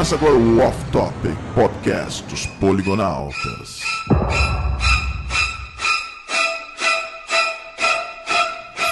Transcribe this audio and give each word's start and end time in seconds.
Começa 0.00 0.14
agora 0.14 0.32
o 0.32 0.58
Off 0.66 0.82
Topic 0.92 1.36
Podcast 1.54 2.22
dos 2.22 2.46
Poligonautas. 2.58 3.82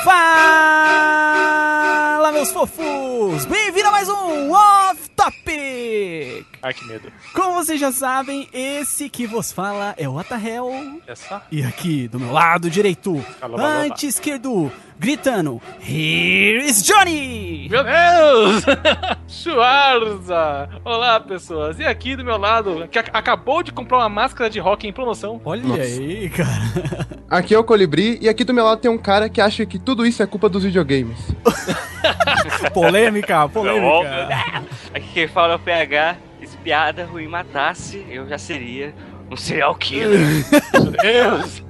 Fala, 0.04 0.70
meus 2.30 2.52
fofos! 2.52 3.46
Bem-vindo 3.46 3.88
a 3.88 3.90
mais 3.90 4.06
um 4.10 4.52
Off 4.52 5.08
Topic! 5.16 6.44
Ai, 6.62 6.74
que 6.74 6.84
medo. 6.86 7.10
Como 7.34 7.54
vocês 7.54 7.80
já 7.80 7.92
sabem, 7.92 8.48
esse 8.52 9.08
que 9.08 9.26
vos 9.26 9.52
fala 9.52 9.94
é 9.96 10.08
o 10.08 10.18
Atahel. 10.18 10.70
É 11.06 11.14
só? 11.14 11.40
E 11.52 11.62
aqui, 11.62 12.08
do 12.08 12.18
meu 12.18 12.32
lado 12.32 12.68
direito, 12.68 13.24
alô. 13.40 13.56
anti-esquerdo, 13.58 14.70
gritando, 14.98 15.62
Here 15.80 16.64
is 16.66 16.82
Johnny! 16.82 17.68
Meu 17.70 17.84
Deus! 17.84 18.64
Schwarza! 19.28 20.68
Olá, 20.84 21.20
pessoas. 21.20 21.78
E 21.78 21.84
aqui 21.84 22.16
do 22.16 22.24
meu 22.24 22.36
lado, 22.36 22.88
que 22.90 22.98
ac- 22.98 23.10
acabou 23.12 23.62
de 23.62 23.70
comprar 23.70 23.98
uma 23.98 24.08
máscara 24.08 24.50
de 24.50 24.58
rock 24.58 24.86
em 24.88 24.92
promoção. 24.92 25.40
Olha 25.44 25.62
Nossa. 25.62 25.80
aí, 25.82 26.28
cara. 26.30 27.18
Aqui 27.30 27.54
é 27.54 27.58
o 27.58 27.62
Colibri 27.64 28.18
e 28.22 28.28
aqui 28.28 28.42
do 28.42 28.54
meu 28.54 28.64
lado 28.64 28.80
tem 28.80 28.90
um 28.90 28.96
cara 28.96 29.28
que 29.28 29.38
acha 29.38 29.66
que 29.66 29.78
tudo 29.78 30.06
isso 30.06 30.22
é 30.22 30.26
culpa 30.26 30.48
dos 30.48 30.64
videogames. 30.64 31.18
polêmica, 32.72 33.46
polêmica. 33.52 34.34
Aqui 34.94 35.08
quem 35.12 35.28
fala 35.28 35.52
é 35.52 35.56
o 35.56 35.58
PH. 35.58 36.16
Se 36.68 36.70
piada 36.70 37.06
ruim 37.06 37.26
matasse, 37.26 38.04
eu 38.10 38.28
já 38.28 38.36
seria 38.36 38.94
um 39.30 39.36
serial 39.38 39.74
killer. 39.74 40.20
Meu 40.74 40.84
Deus! 40.90 41.64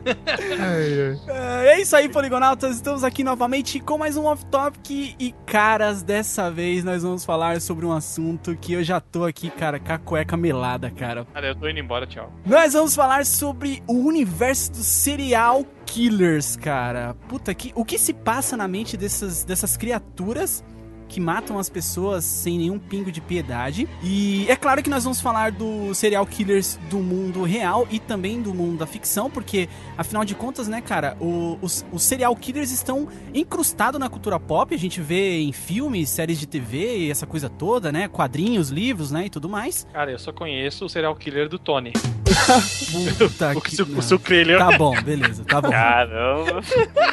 É 1.29 1.69
é 1.69 1.81
isso 1.81 1.95
aí, 1.95 2.09
Poligonautas. 2.09 2.75
Estamos 2.75 3.05
aqui 3.05 3.23
novamente 3.23 3.79
com 3.79 3.97
mais 3.97 4.17
um 4.17 4.25
Off 4.25 4.45
Topic. 4.47 5.15
E, 5.17 5.33
caras, 5.47 6.03
dessa 6.03 6.51
vez 6.51 6.83
nós 6.83 7.05
vamos 7.05 7.25
falar 7.25 7.61
sobre 7.61 7.87
um 7.87 7.93
assunto 7.93 8.57
que 8.57 8.73
eu 8.73 8.83
já 8.83 8.99
tô 8.99 9.25
aqui, 9.25 9.51
cara, 9.51 9.79
com 9.79 9.93
a 9.93 9.99
cueca 9.99 10.37
melada, 10.37 10.91
cara. 10.91 11.25
Cara, 11.33 11.47
eu 11.47 11.55
tô 11.55 11.69
indo 11.69 11.79
embora, 11.79 12.05
tchau. 12.05 12.33
Nós 12.45 12.73
vamos 12.73 12.97
falar 12.97 13.25
sobre 13.25 13.81
o 13.87 14.05
universo 14.05 14.73
dos 14.73 14.85
serial 14.85 15.65
killers, 15.87 16.57
cara. 16.57 17.15
Puta, 17.29 17.55
que, 17.55 17.71
o 17.77 17.85
que 17.85 18.01
se 18.01 18.13
passa 18.13 18.57
na 18.57 18.67
mente 18.67 18.97
dessas, 18.97 19.45
dessas 19.45 19.77
criaturas 19.77 20.65
que 21.09 21.21
matam 21.21 21.59
as 21.59 21.69
pessoas 21.71 22.25
sem 22.25 22.59
nenhum 22.59 22.79
pingo 22.79 23.11
de 23.11 23.21
piedade. 23.21 23.89
E 24.03 24.47
é 24.49 24.55
claro 24.57 24.83
que 24.83 24.91
nós 24.91 25.05
vamos 25.05 25.21
falar 25.21 25.51
dos 25.53 25.97
serial 25.99 26.27
killers 26.27 26.79
do 26.91 26.99
mundo 26.99 27.43
real 27.43 27.87
e 27.91 27.99
também 27.99 28.41
do 28.43 28.53
mundo 28.55 28.79
da 28.79 28.87
ficção, 28.87 29.31
porque 29.31 29.69
afinal 29.97 30.25
de 30.25 30.35
contas, 30.35 30.69
né, 30.69 30.81
cara, 30.81 31.17
o- 31.21 31.59
os, 31.63 31.85
os 31.91 32.03
serial 32.03 32.35
killers 32.37 32.71
estão 32.71 33.09
incrustados 33.35 33.99
na 33.99 34.09
cultura 34.09 34.39
pop. 34.39 34.75
A 34.75 34.79
gente 34.79 35.01
vê 35.01 35.39
em 35.41 35.53
filmes, 35.53 36.09
séries 36.11 36.39
de 36.39 36.47
TV 36.47 36.99
e 37.07 37.11
essa 37.11 37.27
coisa 37.27 37.49
toda, 37.49 37.91
né? 37.91 38.07
Quadrinhos, 38.09 38.69
livros, 38.71 39.11
né, 39.11 39.27
e 39.27 39.31
tudo 39.31 39.49
mais. 39.49 39.87
Cara, 39.93 40.11
eu 40.11 40.19
só 40.19 40.33
conheço 40.33 40.85
o 40.85 40.89
serial 40.89 41.15
killer 41.17 41.49
do 41.49 41.59
Tony. 41.59 41.93
Puta 43.19 43.53
O, 43.57 43.61
que... 43.61 43.77
não. 43.83 43.99
o 43.99 44.03
sucrilho. 44.03 44.59
Tá 44.59 44.77
bom, 44.79 44.95
beleza, 45.03 45.45
tá 45.45 45.61
bom. 45.61 45.71
Caramba. 45.71 46.61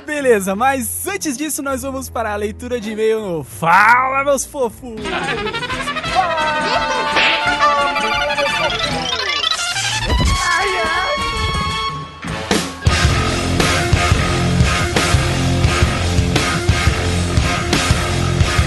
Beleza, 0.05 0.55
mas 0.55 1.07
antes 1.07 1.37
disso 1.37 1.61
nós 1.61 1.81
vamos 1.81 2.09
para 2.09 2.31
a 2.33 2.35
leitura 2.35 2.79
de 2.79 2.91
e-mail 2.91 3.19
no 3.21 3.43
Fala, 3.85 4.23
meus 4.23 4.43
fofos! 4.43 4.95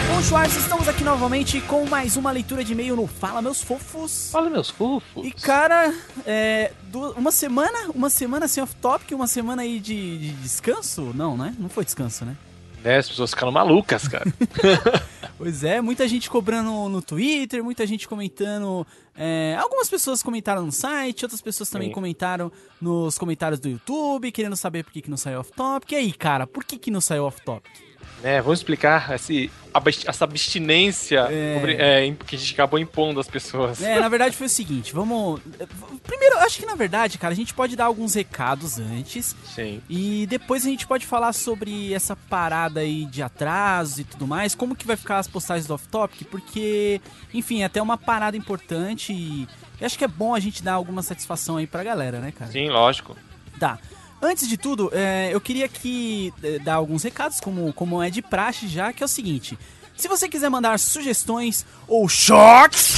Bom, 0.07 0.23
Schwartz, 0.23 0.55
estamos 0.55 0.89
aqui 0.89 1.03
novamente 1.03 1.61
com 1.63 1.85
mais 1.87 2.17
uma 2.17 2.31
leitura 2.31 2.63
de 2.63 2.73
e-mail 2.73 2.95
no 2.95 3.09
Fala, 3.09 3.43
meus 3.43 3.61
fofos. 3.61 4.31
Fala, 4.31 4.49
meus 4.49 4.71
fofos. 4.71 5.27
E 5.27 5.33
cara, 5.33 5.93
é, 6.25 6.71
uma 7.17 7.33
semana, 7.33 7.91
uma 7.93 8.09
semana 8.09 8.47
sem 8.47 8.63
off-topic, 8.63 9.11
uma 9.17 9.27
semana 9.27 9.63
aí 9.63 9.81
de, 9.81 10.17
de 10.19 10.31
descanso? 10.35 11.13
Não, 11.13 11.37
né? 11.37 11.57
Não 11.59 11.69
foi 11.69 11.85
descanso, 11.85 12.25
né? 12.25 12.37
Né, 12.83 12.99
as 12.99 13.09
pessoas 13.09 13.31
ficaram 13.31 13.53
malucas, 13.53 14.09
cara. 14.09 14.25
Pois 15.39 15.63
é, 15.63 15.81
muita 15.81 16.09
gente 16.09 16.29
cobrando 16.29 16.89
no 16.89 17.01
Twitter, 17.01 17.63
muita 17.63 17.87
gente 17.87 18.09
comentando. 18.09 18.85
é, 19.17 19.57
algumas 19.57 19.89
pessoas 19.89 20.21
comentaram 20.21 20.67
no 20.67 20.73
site, 20.73 21.25
outras 21.25 21.41
pessoas 21.41 21.71
também 21.71 21.91
Sim. 21.91 21.95
comentaram 21.95 22.51
nos 22.81 23.17
comentários 23.17 23.61
do 23.61 23.69
YouTube, 23.69 24.33
querendo 24.33 24.57
saber 24.57 24.83
por 24.83 24.93
que, 24.93 25.01
que 25.01 25.09
não 25.09 25.17
saiu 25.17 25.39
off-topic. 25.39 25.93
E 25.93 25.95
aí, 25.95 26.13
cara, 26.13 26.45
por 26.45 26.65
que, 26.65 26.77
que 26.77 26.91
não 26.91 27.01
saiu 27.01 27.25
off-topic? 27.25 27.88
Né, 28.23 28.41
vamos 28.43 28.59
explicar 28.59 29.15
esse, 29.15 29.51
essa 30.07 30.25
abstinência 30.25 31.29
É. 31.31 32.07
é, 32.09 32.15
que 32.27 32.37
a 32.37 32.39
gente 32.39 32.53
acabou 32.55 32.79
impondo 32.79 33.21
às 33.21 33.29
pessoas. 33.29 33.83
É, 33.83 34.01
na 34.01 34.09
verdade 34.09 34.37
foi 34.37 34.47
o 34.47 34.51
seguinte, 34.51 34.93
vamos. 34.93 35.41
Primeiro, 36.05 36.39
acho 36.39 36.59
que 36.59 36.67
na 36.67 36.75
verdade, 36.75 37.19
cara, 37.19 37.33
a 37.33 37.37
gente 37.37 37.55
pode 37.55 37.77
dar 37.77 37.85
alguns 37.85 38.15
recados 38.15 38.79
antes. 38.79 39.37
Sim. 39.55 39.81
E 39.89 40.27
depois 40.27 40.65
a 40.67 40.69
gente 40.69 40.87
pode 40.87 41.07
falar 41.07 41.33
sobre 41.33 41.93
essa 41.93 42.17
parada 42.17 42.81
aí 42.81 43.05
de 43.07 43.23
atraso 43.23 44.01
e 44.01 44.05
tudo 44.05 44.27
mais, 44.27 44.55
como 44.55 44.75
que 44.75 44.87
vai 44.87 44.97
ficar 44.97 45.19
as 45.19 45.29
postagens 45.29 45.67
do 45.67 45.75
off-topic, 45.75 46.27
porque, 46.29 47.01
enfim, 47.33 47.63
é 47.63 47.67
até 47.67 47.81
uma 47.81 47.97
parada 47.97 48.37
importante 48.37 49.13
e 49.13 49.47
eu 49.81 49.87
acho 49.87 49.97
que 49.97 50.05
é 50.05 50.09
bom 50.09 50.35
a 50.35 50.41
gente 50.41 50.63
dar 50.63 50.73
alguma 50.75 51.03
satisfação 51.03 51.57
aí 51.57 51.67
pra 51.67 51.85
galera, 51.85 52.19
né, 52.19 52.33
cara? 52.33 52.51
Sim, 52.51 52.69
lógico. 52.69 53.17
Tá. 53.61 53.79
Antes 54.21 54.49
de 54.49 54.57
tudo, 54.57 54.91
é, 54.93 55.33
eu 55.33 55.41
queria 55.41 55.67
aqui 55.67 56.33
é, 56.43 56.59
dar 56.59 56.75
alguns 56.75 57.03
recados, 57.03 57.41
como, 57.41 57.73
como 57.73 58.03
é 58.03 58.11
de 58.11 58.21
praxe 58.21 58.67
já, 58.67 58.93
que 58.93 59.03
é 59.03 59.07
o 59.07 59.09
seguinte. 59.09 59.59
Se 59.97 60.09
você 60.09 60.29
quiser 60.29 60.49
mandar 60.49 60.79
sugestões 60.79 61.65
ou 61.87 62.09
choques, 62.09 62.95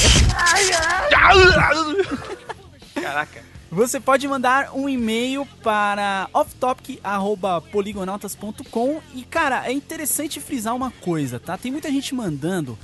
Caraca. 2.94 3.50
Você 3.70 4.00
pode 4.00 4.26
mandar 4.26 4.74
um 4.74 4.88
e-mail 4.88 5.46
para 5.62 6.28
offtopic.poligonautas.com 6.34 9.00
e, 9.14 9.22
cara, 9.22 9.64
é 9.64 9.72
interessante 9.72 10.40
frisar 10.40 10.74
uma 10.74 10.90
coisa, 10.90 11.38
tá? 11.38 11.56
Tem 11.56 11.70
muita 11.70 11.88
gente 11.88 12.12
mandando, 12.12 12.76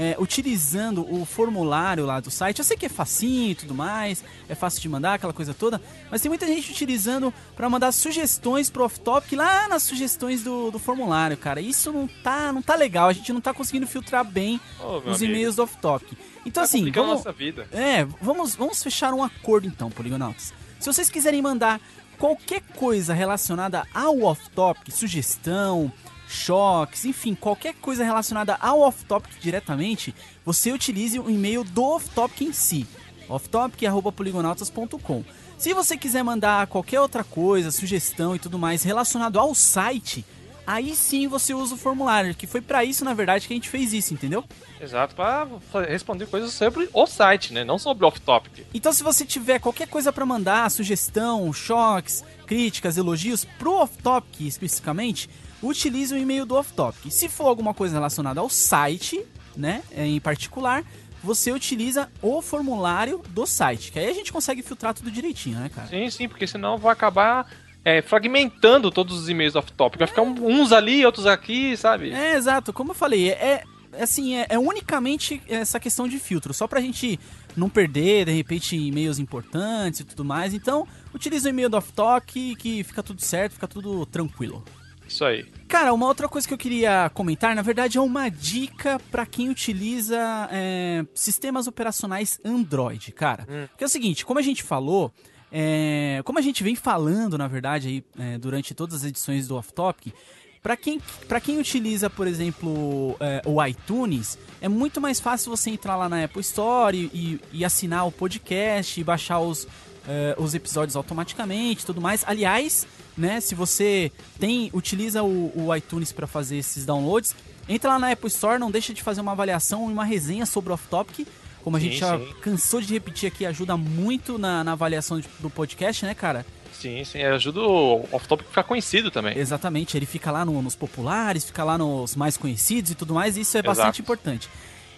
é, 0.00 0.16
utilizando 0.18 1.06
o 1.14 1.26
formulário 1.26 2.06
lá 2.06 2.20
do 2.20 2.30
site. 2.30 2.58
Eu 2.60 2.64
sei 2.64 2.74
que 2.74 2.86
é 2.86 2.88
facinho 2.88 3.50
e 3.50 3.54
tudo 3.54 3.74
mais, 3.74 4.24
é 4.48 4.54
fácil 4.54 4.80
de 4.80 4.88
mandar, 4.88 5.12
aquela 5.14 5.34
coisa 5.34 5.52
toda, 5.52 5.78
mas 6.10 6.22
tem 6.22 6.30
muita 6.30 6.46
gente 6.46 6.70
utilizando 6.70 7.34
para 7.54 7.68
mandar 7.68 7.92
sugestões 7.92 8.70
pro 8.70 8.82
Offtopic 8.82 9.34
lá 9.34 9.68
nas 9.68 9.82
sugestões 9.82 10.42
do, 10.42 10.70
do 10.70 10.78
formulário, 10.78 11.36
cara. 11.36 11.60
Isso 11.60 11.92
não 11.92 12.08
tá, 12.08 12.50
não 12.50 12.62
tá 12.62 12.74
legal, 12.76 13.10
a 13.10 13.12
gente 13.12 13.30
não 13.30 13.42
tá 13.42 13.52
conseguindo 13.52 13.86
filtrar 13.86 14.24
bem 14.24 14.58
meu 14.78 15.02
os 15.12 15.20
e-mails 15.20 15.56
do 15.56 15.64
Offtopic. 15.64 16.16
Então, 16.46 16.62
Tá 16.62 16.64
assim, 16.64 16.90
vamos, 16.90 17.16
nossa 17.16 17.32
vida. 17.32 17.68
é, 17.70 18.06
vamos, 18.22 18.54
vamos 18.54 18.82
fechar 18.82 19.12
um 19.12 19.22
acordo 19.22 19.66
então, 19.68 19.90
Poligonautas. 19.90 20.54
Se 20.78 20.90
vocês 20.90 21.10
quiserem 21.10 21.42
mandar 21.42 21.78
qualquer 22.18 22.62
coisa 22.74 23.12
relacionada 23.12 23.86
ao 23.92 24.22
off-topic, 24.22 24.90
sugestão, 24.90 25.92
choques, 26.30 27.04
enfim, 27.04 27.34
qualquer 27.34 27.74
coisa 27.74 28.04
relacionada 28.04 28.54
ao 28.60 28.80
off-topic 28.80 29.32
diretamente, 29.40 30.14
você 30.44 30.70
utilize 30.72 31.18
o 31.18 31.28
e-mail 31.28 31.64
do 31.64 31.82
off-topic 31.82 32.42
em 32.42 32.52
si, 32.52 32.86
offtopic.poligonautas.com. 33.28 35.24
Se 35.58 35.74
você 35.74 35.96
quiser 35.96 36.22
mandar 36.22 36.66
qualquer 36.68 37.00
outra 37.00 37.22
coisa, 37.24 37.70
sugestão 37.70 38.34
e 38.34 38.38
tudo 38.38 38.58
mais 38.58 38.82
relacionado 38.82 39.38
ao 39.38 39.54
site, 39.54 40.24
aí 40.66 40.94
sim 40.94 41.26
você 41.28 41.52
usa 41.52 41.74
o 41.74 41.78
formulário, 41.78 42.34
que 42.34 42.46
foi 42.46 42.60
pra 42.60 42.84
isso, 42.84 43.04
na 43.04 43.12
verdade, 43.12 43.46
que 43.46 43.52
a 43.52 43.56
gente 43.56 43.68
fez 43.68 43.92
isso, 43.92 44.14
entendeu? 44.14 44.44
Exato, 44.80 45.14
pra 45.14 45.46
fa- 45.70 45.82
responder 45.82 46.26
coisas 46.26 46.52
sobre 46.52 46.88
o 46.94 47.06
site, 47.06 47.52
né? 47.52 47.64
Não 47.64 47.78
sobre 47.78 48.06
off-topic. 48.06 48.64
Então, 48.72 48.92
se 48.92 49.02
você 49.02 49.26
tiver 49.26 49.58
qualquer 49.58 49.88
coisa 49.88 50.10
pra 50.12 50.24
mandar, 50.24 50.70
sugestão, 50.70 51.52
choques, 51.52 52.24
críticas, 52.46 52.96
elogios 52.96 53.44
pro 53.58 53.74
off-topic 53.74 54.40
especificamente, 54.46 55.28
utilize 55.62 56.14
o 56.14 56.16
e-mail 56.16 56.46
do 56.46 56.54
off-topic. 56.54 57.10
Se 57.10 57.28
for 57.28 57.46
alguma 57.46 57.74
coisa 57.74 57.94
relacionada 57.94 58.40
ao 58.40 58.48
site, 58.48 59.24
né, 59.56 59.82
em 59.96 60.20
particular, 60.20 60.84
você 61.22 61.52
utiliza 61.52 62.10
o 62.22 62.40
formulário 62.40 63.22
do 63.30 63.46
site, 63.46 63.92
que 63.92 63.98
aí 63.98 64.08
a 64.08 64.14
gente 64.14 64.32
consegue 64.32 64.62
filtrar 64.62 64.94
tudo 64.94 65.10
direitinho, 65.10 65.58
né, 65.58 65.68
cara? 65.68 65.88
Sim, 65.88 66.08
sim, 66.10 66.28
porque 66.28 66.46
senão 66.46 66.78
vai 66.78 66.92
acabar 66.92 67.46
é, 67.84 68.02
fragmentando 68.02 68.90
todos 68.90 69.18
os 69.18 69.28
e-mails 69.28 69.54
off-topic. 69.54 69.98
Vai 69.98 70.08
ficar 70.08 70.22
uns 70.22 70.72
ali, 70.72 71.04
outros 71.04 71.26
aqui, 71.26 71.76
sabe? 71.76 72.10
É, 72.10 72.36
exato. 72.36 72.72
Como 72.72 72.92
eu 72.92 72.94
falei, 72.94 73.30
é, 73.30 73.64
é 73.92 74.02
assim, 74.02 74.36
é, 74.36 74.46
é 74.48 74.58
unicamente 74.58 75.42
essa 75.48 75.80
questão 75.80 76.08
de 76.08 76.18
filtro, 76.18 76.54
só 76.54 76.66
pra 76.66 76.80
gente 76.80 77.18
não 77.56 77.68
perder, 77.68 78.26
de 78.26 78.32
repente, 78.32 78.76
e-mails 78.76 79.18
importantes 79.18 80.00
e 80.00 80.04
tudo 80.04 80.24
mais. 80.24 80.54
Então, 80.54 80.86
utiliza 81.12 81.48
o 81.48 81.50
e-mail 81.50 81.68
do 81.68 81.76
off-talk 81.76 82.56
que 82.56 82.84
fica 82.84 83.02
tudo 83.02 83.20
certo, 83.20 83.54
fica 83.54 83.68
tudo 83.68 84.06
tranquilo. 84.06 84.64
Isso 85.10 85.24
aí. 85.24 85.44
Cara, 85.66 85.92
uma 85.92 86.06
outra 86.06 86.28
coisa 86.28 86.46
que 86.46 86.54
eu 86.54 86.58
queria 86.58 87.10
comentar, 87.12 87.54
na 87.54 87.62
verdade, 87.62 87.98
é 87.98 88.00
uma 88.00 88.28
dica 88.28 89.00
pra 89.10 89.26
quem 89.26 89.48
utiliza 89.48 90.16
é, 90.52 91.04
sistemas 91.14 91.66
operacionais 91.66 92.38
Android, 92.44 93.10
cara. 93.12 93.46
Que 93.76 93.84
é 93.84 93.86
o 93.86 93.90
seguinte, 93.90 94.24
como 94.24 94.38
a 94.38 94.42
gente 94.42 94.62
falou, 94.62 95.12
é, 95.52 96.20
como 96.24 96.38
a 96.38 96.42
gente 96.42 96.62
vem 96.62 96.76
falando, 96.76 97.36
na 97.36 97.48
verdade, 97.48 97.88
aí, 97.88 98.04
é, 98.18 98.38
durante 98.38 98.72
todas 98.74 98.96
as 98.96 99.04
edições 99.04 99.48
do 99.48 99.56
Off 99.56 99.72
Topic, 99.72 100.14
Pra 100.62 100.76
quem, 100.76 101.00
pra 101.26 101.40
quem 101.40 101.58
utiliza, 101.58 102.10
por 102.10 102.26
exemplo, 102.26 103.16
é, 103.18 103.40
o 103.46 103.64
iTunes, 103.64 104.36
é 104.60 104.68
muito 104.68 105.00
mais 105.00 105.18
fácil 105.18 105.50
você 105.50 105.70
entrar 105.70 105.96
lá 105.96 106.06
na 106.06 106.22
Apple 106.22 106.42
Store 106.42 106.94
e, 106.94 107.04
e- 107.16 107.40
e 107.60 107.64
assinar 107.64 108.06
o 108.06 108.12
podcast 108.12 109.00
e 109.00 109.02
baixar 109.02 109.40
os, 109.40 109.66
é, 110.08 110.34
os 110.38 110.54
episódios 110.54 110.96
automaticamente 110.96 111.82
e 111.82 111.86
tudo 111.86 112.00
mais. 112.00 112.24
Aliás, 112.26 112.86
né, 113.16 113.40
se 113.40 113.54
você 113.54 114.10
tem 114.38 114.70
utiliza 114.72 115.22
o, 115.22 115.52
o 115.54 115.74
iTunes 115.76 116.12
para 116.12 116.26
fazer 116.26 116.56
esses 116.56 116.84
downloads, 116.86 117.34
entra 117.68 117.90
lá 117.90 117.98
na 117.98 118.10
Apple 118.12 118.28
Store, 118.28 118.58
não 118.58 118.70
deixa 118.70 118.92
de 118.94 119.02
fazer 119.02 119.20
uma 119.20 119.32
avaliação 119.32 119.90
e 119.90 119.92
uma 119.92 120.04
resenha 120.04 120.46
sobre 120.46 120.70
o 120.70 120.74
Off 120.74 120.86
Topic. 120.88 121.26
Como 121.62 121.76
a 121.76 121.80
Sim, 121.80 121.86
gente 121.90 121.98
já 121.98 122.18
sim. 122.18 122.26
cansou 122.40 122.80
de 122.80 122.90
repetir 122.94 123.26
aqui, 123.28 123.44
ajuda 123.44 123.76
muito 123.76 124.38
na, 124.38 124.64
na 124.64 124.72
avaliação 124.72 125.20
de- 125.20 125.28
do 125.40 125.50
podcast, 125.50 126.06
né, 126.06 126.14
cara? 126.14 126.46
Sim, 126.72 127.04
sim, 127.04 127.22
ajuda 127.22 127.60
o 127.60 128.06
off-topic 128.10 128.46
a 128.46 128.48
ficar 128.48 128.62
conhecido 128.62 129.10
também. 129.10 129.36
Exatamente, 129.36 129.94
ele 129.94 130.06
fica 130.06 130.30
lá 130.30 130.42
no- 130.42 130.62
nos 130.62 130.74
populares, 130.74 131.44
fica 131.44 131.62
lá 131.62 131.76
nos 131.76 132.16
mais 132.16 132.38
conhecidos 132.38 132.92
e 132.92 132.94
tudo 132.94 133.12
mais, 133.12 133.36
e 133.36 133.40
isso 133.42 133.54
é 133.58 133.60
Exato. 133.60 133.76
bastante 133.76 134.00
importante. 134.00 134.48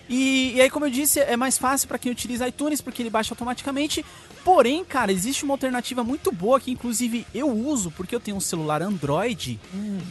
E, 0.09 0.53
e 0.55 0.61
aí, 0.61 0.71
como 0.71 0.87
eu 0.87 0.91
disse, 0.91 1.19
é 1.19 1.37
mais 1.37 1.59
fácil 1.59 1.89
para 1.89 1.99
quem 1.99 2.13
utiliza 2.13 2.47
iTunes, 2.47 2.81
porque 2.81 3.03
ele 3.03 3.11
baixa 3.11 3.33
automaticamente. 3.33 4.05
Porém, 4.45 4.85
cara, 4.85 5.13
existe 5.13 5.45
uma 5.45 5.55
alternativa 5.55 6.03
muito 6.03 6.33
boa 6.33 6.59
que, 6.59 6.73
inclusive, 6.73 7.27
eu 7.33 7.49
uso, 7.49 7.91
porque 7.93 8.15
eu 8.15 8.21
tenho 8.21 8.37
um 8.37 8.41
celular 8.41 8.83
Android, 8.83 9.61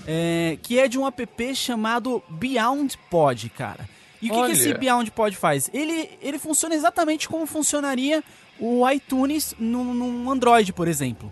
é, 0.07 0.57
que 0.61 0.79
é 0.79 0.87
de 0.87 0.97
um 0.97 1.05
app 1.05 1.55
chamado 1.55 2.23
Beyond 2.29 2.97
Pod, 3.09 3.49
cara. 3.49 3.89
E 4.21 4.29
o 4.29 4.33
que, 4.33 4.45
que 4.45 4.51
esse 4.51 4.73
Beyond 4.73 5.11
Pod 5.11 5.35
faz? 5.35 5.69
Ele, 5.73 6.09
ele 6.21 6.39
funciona 6.39 6.75
exatamente 6.75 7.27
como 7.27 7.45
funcionaria 7.45 8.23
o 8.59 8.87
iTunes 8.89 9.55
num, 9.59 9.93
num 9.93 10.29
Android, 10.29 10.71
por 10.71 10.87
exemplo 10.87 11.31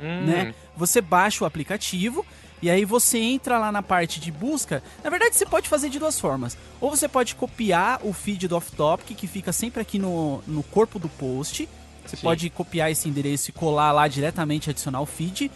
Hum, 0.00 0.24
né? 0.24 0.54
Você 0.76 1.00
baixa 1.00 1.44
o 1.44 1.46
aplicativo 1.46 2.24
e 2.62 2.70
aí 2.70 2.84
você 2.84 3.18
entra 3.18 3.58
lá 3.58 3.70
na 3.70 3.82
parte 3.82 4.18
de 4.18 4.32
busca. 4.32 4.82
Na 5.04 5.10
verdade, 5.10 5.36
você 5.36 5.46
pode 5.46 5.68
fazer 5.68 5.90
de 5.90 5.98
duas 5.98 6.18
formas. 6.18 6.56
Ou 6.80 6.90
você 6.90 7.06
pode 7.06 7.34
copiar 7.34 8.00
o 8.02 8.12
feed 8.12 8.48
do 8.48 8.56
Off 8.56 8.72
Topic, 8.72 9.16
que 9.16 9.26
fica 9.26 9.52
sempre 9.52 9.80
aqui 9.80 9.98
no, 9.98 10.42
no 10.46 10.62
corpo 10.62 10.98
do 10.98 11.08
post. 11.08 11.68
Você 12.06 12.16
Sim. 12.16 12.22
pode 12.22 12.50
copiar 12.50 12.90
esse 12.90 13.08
endereço 13.08 13.50
e 13.50 13.52
colar 13.52 13.92
lá 13.92 14.08
diretamente 14.08 14.68
e 14.68 14.70
adicionar 14.70 15.00
o 15.00 15.06
feed. 15.06 15.50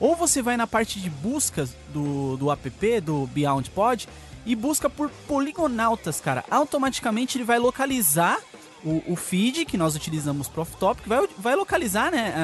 Ou 0.00 0.14
você 0.16 0.42
vai 0.42 0.56
na 0.56 0.66
parte 0.66 1.00
de 1.00 1.08
buscas 1.08 1.74
do, 1.92 2.36
do 2.36 2.50
app, 2.50 3.00
do 3.00 3.26
Beyond 3.28 3.70
Pod, 3.70 4.08
e 4.46 4.54
busca 4.54 4.90
por 4.90 5.08
poligonautas, 5.26 6.20
cara. 6.20 6.44
Automaticamente 6.50 7.38
ele 7.38 7.44
vai 7.44 7.58
localizar 7.58 8.38
o, 8.84 9.02
o 9.12 9.16
feed 9.16 9.64
que 9.64 9.78
nós 9.78 9.96
utilizamos 9.96 10.46
pro 10.48 10.60
off-topic, 10.60 11.06
vai, 11.06 11.26
vai 11.38 11.56
localizar 11.56 12.10
né, 12.10 12.34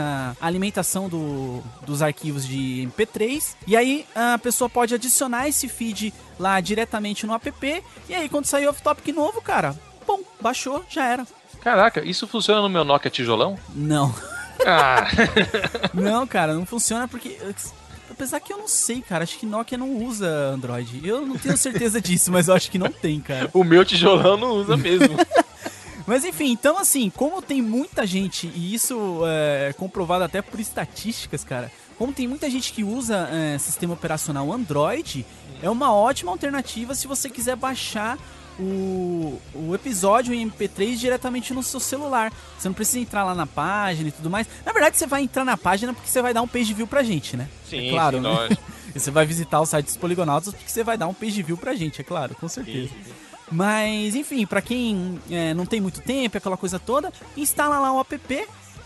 a 0.41 0.47
alimentação 0.47 1.06
do- 1.08 1.62
dos 1.85 2.00
arquivos 2.00 2.47
de 2.47 2.88
MP3. 2.97 3.55
E 3.67 3.76
aí 3.76 4.06
a 4.14 4.38
pessoa 4.38 4.70
pode 4.70 4.94
adicionar 4.94 5.47
esse 5.49 5.69
feed 5.69 6.14
lá 6.38 6.58
diretamente 6.61 7.26
no 7.26 7.35
app. 7.35 7.82
E 8.08 8.14
aí 8.14 8.29
quando 8.31 8.47
sair 8.47 8.67
o 8.67 8.70
off-topic 8.70 9.08
novo, 9.14 9.43
cara, 9.43 9.76
bom, 10.06 10.20
baixou, 10.41 10.82
já 10.88 11.05
era. 11.05 11.26
Caraca, 11.61 12.03
isso 12.05 12.27
funciona 12.27 12.61
no 12.62 12.69
meu 12.69 12.85
Nokia 12.85 13.11
tijolão? 13.11 13.59
Não. 13.75 14.15
Ah, 14.67 15.07
Não, 15.95 16.27
cara, 16.27 16.55
não 16.55 16.67
funciona 16.67 17.09
porque. 17.09 17.39
Apesar 18.11 18.41
que 18.41 18.53
eu 18.53 18.59
não 18.59 18.69
sei, 18.69 19.01
cara. 19.01 19.25
Acho 19.25 19.39
que 19.39 19.47
Nokia 19.47 19.79
não 19.79 19.97
usa 20.05 20.29
Android. 20.53 21.01
Eu 21.07 21.25
não 21.25 21.37
tenho 21.39 21.57
certeza 21.57 22.01
disso, 22.03 22.31
mas 22.31 22.49
eu 22.49 22.55
acho 22.55 22.71
que 22.71 22.79
não 22.79 22.91
tem, 22.91 23.21
cara. 23.21 23.49
o 23.55 23.65
meu 23.65 23.85
tijolão 23.85 24.37
não 24.37 24.51
usa 24.53 24.77
mesmo. 24.77 25.17
Mas 26.07 26.25
enfim, 26.25 26.51
então 26.51 26.77
assim, 26.77 27.09
como 27.09 27.41
tem 27.41 27.62
muita 27.62 28.05
gente, 28.05 28.51
e 28.53 28.75
isso 28.75 29.21
é 29.25 29.73
comprovado 29.75 30.25
até 30.25 30.43
por 30.43 30.59
estatísticas, 30.59 31.45
cara. 31.45 31.71
Como 31.97 32.12
tem 32.12 32.27
muita 32.27 32.51
gente 32.51 32.73
que 32.73 32.83
usa 32.83 33.29
é, 33.31 33.57
sistema 33.59 33.95
operacional 33.95 34.53
Android, 34.53 35.25
é 35.62 35.71
uma 35.71 35.95
ótima 35.95 36.33
alternativa 36.33 36.97
se 36.97 37.07
você 37.07 37.31
quiser 37.31 37.55
baixar 37.55 38.19
o, 38.61 39.41
o 39.55 39.75
episódio 39.75 40.35
em 40.35 40.49
MP3 40.49 40.97
diretamente 40.97 41.55
no 41.55 41.62
seu 41.62 41.81
celular. 41.81 42.33
Você 42.59 42.69
não 42.69 42.75
precisa 42.75 43.01
entrar 43.01 43.25
lá 43.25 43.35
na 43.35 43.47
página 43.47 44.09
e 44.09 44.12
tudo 44.12 44.29
mais. 44.29 44.47
Na 44.65 44.73
verdade, 44.73 44.97
você 44.97 45.07
vai 45.07 45.23
entrar 45.23 45.45
na 45.45 45.57
página 45.57 45.95
porque 45.95 46.09
você 46.09 46.21
vai 46.21 46.35
dar 46.35 46.43
um 46.43 46.49
page 46.49 46.75
view 46.75 46.87
pra 46.87 47.03
gente, 47.03 47.37
né? 47.37 47.49
Sim, 47.69 47.89
é 47.89 47.91
claro, 47.91 48.19
sim, 48.19 48.23
né? 48.23 48.59
você 48.95 49.11
vai 49.11 49.25
visitar 49.25 49.61
o 49.61 49.67
site 49.67 49.87
dos 49.87 49.97
Poligonautas 49.97 50.53
porque 50.53 50.71
você 50.71 50.85
vai 50.85 50.99
dar 50.99 51.09
um 51.09 51.15
page 51.15 51.43
view 51.43 51.57
pra 51.57 51.75
gente, 51.75 52.01
é 52.01 52.05
claro, 52.05 52.35
com 52.35 52.49
certeza. 52.49 52.91
Mas, 53.51 54.15
enfim, 54.15 54.47
pra 54.47 54.62
quem 54.62 55.19
é, 55.29 55.53
não 55.55 55.67
tem 55.67 55.81
muito 55.81 56.01
tempo, 56.01 56.37
aquela 56.37 56.57
coisa 56.57 56.79
toda, 56.79 57.12
instala 57.37 57.81
lá 57.81 57.93
o 57.93 58.01
app 58.01 58.19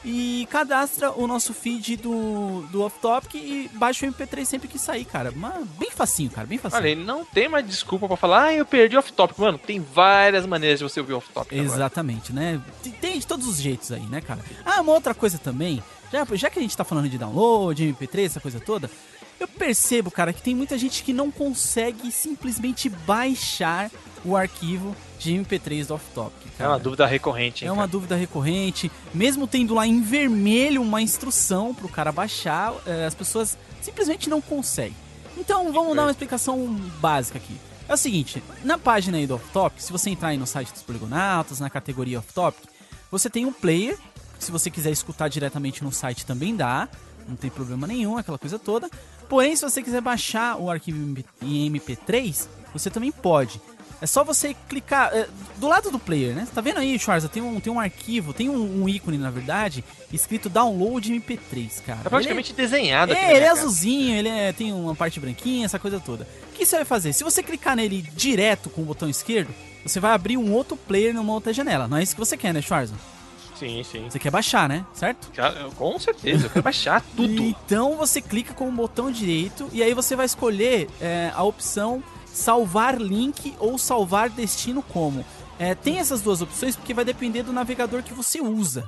e 0.05 0.47
cadastra 0.51 1.11
o 1.12 1.27
nosso 1.27 1.55
feed 1.55 1.97
do, 1.97 2.62
do 2.71 2.83
Off 2.83 2.99
Topic 3.01 3.35
e 3.37 3.71
baixa 3.75 4.06
o 4.06 4.12
MP3 4.12 4.45
sempre 4.45 4.69
que 4.69 4.79
sair, 4.79 5.05
cara. 5.05 5.33
Mas 5.35 5.67
bem 5.79 5.91
facinho, 5.91 6.31
cara, 6.31 6.47
bem 6.47 6.59
facinho. 6.59 6.83
Olha, 6.83 6.89
ele 6.91 7.05
não 7.05 7.25
tem 7.25 7.49
mais 7.49 7.67
desculpa 7.67 8.06
pra 8.06 8.17
falar, 8.17 8.45
ah, 8.45 8.55
eu 8.55 8.67
perdi 8.67 8.97
off-topic. 8.97 9.39
Mano, 9.39 9.56
tem 9.59 9.81
várias 9.81 10.45
maneiras 10.47 10.79
de 10.81 10.85
você 10.85 11.01
ouvir 11.01 11.15
off-topic. 11.15 11.53
agora. 11.53 11.67
Exatamente, 11.75 12.33
né? 12.33 12.61
Tem- 12.83 12.93
Tem 12.93 13.19
de 13.19 13.27
todos 13.27 13.47
os 13.49 13.56
jeitos 13.59 13.91
aí, 13.93 14.03
né, 14.03 14.21
cara? 14.21 14.41
Ah, 14.65 14.81
uma 14.81 14.93
outra 14.93 15.15
coisa 15.15 15.39
também, 15.39 15.83
já, 16.12 16.25
já 16.33 16.50
que 16.50 16.59
a 16.59 16.62
gente 16.62 16.77
tá 16.77 16.85
falando 16.85 17.09
de 17.09 17.17
download, 17.19 17.83
MP3, 17.99 18.27
essa 18.27 18.41
coisa 18.41 18.61
toda, 18.61 18.91
eu 19.41 19.49
percebo, 19.49 20.11
cara, 20.11 20.33
que 20.33 20.43
tem 20.43 20.55
muita 20.55 20.77
gente 20.79 21.03
que 21.03 21.13
não 21.13 21.31
consegue 21.31 22.11
simplesmente 22.11 22.89
baixar 22.89 23.91
o 24.25 24.37
arquivo 24.37 24.97
de 25.19 25.33
MP3 25.35 25.87
do 25.87 25.95
Off 25.95 26.05
Topic, 26.15 26.47
É 26.59 26.67
uma 26.67 26.79
dúvida 26.79 27.07
recorrente, 27.07 27.65
hein, 27.65 27.69
É 27.69 27.73
uma 27.73 27.83
cara? 27.83 27.91
dúvida 27.93 28.17
recorrente, 28.17 28.91
mesmo 29.13 29.47
tendo 29.47 29.75
lá 29.75 29.87
em 29.87 30.01
vermelho 30.03 30.81
uma 30.83 31.01
instrução 31.03 31.75
pro 31.75 31.89
cara 31.89 32.11
baixar, 32.13 32.73
eh, 32.87 33.05
as 33.07 33.15
pessoas 33.15 33.57
simplesmente 33.83 34.29
não 34.31 34.41
conseguem. 34.41 34.97
Então 35.37 35.73
vamos 35.73 35.95
dar 35.97 36.03
uma 36.03 36.11
explicação 36.11 36.67
básica 37.01 37.39
aqui. 37.39 37.57
É 37.89 37.93
o 37.93 37.97
seguinte, 37.99 38.43
na 38.65 38.79
página 38.79 39.19
aí 39.19 39.27
do 39.27 39.35
Off 39.35 39.45
Topic, 39.53 39.81
se 39.81 39.93
você 39.93 40.09
entrar 40.09 40.29
aí 40.29 40.39
no 40.39 40.47
site 40.47 40.73
dos 40.73 40.83
Poligonautas, 40.83 41.61
na 41.61 41.69
categoria 41.69 42.19
Off 42.19 42.33
Topic, 42.33 42.65
você 43.11 43.29
tem 43.29 43.45
um 43.45 43.53
player, 43.53 43.99
se 44.39 44.51
você 44.51 44.71
quiser 44.71 44.91
escutar 44.91 45.29
diretamente 45.29 45.85
no 45.85 45.93
site 45.93 46.25
também 46.25 46.57
dá, 46.57 46.89
não 47.29 47.37
tem 47.37 47.51
problema 47.51 47.87
nenhum, 47.87 48.17
aquela 48.17 48.39
coisa 48.39 48.59
toda. 48.59 48.89
Porém, 49.35 49.57
se 49.57 49.63
você 49.69 49.83
quiser 49.83 50.01
baixar 50.01 50.57
o 50.61 50.71
arquivo 50.71 51.21
em 51.43 51.69
MP3, 51.69 52.47
você 52.73 52.89
também 52.89 53.11
pode. 53.11 53.61
É 54.01 54.07
só 54.07 54.23
você 54.23 54.55
clicar 54.69 55.11
é, 55.13 55.27
do 55.57 55.67
lado 55.67 55.91
do 55.91 55.99
player, 55.99 56.37
né? 56.37 56.47
Tá 56.55 56.61
vendo 56.61 56.79
aí, 56.79 56.97
Schwarza? 57.01 57.29
Tem 57.29 57.43
um, 57.43 57.59
tem 57.59 57.73
um 57.73 57.81
arquivo, 57.81 58.33
tem 58.33 58.49
um, 58.49 58.85
um 58.85 58.89
ícone, 58.89 59.19
na 59.19 59.33
verdade, 59.33 59.83
escrito 60.13 60.49
Download 60.49 61.13
MP3, 61.13 61.83
cara. 61.85 61.99
É 62.05 62.09
praticamente 62.09 62.53
desenhado 62.53 63.11
Ele 63.11 63.19
aqui 63.19 63.25
é, 63.25 63.29
na 63.33 63.35
ele 63.35 63.45
é 63.45 63.49
cara. 63.49 63.59
azulzinho, 63.59 64.15
ele 64.17 64.29
é- 64.29 64.53
tem 64.53 64.73
uma 64.73 64.95
parte 64.95 65.19
branquinha, 65.19 65.65
essa 65.65 65.81
coisa 65.81 65.99
toda. 65.99 66.29
O 66.50 66.53
que 66.55 66.64
você 66.64 66.76
vai 66.76 66.85
fazer? 66.85 67.12
Se 67.12 67.25
você 67.25 67.43
clicar 67.43 67.75
nele 67.75 68.03
direto 68.14 68.71
com 68.71 68.83
o 68.83 68.85
botão 68.85 69.09
esquerdo, 69.09 69.53
você 69.85 69.99
vai 69.99 70.12
abrir 70.12 70.37
um 70.37 70.53
outro 70.53 70.76
player 70.76 71.12
numa 71.12 71.33
outra 71.33 71.53
janela. 71.53 71.88
Não 71.88 71.97
é 71.97 72.05
isso 72.05 72.14
que 72.14 72.21
você 72.21 72.37
quer, 72.37 72.55
né, 72.55 72.62
Schwarza? 72.62 72.95
Sim, 73.54 73.82
sim. 73.84 74.08
Você 74.11 74.18
quer 74.18 74.30
baixar, 74.30 74.68
né? 74.68 74.84
Certo? 74.92 75.30
Cara, 75.32 75.68
Com 75.76 75.99
certeza, 75.99 76.46
eu 76.46 76.50
quero 76.50 76.62
baixar 76.62 77.02
tudo. 77.16 77.42
Então 77.42 77.96
você 77.96 78.20
clica 78.20 78.52
com 78.52 78.68
o 78.68 78.73
botão 78.73 79.11
direito 79.11 79.68
e 79.73 79.82
aí 79.82 79.94
você 79.94 80.16
vai 80.16 80.26
escolher 80.26 80.88
é, 81.00 81.32
a 81.34 81.42
opção 81.42 82.02
salvar 82.26 83.00
link 83.00 83.54
ou 83.58 83.78
salvar 83.78 84.28
destino 84.28 84.82
como. 84.82 85.25
É, 85.58 85.75
tem 85.75 85.99
essas 85.99 86.20
duas 86.20 86.42
opções 86.42 86.75
porque 86.75 86.92
vai 86.92 87.04
depender 87.04 87.44
do 87.44 87.52
navegador 87.52 88.02
que 88.02 88.12
você 88.12 88.40
usa. 88.40 88.87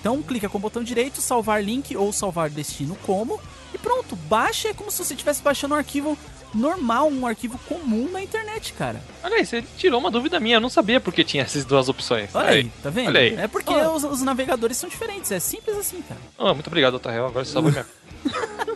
Então 0.00 0.22
clica 0.22 0.48
com 0.48 0.58
o 0.58 0.60
botão 0.60 0.84
direito, 0.84 1.20
salvar 1.20 1.62
link 1.64 1.96
ou 1.96 2.12
salvar 2.12 2.48
destino 2.48 2.96
como 3.04 3.40
e 3.74 3.78
pronto, 3.78 4.14
baixa 4.14 4.68
é 4.68 4.72
como 4.74 4.90
se 4.90 5.04
você 5.04 5.14
estivesse 5.14 5.42
baixando 5.42 5.74
um 5.74 5.78
arquivo 5.78 6.16
normal, 6.54 7.08
um 7.08 7.26
arquivo 7.26 7.58
comum 7.68 8.08
na 8.10 8.22
internet, 8.22 8.72
cara. 8.72 9.00
Olha 9.22 9.36
aí, 9.36 9.46
você 9.46 9.62
tirou 9.76 10.00
uma 10.00 10.10
dúvida 10.10 10.40
minha, 10.40 10.56
eu 10.56 10.60
não 10.60 10.70
sabia 10.70 11.00
porque 11.00 11.22
tinha 11.24 11.42
essas 11.42 11.64
duas 11.64 11.88
opções. 11.88 12.34
Olha 12.34 12.48
aí, 12.50 12.70
tá 12.82 12.90
vendo? 12.90 13.08
olha 13.08 13.20
aí. 13.20 13.34
É 13.36 13.46
porque 13.48 13.72
Ah. 13.74 13.90
os, 13.90 14.04
os 14.04 14.22
navegadores 14.22 14.76
são 14.76 14.88
diferentes, 14.88 15.30
é 15.30 15.38
simples 15.38 15.76
assim, 15.76 16.00
cara. 16.02 16.20
Ah, 16.38 16.54
muito 16.54 16.66
obrigado, 16.68 16.94
Otarrel. 16.94 17.26
Agora 17.26 17.44
você 17.44 17.52
salvou 17.52 17.70
minha. 17.72 17.86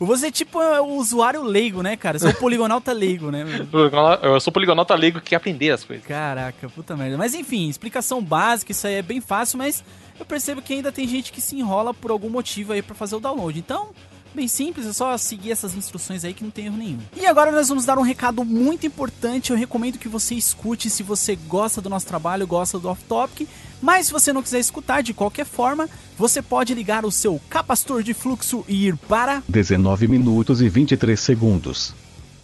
Você 0.00 0.30
tipo 0.30 0.60
é 0.60 0.80
o 0.80 0.96
usuário 0.96 1.42
leigo, 1.42 1.80
né, 1.80 1.96
cara? 1.96 2.18
Você 2.18 2.26
é 2.26 2.30
o 2.30 2.34
poligonauta 2.34 2.92
leigo, 2.92 3.30
né? 3.30 3.44
Eu 4.22 4.40
sou 4.40 4.52
poligonauta 4.52 4.94
leigo 4.94 5.20
que 5.20 5.30
quer 5.30 5.36
aprender 5.36 5.70
as 5.70 5.84
coisas. 5.84 6.04
Caraca, 6.04 6.68
puta 6.68 6.96
merda. 6.96 7.16
Mas 7.16 7.32
enfim, 7.32 7.68
explicação 7.68 8.20
básica, 8.22 8.72
isso 8.72 8.86
aí 8.86 8.94
é 8.94 9.02
bem 9.02 9.20
fácil, 9.20 9.56
mas 9.56 9.84
eu 10.18 10.26
percebo 10.26 10.60
que 10.60 10.74
ainda 10.74 10.90
tem 10.90 11.06
gente 11.06 11.32
que 11.32 11.40
se 11.40 11.56
enrola 11.56 11.94
por 11.94 12.10
algum 12.10 12.28
motivo 12.28 12.72
aí 12.72 12.82
pra 12.82 12.94
fazer 12.94 13.14
o 13.16 13.20
download. 13.20 13.56
Então, 13.58 13.90
bem 14.34 14.48
simples, 14.48 14.86
é 14.86 14.92
só 14.92 15.16
seguir 15.16 15.52
essas 15.52 15.74
instruções 15.74 16.24
aí 16.24 16.34
que 16.34 16.44
não 16.44 16.50
tem 16.50 16.66
erro 16.66 16.76
nenhum. 16.76 16.98
E 17.16 17.26
agora 17.26 17.52
nós 17.52 17.68
vamos 17.68 17.84
dar 17.84 17.98
um 17.98 18.02
recado 18.02 18.44
muito 18.44 18.86
importante. 18.86 19.50
Eu 19.50 19.56
recomendo 19.56 19.98
que 19.98 20.08
você 20.08 20.34
escute 20.34 20.90
se 20.90 21.02
você 21.02 21.36
gosta 21.36 21.80
do 21.80 21.88
nosso 21.88 22.06
trabalho, 22.06 22.46
gosta 22.46 22.78
do 22.78 22.88
Off 22.88 23.02
Topic. 23.04 23.48
Mas 23.80 24.06
se 24.06 24.12
você 24.12 24.32
não 24.32 24.42
quiser 24.42 24.60
escutar 24.60 25.02
de 25.02 25.12
qualquer 25.12 25.44
forma, 25.44 25.88
você 26.16 26.40
pode 26.40 26.74
ligar 26.74 27.04
o 27.04 27.12
seu 27.12 27.40
capacitor 27.50 28.02
de 28.02 28.14
fluxo 28.14 28.64
e 28.66 28.86
ir 28.86 28.96
para 28.96 29.42
19 29.48 30.08
minutos 30.08 30.62
e 30.62 30.68
23 30.68 31.18
segundos. 31.18 31.94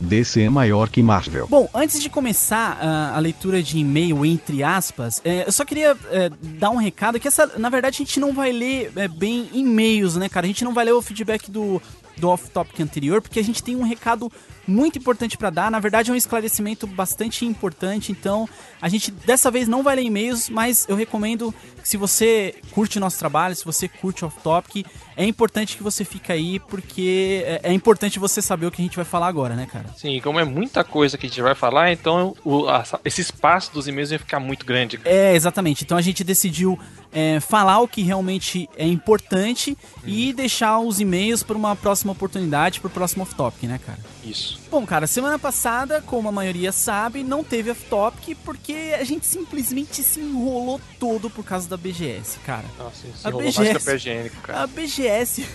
DC 0.01 0.43
é 0.43 0.51
maior 0.51 0.89
que 0.89 1.03
Marvel. 1.03 1.47
Bom, 1.49 1.69
antes 1.75 2.01
de 2.03 2.09
começar 2.09 2.79
ah, 2.81 3.13
a 3.15 3.19
leitura 3.19 3.63
de 3.63 3.79
e-mail, 3.79 4.25
entre 4.25 4.63
aspas, 4.63 5.21
é, 5.25 5.47
eu 5.47 5.53
só 5.53 5.65
queria 5.65 5.97
é, 6.11 6.31
dar 6.59 6.71
um 6.71 6.77
recado 6.77 7.21
que 7.21 7.29
essa, 7.29 7.59
na 7.59 7.69
verdade, 7.69 7.97
a 7.97 7.99
gente 7.99 8.19
não 8.19 8.33
vai 8.33 8.51
ler 8.51 8.91
é, 8.97 9.07
bem 9.07 9.51
e-mails, 9.53 10.17
né, 10.17 10.29
cara? 10.29 10.47
A 10.47 10.49
gente 10.49 10.65
não 10.65 10.73
vai 10.73 10.87
ler 10.87 10.93
o 10.93 11.03
feedback 11.03 11.51
do, 11.51 11.83
do 12.17 12.29
off-topic 12.29 12.81
anterior, 12.81 13.21
porque 13.21 13.39
a 13.39 13.45
gente 13.45 13.63
tem 13.63 13.77
um 13.77 13.83
recado 13.83 14.33
muito 14.67 14.99
importante 14.99 15.37
para 15.37 15.51
dar. 15.51 15.71
Na 15.71 15.79
verdade, 15.79 16.11
é 16.11 16.13
um 16.13 16.17
esclarecimento 16.17 16.87
bastante 16.87 17.45
importante. 17.45 18.13
Então, 18.13 18.49
a 18.81 18.89
gente 18.89 19.11
dessa 19.11 19.51
vez 19.51 19.69
não 19.69 19.83
vai 19.83 19.97
ler 19.97 20.03
e-mails, 20.03 20.49
mas 20.49 20.87
eu 20.89 20.97
recomendo 20.97 21.55
que 21.83 21.89
se 21.89 21.97
você 21.97 22.55
curte 22.73 23.01
nosso 23.01 23.19
trabalho, 23.19 23.55
se 23.57 23.65
você 23.65 23.89
curte 23.89 24.25
off-topic, 24.25 24.87
é 25.17 25.25
importante 25.25 25.77
que 25.77 25.83
você 25.83 26.05
fique 26.05 26.33
aí, 26.33 26.59
porque 26.59 27.43
é, 27.45 27.61
é 27.65 27.73
importante 27.73 28.19
você 28.19 28.41
saber 28.41 28.67
o 28.67 28.71
que 28.71 28.81
a 28.81 28.85
gente 28.85 28.97
vai 28.97 29.05
falar 29.05 29.27
agora, 29.27 29.55
né, 29.55 29.67
cara? 29.71 29.87
Sim, 29.97 30.21
como 30.21 30.39
é 30.39 30.45
muita 30.45 30.83
coisa 30.83 31.19
que 31.19 31.27
a 31.27 31.29
gente 31.29 31.43
vai 31.43 31.55
falar, 31.55 31.93
então 31.93 32.35
o, 32.45 32.69
a, 32.69 32.83
esse 33.05 33.21
espaço 33.21 33.73
dos 33.73 33.87
e-mails 33.87 34.11
vai 34.11 34.19
ficar 34.19 34.41
muito 34.41 34.65
grande. 34.65 35.01
É, 35.05 35.35
exatamente. 35.35 35.85
Então 35.85 35.99
a 35.99 36.03
gente 36.03 36.25
decidiu 36.25 36.79
é, 37.13 37.41
falar 37.41 37.81
o 37.81 37.89
que 37.89 38.03
realmente 38.03 38.69
é 38.77 38.87
importante 38.87 39.77
e 40.05 40.33
deixar 40.33 40.79
os 40.79 41.01
e-mails 41.01 41.43
para 41.43 41.57
uma 41.57 41.75
próxima 41.77 42.13
oportunidade, 42.13 42.81
para 42.81 42.89
o 42.89 42.91
próximo 42.91 43.23
off-topic, 43.23 43.65
né, 43.65 43.79
cara? 43.85 43.99
Isso. 44.25 44.61
Bom, 44.71 44.85
cara, 44.85 45.07
semana 45.07 45.39
passada, 45.39 46.03
como 46.03 46.29
a 46.29 46.33
maioria 46.33 46.73
sabe, 46.73 47.23
não 47.25 47.43
teve 47.43 47.71
off-topic 47.71 48.37
porque 48.45 48.95
a 48.99 49.03
gente 49.05 49.25
simplesmente 49.27 50.03
se 50.03 50.21
enrolou 50.21 50.81
todo 50.99 51.31
por 51.31 51.45
causa 51.45 51.69
da 51.69 51.77
BGS, 51.77 52.39
cara. 52.41 52.65
Nossa, 52.79 53.07
isso 53.07 53.27
A 53.27 53.31
enrolou 53.31 53.45
mais 53.45 53.57
BGS. 53.57 53.85
que 53.87 53.93
higiênico, 53.97 54.37
cara. 54.43 54.63
A 54.63 54.67
BGS, 54.67 55.47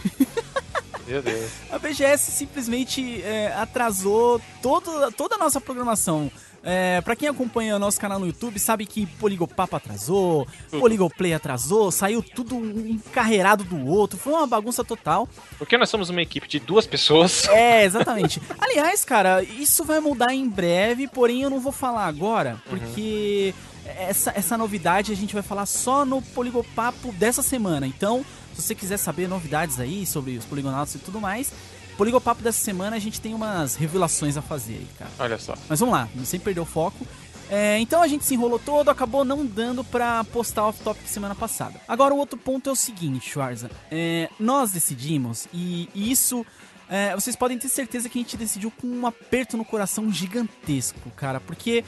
Meu 1.07 1.21
Deus. 1.21 1.51
a 1.71 1.77
BGS 1.77 2.31
simplesmente 2.31 3.21
é, 3.21 3.53
atrasou 3.55 4.41
todo, 4.61 5.11
toda 5.11 5.35
a 5.35 5.37
nossa 5.37 5.61
programação. 5.61 6.31
É, 6.67 6.99
pra 7.01 7.15
quem 7.15 7.29
acompanha 7.29 7.75
o 7.75 7.79
nosso 7.79 7.99
canal 7.99 8.17
no 8.17 8.25
YouTube, 8.25 8.57
sabe 8.57 8.87
que 8.87 9.05
Poligopapo 9.05 9.75
atrasou, 9.75 10.47
Poligoplay 10.71 11.35
atrasou, 11.35 11.91
saiu 11.91 12.23
tudo 12.23 12.55
um 12.55 12.87
encarreirado 12.87 13.63
do 13.63 13.85
outro, 13.85 14.17
foi 14.17 14.33
uma 14.33 14.47
bagunça 14.47 14.83
total. 14.83 15.29
Porque 15.59 15.77
nós 15.77 15.89
somos 15.91 16.09
uma 16.09 16.23
equipe 16.23 16.47
de 16.47 16.59
duas 16.59 16.87
pessoas. 16.87 17.47
É, 17.49 17.85
exatamente. 17.85 18.41
Aliás, 18.59 19.05
cara, 19.05 19.43
isso 19.43 19.83
vai 19.85 19.99
mudar 19.99 20.33
em 20.33 20.49
breve, 20.49 21.07
porém 21.07 21.43
eu 21.43 21.51
não 21.51 21.59
vou 21.59 21.71
falar 21.71 22.07
agora, 22.07 22.59
porque 22.67 23.53
essa, 23.85 24.33
essa 24.35 24.57
novidade 24.57 25.11
a 25.11 25.15
gente 25.15 25.35
vai 25.35 25.43
falar 25.43 25.67
só 25.67 26.03
no 26.03 26.19
Poligopapo 26.19 27.11
dessa 27.13 27.43
semana. 27.43 27.85
Então, 27.85 28.25
se 28.55 28.61
você 28.61 28.73
quiser 28.73 28.97
saber 28.97 29.27
novidades 29.27 29.79
aí 29.79 30.05
sobre 30.05 30.37
os 30.37 30.45
poligonautas 30.45 30.95
e 30.95 30.99
tudo 30.99 31.19
mais, 31.19 31.51
Poligopapo 31.97 32.41
dessa 32.41 32.59
semana 32.59 32.95
a 32.95 32.99
gente 32.99 33.21
tem 33.21 33.33
umas 33.33 33.75
revelações 33.75 34.37
a 34.37 34.41
fazer 34.41 34.73
aí, 34.73 34.87
cara. 34.97 35.11
Olha 35.19 35.37
só. 35.37 35.55
Mas 35.69 35.79
vamos 35.79 35.93
lá, 35.93 36.09
sem 36.23 36.39
perder 36.39 36.59
o 36.61 36.65
foco. 36.65 37.05
É, 37.49 37.77
então 37.79 38.01
a 38.01 38.07
gente 38.07 38.25
se 38.25 38.33
enrolou 38.33 38.57
todo, 38.57 38.89
acabou 38.89 39.23
não 39.23 39.45
dando 39.45 39.83
pra 39.83 40.23
postar 40.23 40.67
off-topic 40.67 41.07
semana 41.07 41.35
passada. 41.35 41.79
Agora 41.87 42.13
o 42.13 42.17
outro 42.17 42.37
ponto 42.37 42.69
é 42.69 42.73
o 42.73 42.75
seguinte, 42.75 43.29
Schwarza. 43.29 43.69
É, 43.91 44.29
nós 44.39 44.71
decidimos, 44.71 45.47
e, 45.53 45.87
e 45.93 46.11
isso 46.11 46.45
é, 46.89 47.13
vocês 47.13 47.35
podem 47.35 47.57
ter 47.57 47.69
certeza 47.69 48.09
que 48.09 48.17
a 48.19 48.21
gente 48.21 48.37
decidiu 48.37 48.71
com 48.71 48.87
um 48.87 49.05
aperto 49.05 49.57
no 49.57 49.65
coração 49.65 50.11
gigantesco, 50.11 51.09
cara, 51.11 51.39
porque 51.39 51.83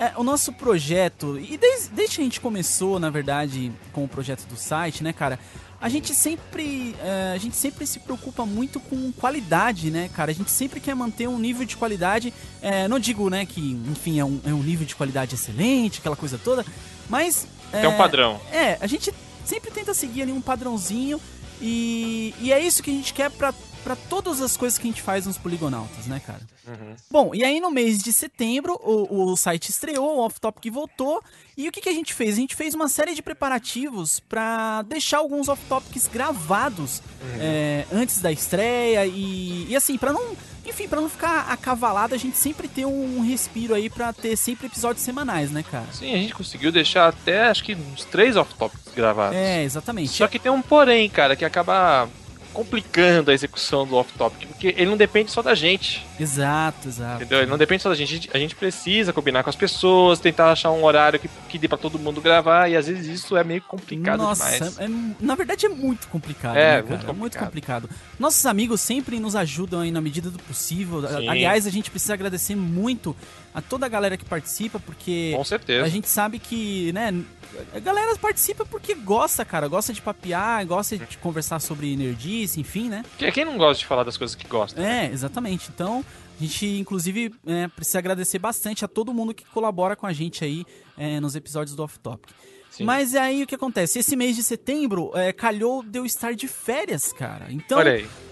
é, 0.00 0.12
o 0.16 0.24
nosso 0.24 0.50
projeto, 0.54 1.38
e 1.38 1.58
desde, 1.58 1.90
desde 1.90 2.16
que 2.16 2.20
a 2.22 2.24
gente 2.24 2.40
começou, 2.40 2.98
na 2.98 3.10
verdade, 3.10 3.70
com 3.92 4.02
o 4.02 4.08
projeto 4.08 4.46
do 4.46 4.56
site, 4.56 5.04
né, 5.04 5.12
cara, 5.12 5.38
a 5.78 5.88
gente 5.90 6.14
sempre 6.14 6.96
é, 7.02 7.32
a 7.34 7.38
gente 7.38 7.54
sempre 7.54 7.86
se 7.86 8.00
preocupa 8.00 8.46
muito 8.46 8.80
com 8.80 9.12
qualidade, 9.12 9.90
né, 9.90 10.08
cara? 10.14 10.30
A 10.30 10.34
gente 10.34 10.50
sempre 10.50 10.80
quer 10.80 10.94
manter 10.94 11.28
um 11.28 11.38
nível 11.38 11.66
de 11.66 11.76
qualidade. 11.76 12.32
é, 12.62 12.88
não 12.88 12.98
digo, 12.98 13.28
né, 13.28 13.44
que 13.44 13.60
enfim 13.90 14.18
é 14.18 14.24
um, 14.24 14.40
é 14.44 14.52
um 14.52 14.62
nível 14.62 14.86
de 14.86 14.96
qualidade 14.96 15.34
excelente, 15.34 15.98
aquela 15.98 16.16
coisa 16.16 16.38
toda, 16.42 16.64
mas 17.08 17.46
Tem 17.70 17.86
um 17.86 17.96
padrão. 17.96 18.40
é, 18.50 18.78
a 18.80 18.86
gente 18.86 19.12
sempre 19.44 19.70
tenta 19.70 19.92
seguir 19.92 20.22
ali 20.22 20.32
um 20.32 20.40
padrãozinho 20.40 21.20
e, 21.60 22.34
e 22.40 22.52
é 22.52 22.58
isso 22.58 22.82
que 22.82 22.90
a 22.90 22.94
gente 22.94 23.12
quer 23.12 23.30
pra, 23.30 23.52
pra 23.82 23.96
todas 23.96 24.40
as 24.40 24.56
coisas 24.56 24.78
que 24.78 24.86
a 24.86 24.90
gente 24.90 25.02
faz 25.02 25.26
nos 25.26 25.38
poligonautas, 25.38 26.06
né, 26.06 26.20
cara? 26.24 26.40
Uhum. 26.66 26.94
Bom, 27.10 27.34
e 27.34 27.44
aí 27.44 27.60
no 27.60 27.70
mês 27.70 28.02
de 28.02 28.12
setembro 28.12 28.78
o, 28.82 29.32
o 29.32 29.36
site 29.36 29.70
estreou, 29.70 30.18
o 30.18 30.20
Off 30.20 30.40
Topic 30.40 30.72
voltou. 30.72 31.22
E 31.56 31.68
o 31.68 31.72
que, 31.72 31.80
que 31.80 31.88
a 31.88 31.92
gente 31.92 32.14
fez? 32.14 32.34
A 32.34 32.40
gente 32.40 32.56
fez 32.56 32.74
uma 32.74 32.88
série 32.88 33.14
de 33.14 33.22
preparativos 33.22 34.20
pra 34.20 34.82
deixar 34.82 35.18
alguns 35.18 35.48
Off 35.48 35.62
Topics 35.68 36.06
gravados 36.06 37.02
é, 37.38 37.84
antes 37.92 38.20
da 38.20 38.32
estreia. 38.32 39.04
E, 39.06 39.66
e 39.68 39.76
assim, 39.76 39.98
pra 39.98 40.12
não. 40.12 40.36
Enfim, 40.64 40.86
pra 40.86 41.00
não 41.00 41.08
ficar 41.08 41.50
acavalado, 41.50 42.14
a 42.14 42.18
gente 42.18 42.36
sempre 42.36 42.68
ter 42.68 42.84
um 42.84 43.22
respiro 43.22 43.74
aí 43.74 43.90
pra 43.90 44.12
ter 44.12 44.36
sempre 44.36 44.66
episódios 44.66 45.04
semanais, 45.04 45.50
né, 45.50 45.64
cara? 45.68 45.86
Sim, 45.92 46.14
a 46.14 46.18
gente 46.18 46.34
conseguiu 46.34 46.70
deixar 46.70 47.08
até 47.08 47.48
acho 47.48 47.64
que 47.64 47.74
uns 47.74 48.04
três 48.04 48.36
off-topics 48.36 48.92
gravados. 48.94 49.36
É, 49.36 49.64
exatamente. 49.64 50.12
Só 50.12 50.28
que 50.28 50.38
tem 50.38 50.52
um 50.52 50.62
porém, 50.62 51.08
cara, 51.08 51.34
que 51.34 51.44
acaba 51.44 52.08
complicando 52.52 53.30
a 53.30 53.34
execução 53.34 53.86
do 53.86 53.96
off-topic, 53.96 54.46
porque 54.48 54.68
ele 54.76 54.86
não 54.86 54.96
depende 54.96 55.30
só 55.30 55.42
da 55.42 55.54
gente, 55.54 56.04
Exato, 56.18 56.88
exato. 56.88 57.16
entendeu? 57.16 57.38
Ele 57.40 57.50
não 57.50 57.56
depende 57.58 57.82
só 57.82 57.88
da 57.88 57.94
gente. 57.94 58.28
A 58.32 58.38
gente- 58.38 58.54
precisa 58.54 59.12
combinar 59.12 59.42
com 59.42 59.48
as 59.50 59.56
pessoas, 59.56 60.18
tentar 60.20 60.52
achar 60.52 60.70
um 60.70 60.84
horário 60.84 61.18
que, 61.18 61.28
que 61.48 61.58
dê 61.58 61.66
pra 61.66 61.78
todo 61.78 61.98
mundo 61.98 62.20
gravar, 62.20 62.68
e 62.68 62.76
às 62.76 62.86
vezes 62.86 63.06
isso 63.06 63.36
é 63.36 63.42
meio 63.44 63.62
complicado 63.62 64.18
Nossa, 64.18 64.44
demais. 64.50 64.78
é- 64.78 64.88
na 65.20 65.34
verdade 65.34 65.64
é 65.64 65.68
muito 65.68 66.08
complicado. 66.08 66.56
É, 66.56 66.76
né, 66.76 66.82
muito 66.82 67.00
cara? 67.00 67.12
muito 67.12 67.38
complicado. 67.38 67.82
complicado. 67.86 67.90
Nossos 68.18 68.44
amigos 68.44 68.80
sempre 68.80 69.18
nos 69.18 69.34
ajudam 69.34 69.80
aí 69.80 69.90
na 69.90 70.00
medida 70.00 70.28
do 70.30 70.38
possível. 70.40 71.00
Sim. 71.08 71.28
Aliás, 71.28 71.66
a 71.66 71.70
gente 71.70 71.90
precisa 71.90 72.12
agradecer 72.14 72.54
muito 72.54 73.16
a 73.54 73.62
toda 73.62 73.86
a 73.86 73.88
galera 73.88 74.16
que 74.16 74.24
participa, 74.24 74.78
porque 74.78 75.32
Com 75.34 75.44
certeza. 75.44 75.84
a 75.86 75.88
gente 75.88 76.08
sabe 76.08 76.38
que, 76.38 76.92
né, 76.92 77.14
a 77.74 77.78
galera 77.78 78.16
participa 78.16 78.64
porque 78.64 78.94
gosta, 78.94 79.44
cara, 79.44 79.68
gosta 79.68 79.92
de 79.92 80.00
papear, 80.00 80.66
gosta 80.66 80.98
de 80.98 81.18
conversar 81.18 81.60
sobre 81.60 81.96
nerdice, 81.96 82.60
enfim, 82.60 82.88
né? 82.88 83.04
Porque 83.10 83.30
Quem 83.32 83.44
não 83.44 83.56
gosta 83.56 83.80
de 83.80 83.86
falar 83.86 84.04
das 84.04 84.16
coisas 84.16 84.34
que 84.34 84.46
gosta? 84.46 84.82
É, 84.82 85.06
exatamente. 85.06 85.70
Então, 85.74 86.04
a 86.38 86.42
gente, 86.42 86.66
inclusive, 86.78 87.34
é, 87.46 87.68
precisa 87.68 87.98
agradecer 87.98 88.38
bastante 88.38 88.84
a 88.84 88.88
todo 88.88 89.12
mundo 89.12 89.34
que 89.34 89.44
colabora 89.46 89.94
com 89.94 90.06
a 90.06 90.12
gente 90.12 90.44
aí 90.44 90.64
é, 90.96 91.20
nos 91.20 91.34
episódios 91.36 91.76
do 91.76 91.82
Off 91.82 91.98
Topic. 91.98 92.30
Sim. 92.80 92.84
Mas 92.84 93.14
aí 93.14 93.42
o 93.42 93.46
que 93.46 93.54
acontece? 93.54 93.98
Esse 93.98 94.16
mês 94.16 94.34
de 94.34 94.42
setembro 94.42 95.10
é, 95.14 95.32
calhou 95.34 95.82
de 95.82 95.98
eu 95.98 96.06
estar 96.06 96.34
de 96.34 96.48
férias, 96.48 97.12
cara. 97.12 97.46
Então, 97.50 97.78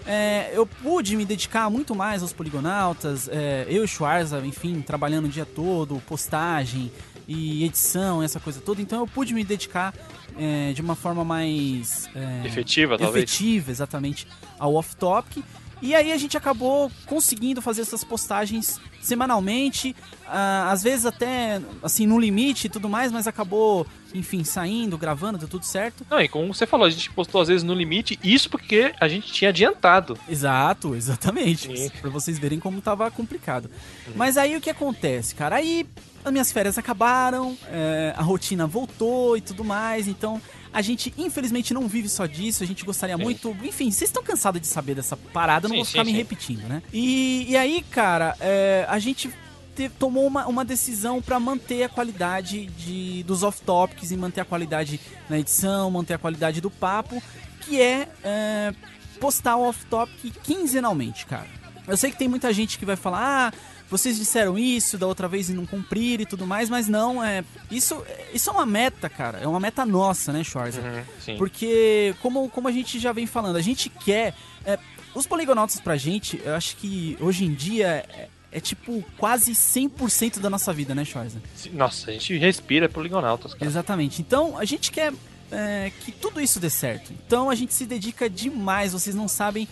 é, 0.07 0.49
eu 0.53 0.65
pude 0.65 1.15
me 1.15 1.23
dedicar 1.23 1.69
muito 1.69 1.93
mais 1.93 2.23
aos 2.23 2.33
poligonautas. 2.33 3.29
é, 3.29 3.65
eu 3.69 3.81
e 3.81 3.85
o 3.85 3.87
Schwarza, 3.87 4.41
enfim, 4.43 4.81
trabalhando 4.81 5.25
o 5.25 5.29
dia 5.29 5.45
todo, 5.45 6.01
postagem 6.07 6.91
e 7.27 7.63
edição, 7.63 8.23
essa 8.23 8.39
coisa 8.39 8.59
toda. 8.59 8.81
Então 8.81 9.01
eu 9.01 9.07
pude 9.07 9.35
me 9.35 9.43
dedicar 9.43 9.93
é, 10.35 10.73
de 10.73 10.81
uma 10.81 10.95
forma 10.95 11.23
mais 11.23 12.09
é, 12.15 12.47
Efetiva, 12.47 12.97
talvez. 12.97 13.23
efetiva, 13.25 13.69
exatamente, 13.69 14.27
ao 14.57 14.73
off-topic. 14.73 15.43
E 15.81 15.95
aí 15.95 16.11
a 16.11 16.17
gente 16.17 16.35
acabou 16.37 16.91
conseguindo 17.05 17.61
fazer 17.61 17.81
essas 17.81 18.03
postagens 18.03 18.79
semanalmente, 19.01 19.95
ah, 20.27 20.69
às 20.71 20.83
vezes 20.83 21.05
até 21.05 21.61
assim 21.81 22.05
no 22.05 22.19
limite 22.19 22.67
e 22.67 22.69
tudo 22.69 22.89
mais, 22.89 23.11
mas 23.11 23.27
acabou, 23.27 23.87
enfim, 24.13 24.43
saindo, 24.43 24.97
gravando, 24.97 25.37
deu 25.37 25.47
tudo 25.47 25.65
certo. 25.65 26.05
Não, 26.09 26.19
e 26.19 26.27
como 26.27 26.53
você 26.53 26.67
falou, 26.67 26.85
a 26.85 26.89
gente 26.89 27.09
postou 27.11 27.41
às 27.41 27.47
vezes 27.47 27.63
no 27.63 27.73
limite, 27.73 28.19
isso 28.23 28.49
porque 28.49 28.93
a 28.99 29.07
gente 29.07 29.31
tinha 29.31 29.49
adiantado. 29.49 30.17
Exato, 30.27 30.95
exatamente. 30.95 31.91
Pra 32.01 32.09
vocês 32.09 32.37
verem 32.37 32.59
como 32.59 32.81
tava 32.81 33.09
complicado. 33.09 33.69
Mas 34.15 34.37
aí 34.37 34.55
o 34.55 34.61
que 34.61 34.69
acontece, 34.69 35.33
cara? 35.33 35.55
Aí 35.55 35.87
as 36.23 36.31
minhas 36.31 36.51
férias 36.51 36.77
acabaram, 36.77 37.57
é, 37.67 38.13
a 38.17 38.21
rotina 38.21 38.67
voltou 38.67 39.37
e 39.37 39.41
tudo 39.41 39.63
mais, 39.63 40.07
então 40.07 40.41
a 40.73 40.81
gente 40.81 41.13
infelizmente 41.17 41.73
não 41.73 41.87
vive 41.87 42.07
só 42.09 42.25
disso, 42.25 42.63
a 42.63 42.67
gente 42.67 42.85
gostaria 42.85 43.17
Sim. 43.17 43.23
muito. 43.23 43.55
Enfim, 43.63 43.91
vocês 43.91 44.09
estão 44.09 44.23
cansados 44.23 44.61
de 44.61 44.67
saber 44.67 44.95
dessa 44.95 45.17
parada, 45.17 45.65
eu 45.65 45.69
não 45.69 45.75
Sim, 45.75 45.81
vou 45.83 45.85
ficar 45.85 45.99
sim, 46.05 46.05
me 46.05 46.11
sim. 46.11 46.17
repetindo, 46.17 46.67
né? 46.67 46.81
E, 46.93 47.45
e 47.49 47.57
aí, 47.57 47.83
cara, 47.89 48.35
é, 48.39 48.85
a 48.87 48.99
gente 48.99 49.29
te- 49.75 49.89
tomou 49.89 50.27
uma, 50.27 50.45
uma 50.47 50.63
decisão 50.65 51.21
pra 51.21 51.39
manter 51.39 51.83
a 51.83 51.89
qualidade 51.89 52.65
de, 52.67 53.23
dos 53.23 53.43
off-topics 53.43 54.11
e 54.11 54.17
manter 54.17 54.41
a 54.41 54.45
qualidade 54.45 54.99
na 55.29 55.39
edição, 55.39 55.89
manter 55.89 56.13
a 56.13 56.17
qualidade 56.17 56.61
do 56.61 56.69
papo, 56.69 57.21
que 57.61 57.81
é, 57.81 58.07
é, 58.23 58.73
postar 59.19 59.55
o 59.55 59.63
off-topic 59.67 60.33
quinzenalmente, 60.43 61.25
cara. 61.25 61.47
Eu 61.87 61.97
sei 61.97 62.11
que 62.11 62.17
tem 62.17 62.27
muita 62.27 62.53
gente 62.53 62.77
que 62.77 62.85
vai 62.85 62.95
falar, 62.95 63.51
ah, 63.53 63.57
vocês 63.89 64.17
disseram 64.17 64.57
isso 64.57 64.97
da 64.97 65.07
outra 65.07 65.27
vez 65.27 65.49
e 65.49 65.53
não 65.53 65.65
cumpriram 65.65 66.23
e 66.23 66.25
tudo 66.25 66.45
mais, 66.45 66.69
mas 66.69 66.87
não, 66.87 67.23
é. 67.23 67.43
Isso, 67.71 68.03
isso 68.33 68.49
é 68.49 68.53
uma 68.53 68.65
meta, 68.65 69.09
cara. 69.09 69.39
É 69.39 69.47
uma 69.47 69.59
meta 69.59 69.85
nossa, 69.85 70.31
né, 70.31 70.43
Schwarza? 70.43 70.81
Uhum. 70.81 71.37
Porque, 71.37 72.15
como, 72.21 72.49
como 72.49 72.67
a 72.67 72.71
gente 72.71 72.99
já 72.99 73.11
vem 73.11 73.25
falando, 73.25 73.55
a 73.55 73.61
gente 73.61 73.89
quer. 73.89 74.35
é, 74.65 74.77
os 75.13 75.25
poligonautas 75.25 75.79
pra 75.79 75.97
gente, 75.97 76.39
eu 76.45 76.53
acho 76.53 76.75
que 76.75 77.17
hoje 77.19 77.43
em 77.43 77.53
dia 77.53 78.05
é, 78.07 78.29
é 78.51 78.59
tipo 78.59 79.03
quase 79.17 79.53
100% 79.53 80.39
da 80.39 80.49
nossa 80.49 80.71
vida, 80.71 80.93
né, 80.93 81.03
Schwarza? 81.03 81.41
Nossa, 81.73 82.11
a 82.11 82.13
gente 82.13 82.37
respira 82.37 82.87
poligonautas, 82.87 83.53
cara. 83.53 83.65
Exatamente. 83.65 84.21
Então, 84.21 84.57
a 84.57 84.65
gente 84.65 84.91
quer 84.91 85.11
é, 85.51 85.91
que 86.01 86.11
tudo 86.11 86.39
isso 86.39 86.59
dê 86.59 86.69
certo. 86.69 87.11
Então, 87.11 87.49
a 87.49 87.55
gente 87.55 87.73
se 87.73 87.85
dedica 87.85 88.29
demais. 88.29 88.93
Vocês 88.93 89.15
não 89.15 89.27
sabem 89.27 89.67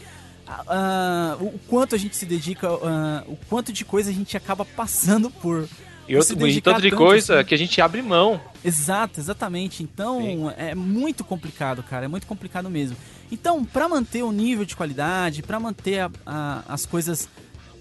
ah, 0.47 1.37
o 1.39 1.57
quanto 1.67 1.95
a 1.95 1.97
gente 1.97 2.15
se 2.15 2.25
dedica, 2.25 2.67
ah, 2.69 3.23
o 3.27 3.35
quanto 3.49 3.71
de 3.73 3.83
coisa 3.85 4.09
a 4.09 4.13
gente 4.13 4.35
acaba 4.37 4.63
passando 4.65 5.29
por 5.29 5.67
E, 6.07 6.15
outro, 6.15 6.47
e 6.47 6.61
tanto 6.61 6.81
de 6.81 6.91
coisa 6.91 7.39
assim. 7.39 7.47
que 7.47 7.53
a 7.55 7.57
gente 7.57 7.81
abre 7.81 8.01
mão. 8.01 8.39
Exato, 8.63 9.19
exatamente. 9.19 9.83
Então 9.83 10.21
Sim. 10.21 10.49
é 10.57 10.73
muito 10.75 11.23
complicado, 11.23 11.83
cara. 11.83 12.05
É 12.05 12.07
muito 12.07 12.25
complicado 12.27 12.69
mesmo. 12.69 12.95
Então, 13.31 13.63
pra 13.65 13.89
manter 13.89 14.23
o 14.23 14.31
nível 14.31 14.63
de 14.65 14.75
qualidade, 14.75 15.43
pra 15.43 15.59
manter 15.59 15.99
a- 15.99 16.11
a- 16.25 16.63
as 16.69 16.85
coisas 16.85 17.27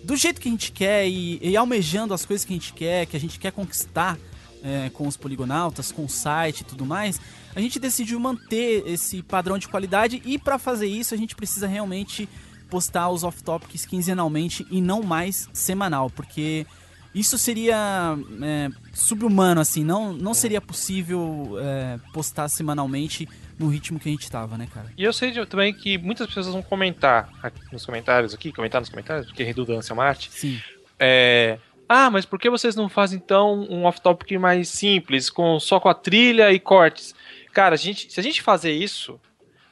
do 0.02 0.16
jeito 0.16 0.40
que 0.40 0.49
a 0.49 0.50
gente 0.50 0.73
quer 0.73 1.06
e, 1.08 1.38
e 1.42 1.56
almejando 1.56 2.12
as 2.14 2.25
coisas 2.25 2.44
que 2.44 2.52
a 2.52 2.56
gente 2.56 2.73
quer, 2.73 3.06
que 3.06 3.16
a 3.16 3.20
gente 3.20 3.38
quer 3.38 3.52
conquistar 3.52 4.18
é, 4.64 4.90
com 4.90 5.06
os 5.06 5.16
poligonautas, 5.16 5.92
com 5.92 6.04
o 6.06 6.08
site 6.08 6.61
e 6.62 6.64
tudo 6.64 6.85
mais, 6.85 7.20
a 7.54 7.61
gente 7.61 7.78
decidiu 7.78 8.18
manter 8.18 8.82
esse 8.87 9.23
padrão 9.23 9.58
de 9.58 9.68
qualidade 9.68 10.20
e 10.25 10.38
pra 10.38 10.58
fazer 10.58 10.87
isso 10.88 11.14
a 11.14 11.16
gente 11.16 11.37
precisa 11.37 11.68
realmente 11.68 12.28
postar 12.70 13.11
os 13.11 13.25
off-topics 13.25 13.87
quinzenalmente 13.87 14.66
e 14.70 14.80
não 14.80 15.02
mais 15.02 15.49
semanal, 15.52 16.11
porque 16.11 16.66
isso 17.14 17.38
seria 17.38 18.16
é, 18.42 18.68
subhumano, 18.92 19.61
assim, 19.61 19.82
não, 19.82 20.12
não 20.12 20.35
seria 20.35 20.61
possível 20.61 21.56
é, 21.58 21.99
postar 22.12 22.49
semanalmente 22.49 23.26
no 23.58 23.68
ritmo 23.68 23.99
que 23.99 24.08
a 24.08 24.12
gente 24.12 24.30
tava, 24.30 24.58
né, 24.58 24.68
cara? 24.73 24.92
E 24.96 25.02
eu 25.02 25.12
sei 25.12 25.32
também 25.46 25.73
que 25.73 25.96
muitas 25.96 26.26
pessoas 26.26 26.49
vão 26.49 26.62
comentar 26.62 27.30
aqui 27.42 27.61
nos 27.73 27.87
comentários 27.87 28.35
aqui, 28.35 28.52
comentar 28.52 28.82
nos 28.82 28.90
comentários, 28.90 29.26
porque 29.26 29.42
redundância 29.42 29.92
é 29.92 29.94
uma 29.94 30.04
arte. 30.04 30.30
Sim. 30.30 30.61
É. 30.99 31.58
Ah, 31.88 32.11
mas 32.11 32.26
por 32.26 32.38
que 32.38 32.50
vocês 32.50 32.76
não 32.76 32.88
fazem 32.88 33.18
então 33.18 33.66
um 33.70 33.85
off-topic 33.85 34.32
mais 34.38 34.68
simples, 34.68 35.30
com 35.30 35.58
só 35.58 35.80
com 35.80 35.88
a 35.88 35.94
trilha 35.94 36.52
e 36.52 36.61
cortes? 36.61 37.14
Cara, 37.52 37.75
a 37.75 37.78
gente, 37.78 38.12
se 38.12 38.20
a 38.20 38.23
gente 38.23 38.42
fazer 38.42 38.73
isso, 38.73 39.18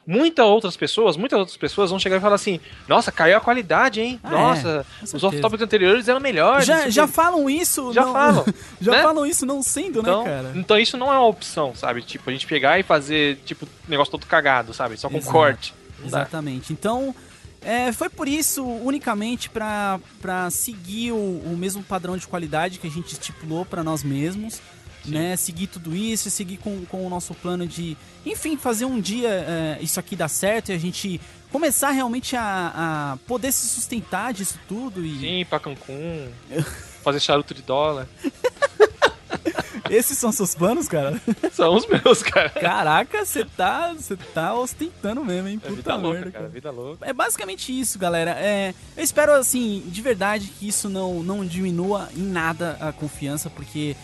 muitas 0.05 0.45
outras 0.45 0.75
pessoas, 0.77 1.17
muitas 1.17 1.37
outras 1.39 1.57
pessoas 1.57 1.89
vão 1.89 1.99
chegar 1.99 2.17
e 2.17 2.19
falar 2.19 2.35
assim: 2.35 2.59
Nossa, 2.87 3.11
caiu 3.11 3.37
a 3.37 3.41
qualidade, 3.41 4.01
hein? 4.01 4.19
Ah, 4.23 4.29
Nossa, 4.31 4.85
é, 5.01 5.03
os 5.15 5.23
off-topics 5.23 5.61
anteriores 5.63 6.07
eram 6.07 6.19
melhores. 6.19 6.65
Já, 6.65 6.89
já 6.89 7.05
quê." 7.07 7.13
falam 7.13 7.49
isso, 7.49 7.91
Já 7.93 8.05
não- 8.05 8.13
falam, 8.13 8.45
já 8.81 8.91
né? 8.91 9.01
falam 9.01 9.25
isso 9.25 9.45
não 9.45 9.63
sendo, 9.63 9.99
então, 10.01 10.23
né, 10.23 10.29
cara? 10.29 10.51
então 10.55 10.77
isso 10.79 10.97
não 10.97 11.07
é 11.11 11.17
uma 11.17 11.27
opção, 11.27 11.73
sabe? 11.75 12.01
Tipo, 12.01 12.29
a 12.29 12.33
gente 12.33 12.45
pegar 12.47 12.79
e 12.79 12.83
fazer, 12.83 13.37
tipo, 13.45 13.67
negócio 13.87 14.11
todo 14.11 14.25
cagado, 14.25 14.73
sabe? 14.73 14.97
Só 14.97 15.09
com 15.09 15.17
Exato. 15.17 15.31
corte. 15.31 15.73
Não 15.99 16.09
dá. 16.09 16.19
Exatamente. 16.21 16.71
Então, 16.73 17.15
é, 17.61 17.91
foi 17.91 18.09
por 18.09 18.27
isso, 18.27 18.63
unicamente 18.63 19.49
pra 19.49 19.99
seguir 20.51 21.11
o, 21.13 21.15
o 21.15 21.55
mesmo 21.57 21.81
padrão 21.81 22.15
de 22.17 22.27
qualidade 22.27 22.77
que 22.79 22.85
a 22.87 22.91
gente 22.91 23.13
estipulou 23.13 23.65
pra 23.65 23.83
nós 23.83 24.03
mesmos, 24.03 24.61
né? 25.07 25.35
Seguir 25.35 25.67
tudo 25.67 25.95
isso, 25.95 26.29
seguir 26.29 26.57
com, 26.57 26.85
com 26.85 27.05
o 27.05 27.09
nosso 27.09 27.33
plano 27.33 27.65
de, 27.67 27.97
enfim, 28.25 28.57
fazer 28.57 28.85
um 28.85 28.99
dia 28.99 29.29
é, 29.29 29.77
isso 29.81 29.99
aqui 29.99 30.15
dar 30.15 30.27
certo 30.27 30.69
e 30.69 30.73
a 30.73 30.77
gente 30.77 31.19
começar 31.51 31.91
realmente 31.91 32.35
a, 32.35 33.13
a 33.13 33.17
poder 33.27 33.51
se 33.51 33.67
sustentar 33.67 34.33
disso 34.33 34.59
tudo 34.67 35.05
e 35.05 35.19
Sim, 35.19 35.39
ir 35.39 35.45
pra 35.45 35.59
Cancún, 35.59 36.27
fazer 37.03 37.19
charuto 37.19 37.53
de 37.53 37.61
dólar. 37.61 38.07
esses 39.89 40.17
são 40.17 40.31
seus 40.31 40.55
planos, 40.55 40.87
cara? 40.87 41.21
São 41.53 41.75
os 41.75 41.87
meus, 41.87 42.21
cara. 42.21 42.49
Caraca, 42.49 43.23
você 43.25 43.45
tá, 43.45 43.93
você 43.93 44.17
tá 44.17 44.53
ostentando 44.53 45.23
mesmo, 45.23 45.47
hein? 45.47 45.61
É 45.63 45.67
Puta 45.67 45.75
vida 45.75 45.95
louca, 45.95 46.19
merda, 46.19 46.31
cara. 46.31 46.47
Vida 46.49 46.71
louca. 46.71 47.05
É 47.05 47.13
basicamente 47.13 47.77
isso, 47.79 47.97
galera. 47.97 48.31
É, 48.31 48.73
eu 48.97 49.03
espero, 49.03 49.33
assim, 49.33 49.83
de 49.85 50.01
verdade 50.01 50.47
que 50.47 50.67
isso 50.67 50.89
não, 50.89 51.23
não 51.23 51.45
diminua 51.45 52.09
em 52.15 52.23
nada 52.23 52.77
a 52.81 52.91
confiança, 52.91 53.49
porque 53.49 53.95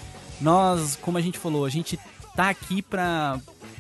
nós, 0.42 0.98
como 1.02 1.18
a 1.18 1.22
gente 1.22 1.38
falou, 1.38 1.66
a 1.66 1.70
gente 1.70 2.00
tá 2.36 2.50
aqui 2.50 2.82
pra. 2.82 3.40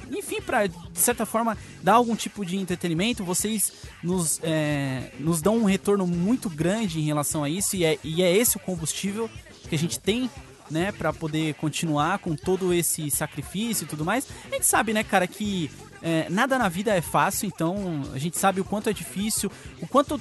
Enfim, 0.10 0.42
pra, 0.42 0.68
de 0.68 0.76
certa 0.94 1.26
forma, 1.26 1.58
dar 1.82 1.94
algum 1.94 2.16
tipo 2.16 2.46
de 2.46 2.58
entretenimento. 2.58 3.24
Vocês 3.24 3.72
nos, 4.04 4.40
é, 4.44 5.12
nos 5.20 5.42
dão 5.42 5.58
um 5.58 5.64
retorno 5.64 6.06
muito 6.06 6.50
grande 6.50 7.00
em 7.00 7.04
relação 7.04 7.44
a 7.44 7.50
isso, 7.50 7.76
e 7.76 7.86
é, 7.86 7.98
e 8.04 8.22
é 8.22 8.36
esse 8.36 8.58
o 8.58 8.60
combustível 8.60 9.30
que 9.70 9.76
a 9.76 9.78
gente 9.78 10.00
tem 10.00 10.30
né, 10.70 10.92
para 10.92 11.12
poder 11.12 11.54
continuar 11.56 12.20
com 12.20 12.36
todo 12.36 12.74
esse 12.74 13.10
sacrifício 13.12 13.84
e 13.84 13.88
tudo 13.88 14.04
mais. 14.04 14.28
A 14.50 14.56
gente 14.56 14.66
sabe, 14.66 14.94
né, 14.94 15.04
cara, 15.04 15.28
que 15.28 15.70
é, 16.02 16.28
nada 16.30 16.58
na 16.58 16.68
vida 16.68 16.96
é 16.96 17.02
fácil, 17.02 17.48
então 17.48 18.02
a 18.14 18.18
gente 18.18 18.38
sabe 18.38 18.62
o 18.62 18.66
quanto 18.66 18.90
é 18.90 18.94
difícil, 18.94 19.52
o 19.82 19.88
quanto 19.88 20.20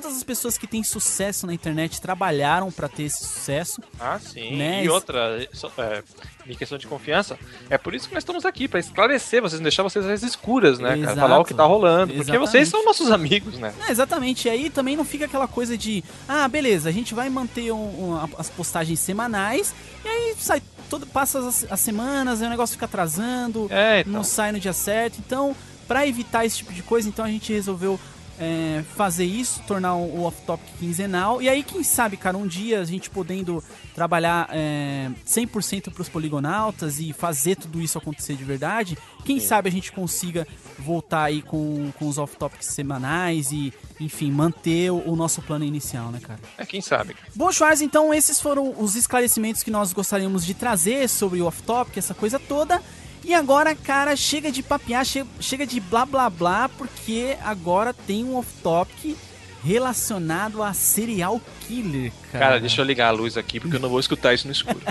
todas 0.00 0.16
as 0.16 0.24
pessoas 0.24 0.58
que 0.58 0.66
têm 0.66 0.82
sucesso 0.82 1.46
na 1.46 1.54
internet 1.54 2.00
trabalharam 2.00 2.70
para 2.72 2.88
ter 2.88 3.04
esse 3.04 3.24
sucesso. 3.24 3.80
Ah, 4.00 4.18
sim. 4.18 4.56
Né? 4.56 4.84
E 4.84 4.88
outra, 4.88 5.46
é, 5.78 6.02
em 6.46 6.54
questão 6.56 6.76
de 6.76 6.86
confiança, 6.86 7.38
é 7.70 7.78
por 7.78 7.94
isso 7.94 8.08
que 8.08 8.14
nós 8.14 8.22
estamos 8.22 8.44
aqui, 8.44 8.66
pra 8.66 8.80
esclarecer 8.80 9.40
vocês, 9.40 9.60
não 9.60 9.62
deixar 9.64 9.82
vocês 9.84 10.04
às 10.04 10.22
escuras, 10.24 10.78
né, 10.80 10.98
cara? 11.00 11.16
Falar 11.16 11.38
o 11.38 11.44
que 11.44 11.54
tá 11.54 11.64
rolando. 11.64 12.12
Porque 12.12 12.22
Exatamente. 12.30 12.50
vocês 12.50 12.68
são 12.68 12.84
nossos 12.84 13.10
amigos, 13.12 13.56
né? 13.58 13.72
É, 13.86 13.92
exatamente, 13.92 14.48
e 14.48 14.50
aí 14.50 14.68
também 14.70 14.96
não 14.96 15.04
fica 15.04 15.26
aquela 15.26 15.46
coisa 15.46 15.78
de, 15.78 16.02
ah, 16.28 16.48
beleza, 16.48 16.88
a 16.88 16.92
gente 16.92 17.14
vai 17.14 17.30
manter 17.30 17.70
um- 17.72 17.76
um- 18.14 18.28
as 18.36 18.50
postagens 18.50 18.98
semanais, 18.98 19.72
e 20.04 20.08
aí 20.08 20.34
sai 20.38 20.60
todo, 20.90 21.06
passa 21.06 21.38
as, 21.38 21.66
as 21.70 21.80
semanas, 21.80 22.40
aí 22.40 22.46
o 22.48 22.50
negócio 22.50 22.74
fica 22.74 22.86
atrasando, 22.86 23.68
É, 23.70 24.00
então. 24.00 24.12
não 24.12 24.24
sai 24.24 24.50
no 24.52 24.58
dia 24.58 24.72
certo. 24.72 25.18
Então, 25.24 25.54
pra 25.86 26.06
evitar 26.06 26.44
esse 26.44 26.56
tipo 26.58 26.72
de 26.72 26.82
coisa, 26.82 27.08
então 27.08 27.24
a 27.24 27.28
gente 27.28 27.52
resolveu 27.52 27.98
é, 28.38 28.82
fazer 28.96 29.24
isso, 29.24 29.62
tornar 29.66 29.96
o 29.96 30.14
o 30.14 30.22
off-topic 30.22 30.66
quinzenal. 30.78 31.42
E 31.42 31.48
aí, 31.48 31.62
quem 31.62 31.82
sabe, 31.82 32.16
cara, 32.16 32.36
um 32.36 32.46
dia 32.46 32.80
a 32.80 32.84
gente 32.84 33.10
podendo 33.10 33.62
trabalhar 33.94 34.48
é, 34.50 35.10
100% 35.26 35.92
pros 35.92 36.08
poligonautas 36.08 37.00
e 37.00 37.12
fazer 37.12 37.56
tudo 37.56 37.80
isso 37.80 37.98
acontecer 37.98 38.34
de 38.34 38.44
verdade, 38.44 38.96
quem 39.24 39.40
sabe 39.40 39.68
a 39.68 39.72
gente 39.72 39.92
consiga 39.92 40.46
voltar 40.78 41.24
aí 41.24 41.42
com, 41.42 41.92
com 41.98 42.08
os 42.08 42.18
off-topics 42.18 42.66
semanais 42.66 43.52
e, 43.52 43.72
enfim, 44.00 44.30
manter 44.30 44.90
o, 44.90 45.10
o 45.10 45.16
nosso 45.16 45.42
plano 45.42 45.64
inicial, 45.64 46.10
né, 46.10 46.20
cara? 46.20 46.40
É, 46.58 46.64
quem 46.64 46.80
sabe. 46.80 47.16
Bom, 47.34 47.50
Schwarz, 47.50 47.80
então 47.80 48.12
esses 48.12 48.40
foram 48.40 48.74
os 48.78 48.94
esclarecimentos 48.94 49.62
que 49.62 49.70
nós 49.70 49.92
gostaríamos 49.92 50.44
de 50.44 50.54
trazer 50.54 51.08
sobre 51.08 51.40
o 51.40 51.46
off-topic, 51.46 51.96
essa 51.96 52.14
coisa 52.14 52.38
toda. 52.38 52.80
E 53.24 53.32
agora, 53.34 53.74
cara, 53.74 54.14
chega 54.16 54.52
de 54.52 54.62
papiar, 54.62 55.04
che- 55.04 55.24
chega 55.40 55.66
de 55.66 55.80
blá 55.80 56.04
blá 56.04 56.28
blá, 56.28 56.68
porque 56.68 57.36
agora 57.42 57.94
tem 57.94 58.22
um 58.24 58.36
off-topic 58.36 59.16
relacionado 59.64 60.62
a 60.62 60.74
serial 60.74 61.40
killer, 61.66 62.12
cara. 62.30 62.44
Cara, 62.44 62.60
deixa 62.60 62.82
eu 62.82 62.84
ligar 62.84 63.08
a 63.08 63.10
luz 63.12 63.36
aqui, 63.38 63.58
porque 63.58 63.76
eu 63.76 63.80
não 63.80 63.88
vou 63.88 63.98
escutar 63.98 64.34
isso 64.34 64.46
no 64.46 64.52
escuro. 64.52 64.78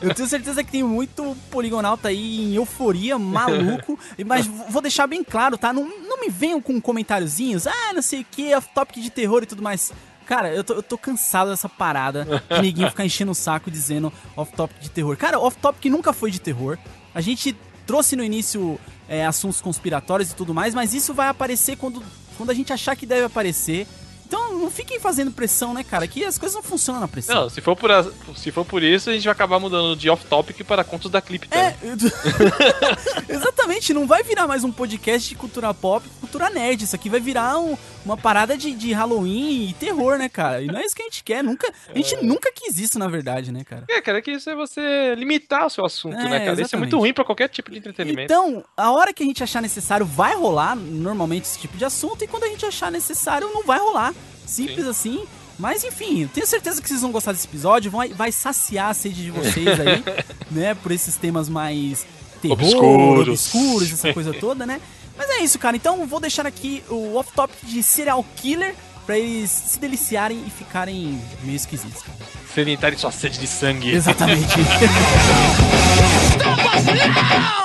Eu 0.00 0.14
tenho 0.14 0.28
certeza 0.28 0.62
que 0.62 0.70
tem 0.70 0.84
muito 0.84 1.36
poligonauta 1.50 2.08
aí 2.08 2.40
em 2.42 2.54
euforia, 2.54 3.18
maluco. 3.18 3.98
Mas 4.24 4.46
vou 4.46 4.80
deixar 4.80 5.08
bem 5.08 5.24
claro, 5.24 5.58
tá? 5.58 5.72
Não, 5.72 5.82
não 5.84 6.20
me 6.20 6.28
venham 6.28 6.60
com 6.62 6.80
comentáriozinhos, 6.80 7.66
ah, 7.66 7.92
não 7.92 8.02
sei 8.02 8.20
o 8.20 8.26
que, 8.30 8.54
off-topic 8.54 9.00
de 9.02 9.10
terror 9.10 9.42
e 9.42 9.46
tudo 9.46 9.60
mais. 9.60 9.92
Cara, 10.26 10.54
eu 10.54 10.62
tô, 10.62 10.74
eu 10.74 10.82
tô 10.82 10.96
cansado 10.96 11.50
dessa 11.50 11.68
parada 11.68 12.24
de 12.48 12.62
ninguém 12.62 12.88
ficar 12.88 13.04
enchendo 13.04 13.32
o 13.32 13.34
saco 13.34 13.68
dizendo 13.68 14.12
off-topic 14.36 14.78
de 14.80 14.90
terror. 14.90 15.16
Cara, 15.16 15.40
off-topic 15.40 15.86
nunca 15.90 16.12
foi 16.12 16.30
de 16.30 16.40
terror. 16.40 16.78
A 17.14 17.20
gente 17.20 17.56
trouxe 17.86 18.16
no 18.16 18.24
início 18.24 18.78
é, 19.08 19.26
assuntos 19.26 19.60
conspiratórios 19.60 20.30
e 20.30 20.34
tudo 20.34 20.54
mais, 20.54 20.74
mas 20.74 20.94
isso 20.94 21.12
vai 21.12 21.28
aparecer 21.28 21.76
quando, 21.76 22.02
quando 22.36 22.50
a 22.50 22.54
gente 22.54 22.72
achar 22.72 22.96
que 22.96 23.06
deve 23.06 23.24
aparecer. 23.24 23.86
Então 24.32 24.58
não 24.58 24.70
fiquem 24.70 24.98
fazendo 24.98 25.30
pressão, 25.30 25.74
né, 25.74 25.84
cara? 25.84 26.06
Que 26.08 26.24
as 26.24 26.38
coisas 26.38 26.56
não 26.56 26.62
funcionam 26.62 27.02
na 27.02 27.06
pressão. 27.08 27.34
Não, 27.42 27.50
se 27.50 27.60
for, 27.60 27.76
por, 27.76 27.90
a- 27.90 28.06
se 28.34 28.50
for 28.50 28.64
por 28.64 28.82
isso, 28.82 29.10
a 29.10 29.12
gente 29.12 29.24
vai 29.24 29.32
acabar 29.32 29.58
mudando 29.60 29.94
de 29.94 30.08
off-topic 30.08 30.64
para 30.64 30.82
contos 30.82 31.10
da 31.10 31.20
Clip 31.20 31.46
também. 31.46 31.66
É, 31.66 31.76
exatamente, 33.28 33.92
não 33.92 34.06
vai 34.06 34.22
virar 34.22 34.46
mais 34.46 34.64
um 34.64 34.72
podcast 34.72 35.28
de 35.28 35.34
cultura 35.34 35.72
pop, 35.74 36.08
cultura 36.20 36.48
nerd. 36.50 36.82
Isso 36.84 36.96
aqui 36.96 37.10
vai 37.10 37.20
virar 37.20 37.58
um- 37.58 37.76
uma 38.04 38.16
parada 38.16 38.56
de, 38.56 38.72
de 38.72 38.92
Halloween 38.92 39.68
e 39.68 39.72
terror, 39.74 40.16
né, 40.18 40.28
cara? 40.28 40.62
E 40.62 40.66
não 40.66 40.78
é 40.78 40.84
isso 40.84 40.94
que 40.96 41.02
a 41.02 41.04
gente 41.04 41.22
quer, 41.22 41.44
nunca. 41.44 41.70
A 41.88 41.96
gente 41.96 42.16
nunca 42.24 42.50
quis 42.52 42.78
isso, 42.78 42.98
na 42.98 43.08
verdade, 43.08 43.52
né, 43.52 43.62
cara? 43.64 43.84
É, 43.88 44.00
cara, 44.00 44.20
que 44.22 44.30
isso 44.32 44.48
é 44.50 44.54
você 44.54 45.14
limitar 45.14 45.66
o 45.66 45.70
seu 45.70 45.84
assunto, 45.84 46.16
É, 46.16 46.24
né, 46.24 46.30
cara? 46.40 46.40
Isso 46.40 46.48
é 46.48 46.52
exatamente. 46.62 46.78
muito 46.78 46.98
ruim 46.98 47.12
pra 47.12 47.24
qualquer 47.24 47.48
tipo 47.48 47.70
de 47.70 47.78
entretenimento. 47.78 48.32
Então, 48.32 48.64
a 48.76 48.90
hora 48.90 49.12
que 49.12 49.22
a 49.22 49.26
gente 49.26 49.42
achar 49.44 49.60
necessário, 49.62 50.04
vai 50.06 50.34
rolar 50.34 50.74
normalmente 50.74 51.44
esse 51.44 51.58
tipo 51.58 51.76
de 51.76 51.84
assunto, 51.84 52.24
e 52.24 52.26
quando 52.26 52.44
a 52.44 52.48
gente 52.48 52.64
achar 52.66 52.90
necessário, 52.90 53.48
não 53.52 53.62
vai 53.64 53.78
rolar. 53.78 54.12
Simples 54.46 54.84
Sim. 54.84 54.90
assim. 54.90 55.24
Mas 55.58 55.84
enfim, 55.84 56.28
tenho 56.32 56.46
certeza 56.46 56.80
que 56.80 56.88
vocês 56.88 57.02
vão 57.02 57.12
gostar 57.12 57.32
desse 57.32 57.46
episódio, 57.46 57.90
vai, 57.90 58.08
vai 58.08 58.32
saciar 58.32 58.90
a 58.90 58.94
sede 58.94 59.24
de 59.24 59.30
vocês 59.30 59.68
aí, 59.78 60.02
né? 60.50 60.74
Por 60.74 60.90
esses 60.90 61.16
temas 61.16 61.48
mais 61.48 62.06
terror, 62.40 62.58
Obscuros. 62.58 63.28
obscuros, 63.28 63.92
essa 63.92 64.12
coisa 64.14 64.32
toda, 64.32 64.66
né? 64.66 64.80
Mas 65.16 65.28
é 65.30 65.40
isso, 65.40 65.58
cara. 65.58 65.76
Então 65.76 66.04
vou 66.06 66.18
deixar 66.18 66.46
aqui 66.46 66.82
o 66.88 67.16
off-topic 67.16 67.64
de 67.64 67.82
serial 67.82 68.24
killer 68.36 68.74
pra 69.06 69.18
eles 69.18 69.50
se 69.50 69.78
deliciarem 69.78 70.42
e 70.46 70.50
ficarem 70.50 71.20
meio 71.44 71.56
esquisitos, 71.56 72.02
cara. 72.02 72.18
Sedimentarem 72.54 72.98
sua 72.98 73.12
sede 73.12 73.38
de 73.38 73.46
sangue. 73.46 73.90
Exatamente. 73.90 74.54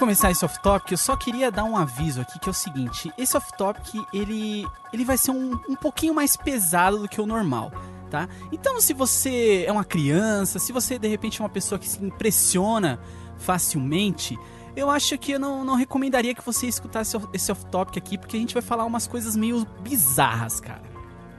começar 0.00 0.30
esse 0.30 0.42
off-topic, 0.46 0.92
eu 0.92 0.98
só 0.98 1.14
queria 1.14 1.50
dar 1.50 1.64
um 1.64 1.76
aviso 1.76 2.22
aqui, 2.22 2.38
que 2.38 2.48
é 2.48 2.50
o 2.50 2.54
seguinte. 2.54 3.12
Esse 3.18 3.36
off-topic, 3.36 4.02
ele, 4.14 4.66
ele 4.94 5.04
vai 5.04 5.18
ser 5.18 5.30
um, 5.30 5.60
um 5.68 5.76
pouquinho 5.76 6.14
mais 6.14 6.38
pesado 6.38 6.98
do 6.98 7.06
que 7.06 7.20
o 7.20 7.26
normal, 7.26 7.70
tá? 8.10 8.26
Então, 8.50 8.80
se 8.80 8.94
você 8.94 9.64
é 9.66 9.70
uma 9.70 9.84
criança, 9.84 10.58
se 10.58 10.72
você, 10.72 10.98
de 10.98 11.06
repente, 11.06 11.38
é 11.38 11.44
uma 11.44 11.50
pessoa 11.50 11.78
que 11.78 11.86
se 11.86 12.02
impressiona 12.02 12.98
facilmente, 13.36 14.38
eu 14.74 14.88
acho 14.88 15.18
que 15.18 15.32
eu 15.32 15.38
não, 15.38 15.66
não 15.66 15.74
recomendaria 15.74 16.34
que 16.34 16.44
você 16.44 16.66
escutasse 16.66 17.14
esse 17.34 17.52
off-topic 17.52 17.98
aqui, 17.98 18.16
porque 18.16 18.38
a 18.38 18.40
gente 18.40 18.54
vai 18.54 18.62
falar 18.62 18.86
umas 18.86 19.06
coisas 19.06 19.36
meio 19.36 19.66
bizarras, 19.82 20.60
cara. 20.60 20.82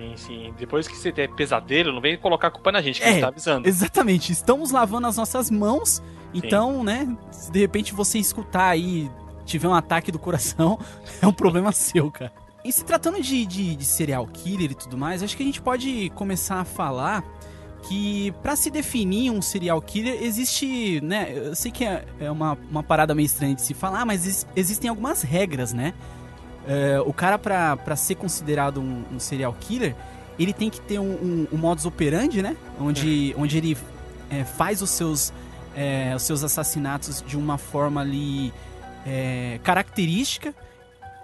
Sim, 0.01 0.13
sim. 0.17 0.53
Depois 0.57 0.87
que 0.87 0.95
você 0.97 1.11
der 1.11 1.29
pesadelo, 1.29 1.93
não 1.93 2.01
vem 2.01 2.17
colocar 2.17 2.47
a 2.47 2.51
culpa 2.51 2.71
na 2.71 2.81
gente, 2.81 2.99
que 2.99 3.05
É, 3.05 3.09
a 3.09 3.11
gente 3.11 3.21
tá 3.21 3.27
avisando. 3.27 3.67
Exatamente, 3.67 4.31
estamos 4.31 4.71
lavando 4.71 5.05
as 5.07 5.15
nossas 5.17 5.51
mãos, 5.51 6.01
então, 6.33 6.83
né, 6.83 7.07
se 7.31 7.51
de 7.51 7.59
repente 7.59 7.93
você 7.93 8.17
escutar 8.17 8.69
aí, 8.69 9.09
tiver 9.45 9.67
um 9.67 9.73
ataque 9.75 10.11
do 10.11 10.17
coração, 10.19 10.79
é 11.21 11.27
um 11.27 11.33
problema 11.33 11.71
seu, 11.71 12.09
cara. 12.09 12.31
E 12.63 12.71
se 12.71 12.83
tratando 12.83 13.21
de, 13.21 13.45
de, 13.45 13.75
de 13.75 13.85
serial 13.85 14.25
killer 14.27 14.71
e 14.71 14.75
tudo 14.75 14.97
mais, 14.97 15.21
acho 15.23 15.35
que 15.37 15.43
a 15.43 15.45
gente 15.45 15.61
pode 15.61 16.09
começar 16.11 16.59
a 16.61 16.63
falar 16.65 17.23
que 17.83 18.31
pra 18.43 18.55
se 18.55 18.69
definir 18.69 19.31
um 19.31 19.41
serial 19.41 19.81
killer 19.81 20.21
existe, 20.23 21.01
né, 21.01 21.31
eu 21.35 21.55
sei 21.55 21.71
que 21.71 21.83
é, 21.83 22.05
é 22.19 22.29
uma, 22.29 22.55
uma 22.69 22.83
parada 22.83 23.15
meio 23.15 23.25
estranha 23.25 23.55
de 23.55 23.61
se 23.63 23.73
falar, 23.73 24.05
mas 24.05 24.25
ex- 24.27 24.47
existem 24.55 24.89
algumas 24.89 25.21
regras, 25.23 25.73
né? 25.73 25.93
É, 26.67 27.01
o 27.05 27.11
cara 27.13 27.37
pra, 27.39 27.75
pra 27.77 27.95
ser 27.95 28.15
considerado 28.15 28.79
um, 28.79 29.03
um 29.13 29.19
serial 29.19 29.55
killer, 29.59 29.95
ele 30.39 30.53
tem 30.53 30.69
que 30.69 30.79
ter 30.81 30.99
um, 30.99 31.11
um, 31.11 31.47
um 31.51 31.57
modus 31.57 31.85
operandi, 31.85 32.41
né? 32.41 32.55
Onde, 32.79 33.35
onde 33.37 33.57
ele 33.57 33.77
é, 34.29 34.43
faz 34.43 34.81
os 34.81 34.89
seus, 34.89 35.33
é, 35.75 36.13
os 36.15 36.21
seus 36.23 36.43
assassinatos 36.43 37.23
de 37.25 37.37
uma 37.37 37.57
forma 37.57 38.01
ali 38.01 38.53
é, 39.05 39.59
característica. 39.63 40.53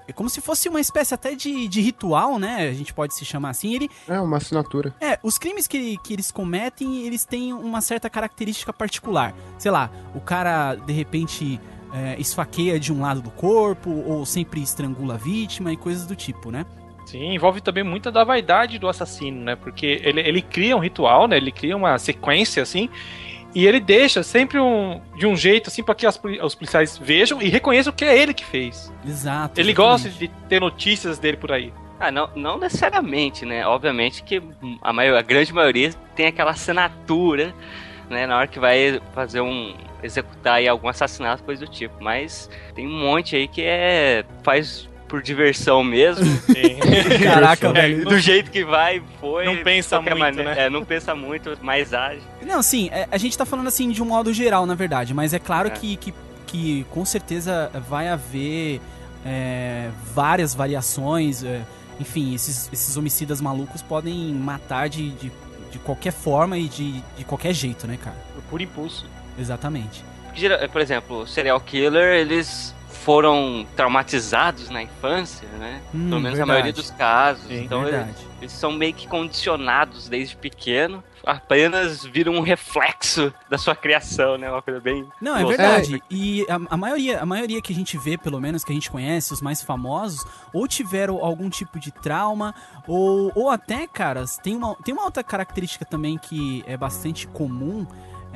É 0.10 0.13
como 0.13 0.30
se 0.30 0.39
fosse 0.39 0.69
uma 0.69 0.80
espécie 0.80 1.13
até 1.13 1.36
de, 1.36 1.67
de 1.67 1.82
ritual, 1.82 2.39
né? 2.39 2.69
A 2.69 2.73
gente 2.73 2.93
pode 2.93 3.13
se 3.13 3.26
chamar 3.26 3.50
assim. 3.50 3.73
Ele, 3.76 3.89
É 4.08 4.19
uma 4.21 4.38
assinatura. 4.38 4.95
é, 5.02 5.19
os 5.21 5.38
crimes 5.38 5.67
que, 5.67 5.97
que 5.97 6.13
eles 6.13 6.32
cometem, 6.32 7.02
eles 7.06 7.26
têm 7.26 7.52
uma 7.52 7.82
certa 7.82 8.10
característica 8.10 8.71
particular. 8.71 9.36
Sei 9.58 9.69
lá, 9.69 9.91
o 10.15 10.21
cara, 10.21 10.76
de 10.76 10.93
repente, 10.93 11.60
é, 11.93 12.19
esfaqueia 12.19 12.80
de 12.80 12.91
um 12.91 13.02
lado 13.02 13.21
do 13.21 13.32
corpo, 13.32 13.89
ou 13.89 14.26
sempre 14.26 14.62
estrangula 14.62 15.15
a 15.15 15.17
vítima 15.17 15.71
e 15.71 15.78
coisas 15.78 16.06
do 16.06 16.15
tipo, 16.15 16.52
né? 16.52 16.65
Sim, 17.06 17.34
envolve 17.34 17.62
também 17.62 17.84
muita 17.84 18.12
da 18.12 18.23
vaidade 18.23 18.78
do 18.78 18.88
assassino, 18.89 19.41
né? 19.41 19.56
Porque 19.56 20.02
ele, 20.04 20.19
ele 20.19 20.41
cria 20.41 20.76
um 20.76 20.80
ritual, 20.80 21.28
né? 21.28 21.38
Ele 21.38 21.52
cria 21.52 21.76
uma 21.76 21.97
sequência, 21.97 22.62
assim, 22.62 22.89
e 23.56 23.65
ele 23.65 23.80
deixa 23.80 24.23
sempre 24.23 24.60
um, 24.60 25.02
de 25.17 25.26
um 25.26 25.36
jeito, 25.36 25.69
assim, 25.69 25.82
para 25.82 25.95
que 25.95 26.06
as 26.06 26.19
os 26.43 26.54
policiais 26.54 26.97
vejam 26.97 27.41
e 27.41 27.47
reconheçam 27.47 27.93
que 27.93 28.04
é 28.04 28.17
ele 28.17 28.34
que 28.34 28.45
fez. 28.45 28.93
Exato. 29.06 29.60
Ele 29.60 29.71
exatamente. 29.71 29.73
gosta 29.73 30.10
de 30.10 30.28
ter 30.50 30.60
notícias 30.60 31.17
dele 31.17 31.38
por 31.38 31.52
aí. 31.52 31.73
Ah, 32.00 32.12
não, 32.12 32.30
não 32.36 32.60
necessariamente, 32.60 33.45
né? 33.45 33.65
Obviamente 33.65 34.21
que 34.21 34.41
a, 34.82 34.93
maior, 34.93 35.17
a 35.17 35.21
grande 35.21 35.52
maioria 35.52 35.91
tem 36.15 36.28
aquela 36.28 36.52
assinatura, 36.52 37.56
né? 38.10 38.26
Na 38.28 38.38
hora 38.38 38.48
que 38.48 38.60
vai 38.60 39.00
fazer 39.13 39.41
um. 39.41 39.74
executar 40.04 40.56
aí 40.56 40.67
algum 40.67 40.88
assassinato, 40.88 41.43
coisa 41.43 41.65
do 41.65 41.72
tipo. 41.72 41.96
Mas 42.04 42.50
tem 42.76 42.88
um 42.88 43.00
monte 43.00 43.36
aí 43.36 43.48
que 43.48 43.62
é. 43.63 44.24
faz 44.43 44.88
por 45.08 45.22
diversão 45.22 45.84
mesmo. 45.84 46.26
Caraca, 47.24 47.67
É, 47.70 47.72
velho. 47.72 48.06
do 48.06 48.20
jeito 48.20 48.52
que 48.52 48.63
vai, 48.65 49.02
foi. 49.22 49.46
Não 49.46 49.58
pensa 49.63 50.02
muito, 50.02 50.17
maneira. 50.17 50.56
né? 50.56 50.65
É, 50.65 50.70
não 50.70 50.84
pensa 50.84 51.15
muito, 51.15 51.58
mas 51.62 51.93
age. 51.93 52.22
Não, 52.41 52.62
sim, 52.62 52.89
é, 52.91 53.08
a 53.10 53.17
gente 53.17 53.38
tá 53.38 53.46
falando 53.46 53.67
assim 53.67 53.89
de 53.89 54.04
um 54.04 54.06
modo 54.06 54.34
geral, 54.34 54.65
na 54.65 54.76
verdade, 54.76 55.13
mas 55.13 55.34
é 55.34 55.39
claro 55.39 55.70
É. 55.70 55.72
Que, 55.72 55.96
que, 55.96 56.13
que 56.46 56.86
com 56.91 57.06
certeza 57.06 57.72
vai 57.89 58.10
haver 58.10 58.82
é, 59.26 59.89
várias 60.13 60.54
variações. 60.54 61.43
é, 61.43 61.62
enfim, 62.00 62.36
esses, 62.36 62.70
esses 62.72 62.96
homicidas 62.98 63.39
malucos 63.41 63.82
podem 63.82 64.13
matar 64.34 64.88
de, 64.89 65.10
de, 65.12 65.32
de 65.77 65.83
qualquer 65.83 66.11
forma 66.11 66.57
e 66.57 66.67
de, 66.67 67.01
de 67.17 67.23
qualquer 67.23 67.53
jeito, 67.53 67.87
né, 67.87 67.97
cara? 67.97 68.17
Por 68.49 68.61
impulso. 68.61 69.05
Exatamente. 69.37 70.03
Por 70.71 70.81
exemplo, 70.81 71.25
serial 71.27 71.59
killer, 71.59 72.15
eles 72.15 72.75
foram 73.08 73.65
traumatizados 73.74 74.70
na 74.70 74.84
infância, 74.84 75.48
né? 75.58 75.82
Hum, 75.96 76.10
Pelo 76.10 76.20
menos 76.20 76.38
verdade. 76.38 76.41
a 76.41 76.46
maioria 76.46 76.74
dos 76.74 76.91
casos. 76.91 77.48
Sim, 77.48 77.63
então 77.63 77.88
eles, 77.88 78.17
eles 78.41 78.52
são 78.52 78.74
meio 78.74 78.93
que 78.93 79.08
condicionados 79.08 80.10
desde 80.10 80.36
pequeno. 80.36 81.02
Apenas 81.26 82.04
viram 82.04 82.34
um 82.34 82.41
reflexo 82.41 83.34
da 83.50 83.58
sua 83.58 83.78
criação, 83.78 84.38
né? 84.38 84.52
Uma 84.52 84.62
coisa 84.62 84.82
bem. 84.82 85.08
Não, 85.22 85.38
é 85.38 85.46
verdade. 85.46 86.04
E 86.12 86.46
a, 86.50 86.60
a 86.74 86.76
maioria, 86.76 87.22
a 87.22 87.26
maioria 87.26 87.62
que 87.62 87.72
a 87.72 87.76
gente 87.76 87.98
vê, 87.98 88.17
pelo 88.17 88.41
menos 88.41 88.65
que 88.65 88.74
a 88.74 88.76
gente 88.76 88.91
conhece, 88.91 89.32
os 89.32 89.41
mais 89.41 89.62
famosos, 89.62 90.26
ou 90.52 90.67
tiveram 90.67 91.24
algum 91.24 91.50
tipo 91.50 91.80
de 91.80 91.91
trauma, 91.91 92.54
ou, 92.86 93.32
ou 93.34 93.50
até, 93.50 93.88
caras, 93.88 94.38
tem 94.38 94.54
uma, 94.54 94.76
tem 94.84 94.93
uma 94.93 95.06
outra 95.06 95.24
característica 95.24 95.86
também 95.86 96.17
que 96.17 96.62
é 96.67 96.76
bastante 96.76 97.26
comum 97.26 97.88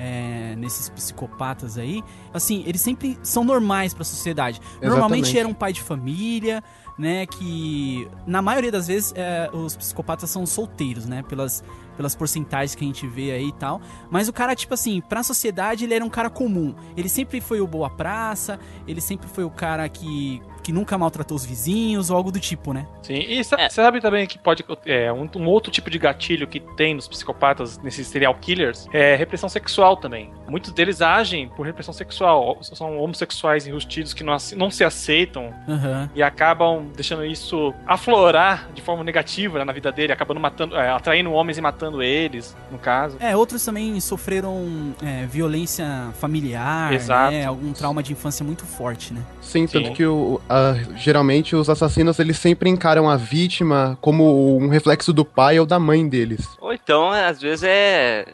é, 0.01 0.55
nesses 0.55 0.89
psicopatas 0.89 1.77
aí. 1.77 2.03
Assim, 2.33 2.63
eles 2.65 2.81
sempre 2.81 3.19
são 3.21 3.43
normais 3.43 3.93
pra 3.93 4.03
sociedade. 4.03 4.59
Normalmente 4.81 5.25
Exatamente. 5.25 5.37
era 5.37 5.47
um 5.47 5.53
pai 5.53 5.71
de 5.71 5.81
família, 5.81 6.63
né? 6.97 7.27
Que 7.27 8.09
na 8.25 8.41
maioria 8.41 8.71
das 8.71 8.87
vezes 8.87 9.13
é, 9.15 9.47
os 9.53 9.75
psicopatas 9.75 10.27
são 10.31 10.43
solteiros, 10.47 11.05
né? 11.05 11.21
Pelas, 11.29 11.63
pelas 11.95 12.15
porcentagens 12.15 12.73
que 12.73 12.83
a 12.83 12.87
gente 12.87 13.05
vê 13.05 13.31
aí 13.31 13.49
e 13.49 13.53
tal. 13.53 13.79
Mas 14.09 14.27
o 14.27 14.33
cara, 14.33 14.55
tipo 14.55 14.73
assim, 14.73 15.01
pra 15.01 15.21
sociedade 15.21 15.83
ele 15.83 15.93
era 15.93 16.03
um 16.03 16.09
cara 16.09 16.31
comum. 16.31 16.73
Ele 16.97 17.07
sempre 17.07 17.39
foi 17.39 17.61
o 17.61 17.67
boa 17.67 17.89
praça, 17.89 18.59
ele 18.87 19.01
sempre 19.01 19.27
foi 19.29 19.43
o 19.43 19.51
cara 19.51 19.87
que, 19.87 20.41
que 20.63 20.71
nunca 20.71 20.97
maltratou 20.97 21.35
os 21.35 21.45
vizinhos 21.45 22.09
ou 22.09 22.17
algo 22.17 22.31
do 22.31 22.39
tipo, 22.39 22.73
né? 22.73 22.85
Sim, 23.01 23.15
e 23.15 23.39
É. 23.39 23.43
você 23.43 23.69
sabe 23.69 23.99
também 24.01 24.25
que 24.27 24.37
pode. 24.37 24.63
É, 24.85 25.11
um, 25.11 25.27
um 25.35 25.45
outro 25.47 25.71
tipo 25.71 25.89
de 25.89 25.97
gatilho 25.97 26.47
que 26.47 26.59
tem 26.77 26.93
nos 26.93 27.07
psicopatas, 27.07 27.77
nesses 27.79 28.07
serial 28.07 28.33
killers, 28.35 28.87
é 28.93 29.15
repressão 29.15 29.49
sexual 29.49 29.97
também. 29.97 30.31
Muitos 30.47 30.71
deles 30.71 31.01
agem 31.01 31.47
por 31.49 31.65
repressão 31.65 31.93
sexual. 31.93 32.57
São 32.61 32.97
homossexuais 32.99 33.65
enrustidos 33.67 34.13
que 34.13 34.23
não, 34.23 34.35
não 34.55 34.69
se 34.69 34.83
aceitam 34.83 35.53
Aham. 35.67 36.09
e 36.15 36.21
acabam 36.21 36.85
deixando 36.95 37.25
isso 37.25 37.73
aflorar 37.87 38.69
de 38.73 38.81
forma 38.81 39.03
negativa 39.03 39.59
né, 39.59 39.65
na 39.65 39.71
vida 39.73 39.91
dele, 39.91 40.11
acabando 40.11 40.39
matando, 40.39 40.75
é, 40.75 40.89
atraindo 40.91 41.31
homens 41.31 41.57
e 41.57 41.61
matando 41.61 42.01
eles, 42.03 42.55
no 42.71 42.77
caso. 42.77 43.17
É, 43.19 43.35
outros 43.35 43.63
também 43.63 43.99
sofreram 43.99 44.93
é, 45.03 45.25
violência 45.25 45.85
familiar, 46.19 46.93
Exato. 46.93 47.31
né? 47.31 47.45
Algum 47.45 47.71
trauma 47.73 48.01
de 48.03 48.11
infância 48.11 48.43
muito 48.45 48.65
forte, 48.65 49.13
né? 49.13 49.21
Sim, 49.41 49.65
tanto 49.67 49.87
Sim. 49.87 49.93
que 49.93 50.05
o, 50.05 50.41
a- 50.51 50.75
geralmente 50.97 51.55
os 51.55 51.69
assassinos 51.69 52.19
eles 52.19 52.37
sempre 52.37 52.69
encaram 52.69 53.09
a 53.09 53.15
vítima 53.15 53.97
como 54.01 54.57
um 54.57 54.67
reflexo 54.67 55.13
do 55.13 55.23
pai 55.23 55.59
ou 55.59 55.65
da 55.65 55.79
mãe 55.79 56.07
deles. 56.07 56.47
Ou 56.59 56.73
então, 56.73 57.09
às 57.11 57.41
vezes, 57.41 57.63
é 57.67 58.25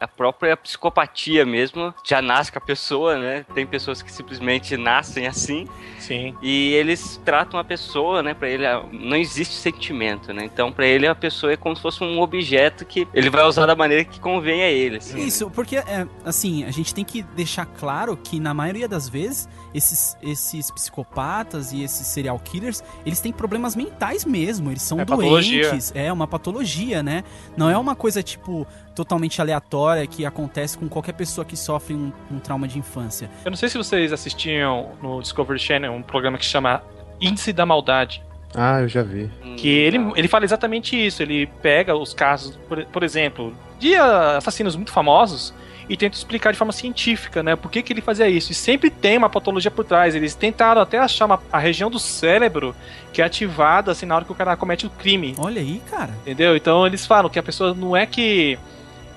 a 0.00 0.08
própria 0.08 0.56
psicopatia 0.56 1.44
mesmo. 1.44 1.94
Já 2.06 2.22
nasce 2.22 2.50
com 2.50 2.58
a 2.58 2.62
pessoa, 2.62 3.18
né? 3.18 3.44
Tem 3.54 3.66
pessoas 3.66 4.00
que 4.00 4.10
simplesmente 4.10 4.76
nascem 4.76 5.26
assim. 5.26 5.68
Sim. 5.98 6.34
E 6.42 6.72
eles 6.72 7.20
tratam 7.24 7.60
a 7.60 7.64
pessoa, 7.64 8.22
né? 8.22 8.32
Pra 8.32 8.48
ele 8.48 8.64
não 8.92 9.16
existe 9.16 9.54
sentimento, 9.54 10.32
né? 10.32 10.44
Então, 10.44 10.72
pra 10.72 10.86
ele 10.86 11.06
a 11.06 11.14
pessoa 11.14 11.52
é 11.52 11.56
como 11.56 11.76
se 11.76 11.82
fosse 11.82 12.02
um 12.02 12.20
objeto 12.20 12.84
que 12.84 13.06
ele 13.12 13.28
vai 13.28 13.44
usar 13.44 13.66
da 13.66 13.76
maneira 13.76 14.02
que 14.04 14.18
convém 14.18 14.62
a 14.62 14.68
ele. 14.70 14.96
assim, 14.96 15.14
né? 15.18 15.20
Isso, 15.20 15.50
porque, 15.50 15.76
é, 15.76 16.06
assim, 16.24 16.64
a 16.64 16.70
gente 16.70 16.94
tem 16.94 17.04
que 17.04 17.22
deixar 17.22 17.66
claro 17.66 18.16
que 18.16 18.40
na 18.40 18.54
maioria 18.54 18.88
das 18.88 19.08
vezes, 19.08 19.48
esses, 19.74 20.16
esses 20.22 20.70
psicopatas 20.70 21.72
e 21.72 21.82
esses 21.82 22.06
serial 22.06 22.38
killers, 22.38 22.82
eles 23.04 23.20
têm 23.20 23.32
problemas 23.32 23.76
mentais 23.76 24.24
mesmo, 24.24 24.70
eles 24.70 24.82
são 24.82 24.98
É 25.00 25.04
patologia. 25.04 25.68
doentes, 25.68 25.92
é 25.94 26.12
uma 26.12 26.26
patologia, 26.26 27.02
né? 27.02 27.22
Não 27.56 27.68
é 27.68 27.76
uma 27.76 27.94
coisa, 27.94 28.22
tipo, 28.22 28.66
totalmente 28.94 29.40
aleatória 29.40 30.06
que 30.06 30.24
acontece 30.26 30.76
com 30.76 30.88
qualquer 30.88 31.12
pessoa 31.12 31.44
que 31.44 31.56
sofre 31.56 31.94
um, 31.94 32.12
um 32.30 32.38
trauma 32.38 32.66
de 32.68 32.78
infância. 32.78 33.30
Eu 33.44 33.50
não 33.50 33.56
sei 33.56 33.68
se 33.68 33.78
vocês 33.78 34.12
assistiam 34.12 34.90
no 35.02 35.20
Discovery 35.22 35.58
Channel 35.58 35.92
um 35.92 36.02
programa 36.02 36.36
que 36.38 36.44
chama 36.44 36.82
Índice 37.20 37.52
da 37.52 37.64
Maldade. 37.64 38.22
Ah, 38.54 38.80
eu 38.80 38.88
já 38.88 39.02
vi. 39.02 39.30
Que 39.56 39.68
ele, 39.68 39.98
ele 40.16 40.26
fala 40.26 40.44
exatamente 40.44 40.96
isso. 40.96 41.22
Ele 41.22 41.46
pega 41.62 41.94
os 41.94 42.12
casos, 42.12 42.56
por, 42.68 42.84
por 42.86 43.02
exemplo, 43.04 43.54
de 43.78 43.94
assassinos 43.94 44.74
muito 44.74 44.90
famosos 44.90 45.54
e 45.88 45.96
tenta 45.96 46.16
explicar 46.16 46.52
de 46.52 46.58
forma 46.58 46.72
científica, 46.72 47.42
né? 47.42 47.54
Por 47.56 47.70
que, 47.70 47.80
que 47.82 47.92
ele 47.92 48.00
fazia 48.00 48.28
isso. 48.28 48.50
E 48.50 48.54
sempre 48.54 48.90
tem 48.90 49.18
uma 49.18 49.28
patologia 49.30 49.70
por 49.70 49.84
trás. 49.84 50.14
Eles 50.16 50.34
tentaram 50.34 50.80
até 50.82 50.98
achar 50.98 51.26
uma- 51.26 51.40
a 51.52 51.58
região 51.58 51.88
do 51.90 51.98
cérebro 52.00 52.74
que 53.12 53.22
é 53.22 53.24
ativada 53.24 53.92
assim, 53.92 54.04
na 54.06 54.16
hora 54.16 54.24
que 54.24 54.32
o 54.32 54.34
cara 54.34 54.56
comete 54.56 54.84
o 54.86 54.90
crime. 54.90 55.34
Olha 55.38 55.60
aí, 55.60 55.80
cara. 55.88 56.10
Entendeu? 56.22 56.56
Então 56.56 56.84
eles 56.86 57.06
falam 57.06 57.30
que 57.30 57.38
a 57.38 57.42
pessoa 57.42 57.72
não 57.72 57.96
é 57.96 58.04
que 58.04 58.58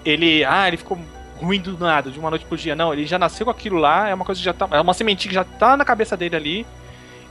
ele. 0.05 0.43
Ah, 0.45 0.67
ele 0.67 0.77
ficou 0.77 0.97
ruim 1.41 1.59
do 1.59 1.77
nada, 1.77 2.09
de 2.09 2.19
uma 2.19 2.29
noite 2.29 2.45
pro 2.45 2.57
dia. 2.57 2.75
Não, 2.75 2.93
ele 2.93 3.05
já 3.05 3.19
nasceu 3.19 3.45
com 3.45 3.51
aquilo 3.51 3.77
lá, 3.77 4.07
é 4.07 4.13
uma 4.13 4.25
coisa 4.25 4.39
que 4.39 4.45
já 4.45 4.53
tá. 4.53 4.67
É 4.71 4.81
uma 4.81 4.93
sementinha 4.93 5.29
que 5.29 5.35
já 5.35 5.43
tá 5.43 5.75
na 5.75 5.85
cabeça 5.85 6.15
dele 6.15 6.35
ali. 6.35 6.65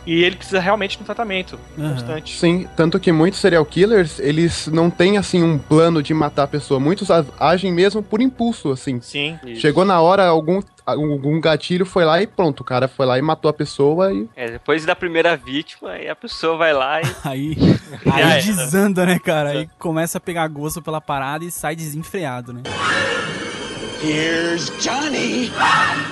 E 0.04 0.24
ele 0.24 0.36
precisa 0.36 0.58
realmente 0.58 0.96
de 0.96 1.02
um 1.02 1.06
tratamento 1.06 1.58
Aham. 1.78 1.90
constante. 1.90 2.38
Sim, 2.38 2.68
tanto 2.76 2.98
que 2.98 3.12
muitos 3.12 3.40
serial 3.40 3.64
killers, 3.64 4.18
eles 4.18 4.66
não 4.66 4.90
têm 4.90 5.16
assim 5.16 5.42
um 5.42 5.58
plano 5.58 6.02
de 6.02 6.12
matar 6.12 6.44
a 6.44 6.48
pessoa. 6.48 6.80
Muitos 6.80 7.08
agem 7.38 7.72
mesmo 7.72 8.02
por 8.02 8.20
impulso, 8.20 8.70
assim. 8.70 9.00
Sim. 9.00 9.38
Isso. 9.46 9.60
Chegou 9.60 9.84
na 9.84 10.00
hora, 10.00 10.26
algum, 10.26 10.60
algum 10.84 11.40
gatilho 11.40 11.86
foi 11.86 12.04
lá 12.04 12.20
e 12.20 12.26
pronto. 12.26 12.60
O 12.60 12.64
cara 12.64 12.88
foi 12.88 13.06
lá 13.06 13.18
e 13.18 13.22
matou 13.22 13.48
a 13.48 13.52
pessoa 13.54 14.12
e. 14.12 14.28
É, 14.34 14.50
depois 14.50 14.84
da 14.84 14.96
primeira 14.96 15.36
vítima, 15.36 15.92
aí 15.92 16.08
a 16.08 16.16
pessoa 16.16 16.56
vai 16.56 16.72
lá 16.72 17.00
e. 17.00 17.04
Aí, 17.24 17.56
aí 18.12 18.42
desanda, 18.42 19.06
né, 19.06 19.18
cara? 19.18 19.50
Aí 19.50 19.68
começa 19.78 20.18
a 20.18 20.20
pegar 20.20 20.46
gosto 20.48 20.82
pela 20.82 21.00
parada 21.00 21.44
e 21.44 21.50
sai 21.50 21.76
desenfreado, 21.76 22.52
né? 22.52 22.62
Here's 24.04 24.68
Johnny. 24.82 25.48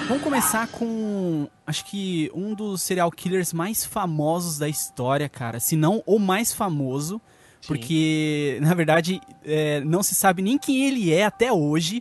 Vamos 0.07 0.22
começar 0.22 0.68
com, 0.68 1.48
acho 1.66 1.85
que 1.87 2.31
um 2.33 2.55
dos 2.55 2.83
serial 2.83 3.11
killers 3.11 3.53
mais 3.53 3.85
famosos 3.85 4.59
da 4.59 4.68
história, 4.68 5.29
cara. 5.29 5.59
Se 5.59 5.74
não 5.74 6.00
o 6.07 6.16
mais 6.16 6.55
famoso. 6.55 7.20
Porque, 7.66 8.59
na 8.62 8.74
verdade, 8.74 9.20
é, 9.44 9.81
não 9.81 10.05
se 10.05 10.14
sabe 10.14 10.40
nem 10.40 10.57
quem 10.57 10.87
ele 10.87 11.12
é 11.12 11.24
até 11.24 11.53
hoje. 11.53 12.00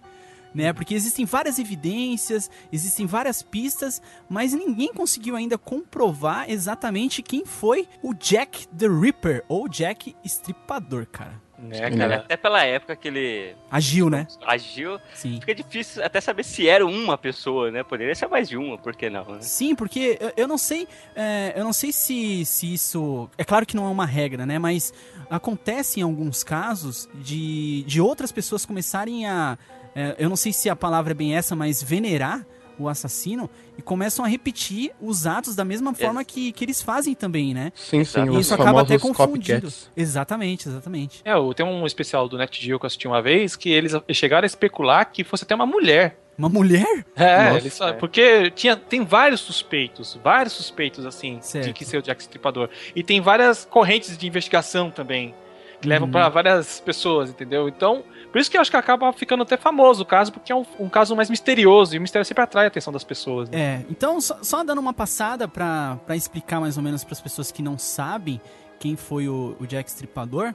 Né, 0.53 0.73
porque 0.73 0.95
existem 0.95 1.25
várias 1.25 1.59
evidências, 1.59 2.49
existem 2.73 3.05
várias 3.05 3.43
pistas, 3.43 4.01
mas 4.27 4.51
ninguém 4.51 4.91
conseguiu 4.91 5.35
ainda 5.35 5.59
comprovar 5.59 6.49
exatamente 6.49 7.21
quem 7.21 7.45
foi 7.45 7.87
o 8.01 8.15
Jack 8.15 8.67
the 8.69 8.87
Ripper, 8.87 9.45
ou 9.47 9.69
Jack 9.69 10.15
Estripador, 10.25 11.05
cara. 11.05 11.39
Né, 11.61 11.91
cara? 11.91 12.15
Até 12.15 12.37
pela 12.37 12.63
época 12.63 12.95
que 12.95 13.07
ele 13.09 13.55
Agiu, 13.69 14.09
né? 14.09 14.25
agiu, 14.45 14.99
Sim. 15.13 15.39
fica 15.41 15.53
difícil 15.53 16.03
até 16.03 16.21
saber 16.21 16.43
se 16.43 16.67
era 16.67 16.85
uma 16.85 17.17
pessoa, 17.17 17.69
né? 17.69 17.83
Poderia 17.83 18.15
ser 18.15 18.27
mais 18.27 18.47
de 18.47 18.55
uma, 18.55 18.77
por 18.77 18.95
que 18.95 19.09
não, 19.09 19.25
né? 19.25 19.41
Sim, 19.41 19.75
porque 19.75 20.17
eu- 20.21 20.31
eu 20.37 20.47
não 20.47 20.57
sei, 20.57 20.87
é, 21.15 21.53
eu 21.55 21.63
não 21.63 21.73
sei 21.73 21.91
se, 21.91 22.45
se 22.45 22.73
isso, 22.73 23.29
é 23.37 23.43
claro 23.43 23.65
que 23.65 23.75
não 23.75 23.85
é 23.85 23.89
uma 23.89 24.05
regra, 24.05 24.45
né? 24.45 24.57
Mas 24.57 24.93
acontece 25.29 25.99
em 25.99 26.03
alguns 26.03 26.43
casos 26.43 27.07
de, 27.15 27.83
de 27.83 27.99
outras 28.01 28.31
pessoas 28.31 28.65
começarem 28.65 29.25
a, 29.27 29.57
é, 29.95 30.15
eu 30.17 30.29
não 30.29 30.35
sei 30.35 30.53
se 30.53 30.69
a 30.69 30.75
palavra 30.75 31.11
é 31.11 31.15
bem 31.15 31.35
essa, 31.35 31.55
mas 31.55 31.83
venerar 31.83 32.45
o 32.83 32.89
assassino 32.89 33.49
e 33.77 33.81
começam 33.81 34.23
a 34.23 34.27
repetir 34.27 34.91
os 35.01 35.25
atos 35.27 35.55
da 35.55 35.63
mesma 35.65 35.93
forma 35.93 36.23
que, 36.23 36.51
que 36.51 36.63
eles 36.65 36.81
fazem 36.81 37.13
também, 37.13 37.53
né? 37.53 37.71
Sim, 37.75 38.03
sim, 38.03 38.21
E 38.31 38.39
isso 38.39 38.53
acaba 38.53 38.81
até 38.81 38.97
famosos 38.97 39.17
confundindo. 39.17 39.61
copycats. 39.61 39.91
Exatamente, 39.95 40.67
exatamente. 40.69 41.21
É, 41.23 41.35
o- 41.35 41.53
tem 41.53 41.65
um 41.65 41.85
especial 41.85 42.27
do 42.27 42.37
Net 42.37 42.63
Geo 42.63 42.79
que 42.79 42.85
eu 42.85 42.87
assisti 42.87 43.07
uma 43.07 43.21
vez 43.21 43.55
que 43.55 43.69
eles 43.69 43.93
chegaram 44.13 44.45
a 44.45 44.47
especular 44.47 45.11
que 45.11 45.23
fosse 45.23 45.43
até 45.43 45.55
uma 45.55 45.65
mulher. 45.65 46.17
Uma 46.37 46.47
mulher? 46.49 47.05
É, 47.17 47.51
Nossa, 47.53 47.69
só- 47.69 47.89
é. 47.89 47.93
porque 47.93 48.49
tinha, 48.51 48.77
tem 48.77 49.03
vários 49.03 49.41
suspeitos, 49.41 50.17
vários 50.23 50.53
suspeitos, 50.53 51.05
assim, 51.05 51.37
Certo. 51.41 51.65
de 51.65 51.73
que 51.73 51.83
ser 51.83 51.97
o 51.97 52.01
Jack 52.01 52.21
Stripador. 52.21 52.69
E 52.95 53.03
tem 53.03 53.19
várias 53.19 53.65
correntes 53.65 54.17
de 54.17 54.25
investigação 54.25 54.89
também, 54.89 55.35
que 55.81 55.87
levam 55.87 56.07
Uhum. 56.07 56.11
pra 56.13 56.29
várias 56.29 56.79
pessoas, 56.79 57.29
entendeu? 57.29 57.67
Então, 57.67 58.03
por 58.31 58.39
isso 58.39 58.49
que 58.49 58.57
eu 58.57 58.61
acho 58.61 58.71
que 58.71 58.77
acaba 58.77 59.11
ficando 59.13 59.43
até 59.43 59.57
famoso 59.57 60.03
o 60.03 60.05
caso, 60.05 60.31
porque 60.31 60.51
é 60.51 60.55
um, 60.55 60.65
um 60.79 60.89
caso 60.89 61.15
mais 61.15 61.29
misterioso, 61.29 61.95
e 61.95 61.97
o 61.97 62.01
mistério 62.01 62.25
sempre 62.25 62.43
atrai 62.43 62.65
a 62.65 62.67
atenção 62.67 62.93
das 62.93 63.03
pessoas. 63.03 63.49
né? 63.49 63.59
É, 63.59 63.85
então 63.89 64.19
só, 64.21 64.37
só 64.41 64.63
dando 64.63 64.79
uma 64.79 64.93
passada 64.93 65.47
pra 65.47 65.99
explicar 66.15 66.59
mais 66.59 66.77
ou 66.77 66.83
menos 66.83 67.03
para 67.03 67.13
as 67.13 67.21
pessoas 67.21 67.51
que 67.51 67.61
não 67.61 67.77
sabem 67.77 68.39
quem 68.79 68.95
foi 68.95 69.27
o, 69.27 69.55
o 69.59 69.67
Jack 69.67 69.89
Stripador, 69.89 70.53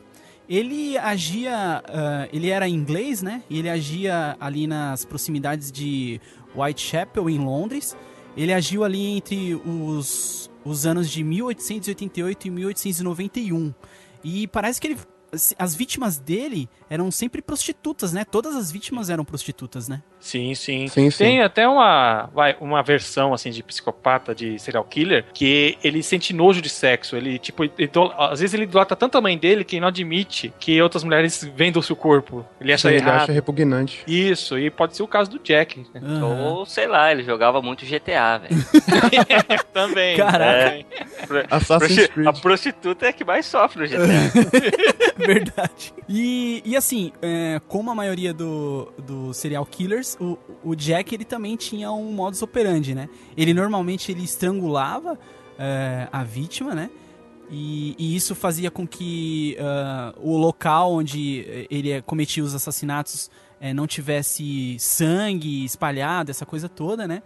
ele 0.49 0.99
agia, 0.99 1.83
ah, 1.87 2.29
ele 2.33 2.51
era 2.51 2.69
inglês, 2.69 3.23
né? 3.23 3.43
E 3.49 3.59
ele 3.59 3.69
agia 3.69 4.37
ali 4.39 4.67
nas 4.67 5.05
proximidades 5.05 5.73
de 5.73 6.21
Whitechapel, 6.55 7.31
em 7.31 7.39
Londres. 7.39 7.97
Ele 8.37 8.53
agiu 8.53 8.85
ali 8.85 9.17
entre 9.17 9.55
os, 9.55 10.51
os 10.65 10.87
anos 10.87 11.11
de 11.11 11.23
1888 11.23 12.47
e 12.47 12.51
1891. 12.51 13.75
E 14.23 14.47
parece 14.49 14.81
que 14.81 14.89
ele, 14.89 14.99
as 15.59 15.75
vítimas 15.75 16.19
dele 16.19 16.69
eram 16.91 17.11
sempre 17.11 17.41
prostitutas, 17.43 18.13
né? 18.13 18.25
Todas 18.25 18.55
as 18.55 18.71
vítimas 18.71 19.11
eram 19.11 19.25
prostitutas, 19.25 19.89
né? 19.89 20.03
Sim, 20.21 20.55
sim. 20.55 20.87
Sim, 20.89 21.11
sim. 21.11 21.19
Tem 21.25 21.43
até 21.43 21.67
uma, 21.69 22.31
vai, 22.35 22.57
uma 22.61 22.83
versão 22.83 23.35
assim 23.35 23.51
de 23.51 23.63
psicopata 23.63 24.35
de 24.35 24.59
serial 24.59 24.85
killer 24.85 25.25
que 25.35 25.77
ele 25.83 26.03
sente 26.03 26.33
nojo 26.33 26.63
de 26.63 26.69
sexo. 26.69 27.17
Ele, 27.17 27.39
tipo, 27.39 27.65
idol- 27.79 28.15
às 28.19 28.41
vezes 28.41 28.55
ele 28.55 28.63
idolatra 28.65 28.97
tanto 28.97 29.19
a 29.19 29.21
mãe 29.21 29.37
dele 29.37 29.65
que 29.65 29.79
não 29.81 29.89
admite 29.89 30.53
que 30.59 30.81
outras 30.81 31.05
mulheres 31.05 31.43
vendam 31.57 31.81
o 31.81 31.83
seu 31.83 31.97
corpo. 31.97 32.45
Ele 32.61 32.73
acha 32.73 32.89
Ele 32.89 32.99
errado. 32.99 33.23
acha 33.25 33.33
repugnante. 33.33 34.03
Isso, 34.07 34.59
e 34.59 34.71
pode 34.71 34.97
ser 34.97 35.03
o 35.03 35.09
caso 35.09 35.31
do 35.31 35.39
Jack. 35.39 35.85
né? 35.95 36.01
Aham. 36.03 36.41
Ou, 36.55 36.67
sei 36.67 36.87
lá, 36.87 37.11
ele 37.13 37.23
jogava 37.23 37.61
muito 37.61 37.85
GTA, 37.85 38.39
velho. 38.39 38.55
Também. 39.73 40.17
Caraca. 40.17 40.71
né? 40.71 40.85
Creed. 42.09 42.27
A 42.29 42.33
prostituta 42.33 43.07
é 43.07 43.09
a 43.09 43.13
que 43.13 43.25
mais 43.25 43.47
sofre 43.47 43.81
no 43.83 43.87
GTA. 43.89 44.05
Verdade. 45.27 45.95
E, 46.09 46.63
e 46.65 46.77
assim, 46.77 47.13
é, 47.23 47.61
como 47.69 47.91
a 47.91 47.95
maioria 47.95 48.33
do, 48.33 48.93
do 49.07 49.33
serial 49.33 49.65
killers, 49.65 50.17
o, 50.21 50.39
o 50.63 50.75
Jack 50.75 51.15
ele 51.15 51.25
também 51.25 51.57
tinha 51.57 51.91
um 51.93 52.13
modus 52.13 52.43
operandi, 52.43 52.95
né? 52.95 53.09
Ele 53.37 53.55
normalmente 53.55 54.13
ele 54.13 54.23
estrangulava 54.23 55.19
é, 55.59 56.09
a 56.13 56.23
vítima, 56.23 56.75
né? 56.75 56.91
E, 57.51 57.95
e 57.99 58.17
isso 58.17 58.35
fazia 58.35 58.71
com 58.71 58.87
que 58.87 59.57
ah, 59.61 60.15
o 60.17 60.37
local 60.37 60.95
onde 60.95 61.67
ele 61.71 62.01
cometia 62.03 62.43
os 62.43 62.55
assassinatos 62.55 63.31
eh, 63.61 63.73
não 63.73 63.87
tivesse 63.87 64.77
sangue 64.79 65.65
espalhado, 65.65 66.31
essa 66.31 66.45
coisa 66.45 66.69
toda, 66.69 67.07
né? 67.07 67.23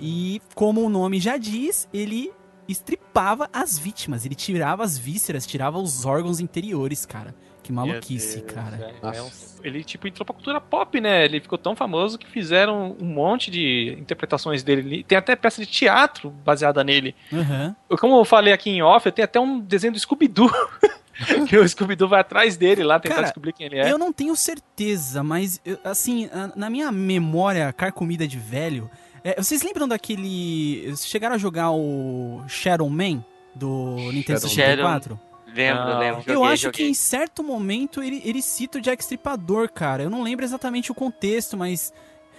E 0.00 0.40
como 0.54 0.82
o 0.82 0.88
nome 0.88 1.20
já 1.20 1.36
diz, 1.36 1.88
ele 1.92 2.32
estripava 2.68 3.48
as 3.52 3.78
vítimas, 3.78 4.24
ele 4.24 4.34
tirava 4.34 4.82
as 4.84 4.96
vísceras, 4.98 5.46
tirava 5.46 5.78
os 5.78 6.04
órgãos 6.04 6.40
interiores, 6.40 7.04
cara. 7.06 7.34
Que 7.62 7.72
maluquice, 7.72 8.40
Deus, 8.40 8.52
cara. 8.52 8.92
É 9.14 9.22
um- 9.22 9.30
ele, 9.62 9.84
tipo, 9.84 10.08
entrou 10.08 10.26
pra 10.26 10.34
cultura 10.34 10.60
pop, 10.60 11.00
né? 11.00 11.24
Ele 11.24 11.40
ficou 11.40 11.56
tão 11.56 11.76
famoso 11.76 12.18
que 12.18 12.26
fizeram 12.26 12.96
um 13.00 13.04
monte 13.06 13.52
de 13.52 13.96
interpretações 14.00 14.64
dele. 14.64 15.04
Tem 15.04 15.16
até 15.16 15.36
peça 15.36 15.60
de 15.64 15.70
teatro 15.70 16.28
baseada 16.30 16.82
nele. 16.82 17.14
Aham. 17.32 17.76
Eu- 17.88 17.96
Como 17.98 18.16
eu 18.18 18.24
falei 18.24 18.52
aqui 18.52 18.68
em 18.70 18.82
off, 18.82 19.06
eu 19.06 19.12
tenho 19.12 19.24
até 19.24 19.38
um 19.38 19.60
desenho 19.60 19.92
do 19.92 19.98
Scooby-Doo. 20.00 20.50
que 21.48 21.56
o 21.56 21.68
Scooby-Doo 21.68 22.08
vai 22.08 22.20
atrás 22.20 22.56
dele 22.56 22.82
lá 22.82 22.98
tentar 22.98 23.14
Cara, 23.14 23.26
descobrir 23.28 23.52
quem 23.52 23.66
ele 23.66 23.78
é. 23.78 23.88
Eu 23.92 23.96
não 23.98 24.12
tenho 24.12 24.34
certeza, 24.34 25.22
mas 25.22 25.60
eu- 25.64 25.78
assim, 25.84 26.28
na 26.56 26.68
minha 26.68 26.90
memória 26.90 27.72
carcomida 27.72 28.26
de 28.26 28.38
velho, 28.38 28.90
é, 29.24 29.40
vocês 29.42 29.62
lembram 29.62 29.86
daquele. 29.88 30.82
Vocês 30.86 31.06
chegaram 31.06 31.34
a 31.34 31.38
jogar 31.38 31.70
o 31.70 32.42
Shadow 32.48 32.88
Man 32.90 33.24
do 33.54 33.96
Nintendo 34.12 34.40
Shadow 34.48 34.50
64? 34.50 35.20
Lembro, 35.54 35.84
Não. 35.84 35.98
lembro. 35.98 36.22
eu 36.26 36.34
joguei, 36.34 36.52
acho 36.52 36.70
que 36.70 36.78
joguei. 36.78 36.88
em 36.90 36.94
certo 36.94 37.42
momento 37.42 38.02
ele, 38.02 38.22
ele 38.24 38.40
cita 38.40 38.78
o 38.78 38.80
Jack 38.80 39.02
Stripador, 39.02 39.70
cara. 39.70 40.02
Eu 40.02 40.08
não 40.10 40.22
lembro 40.22 40.44
exatamente 40.44 40.90
o 40.90 40.94
contexto, 40.94 41.56
mas. 41.56 41.92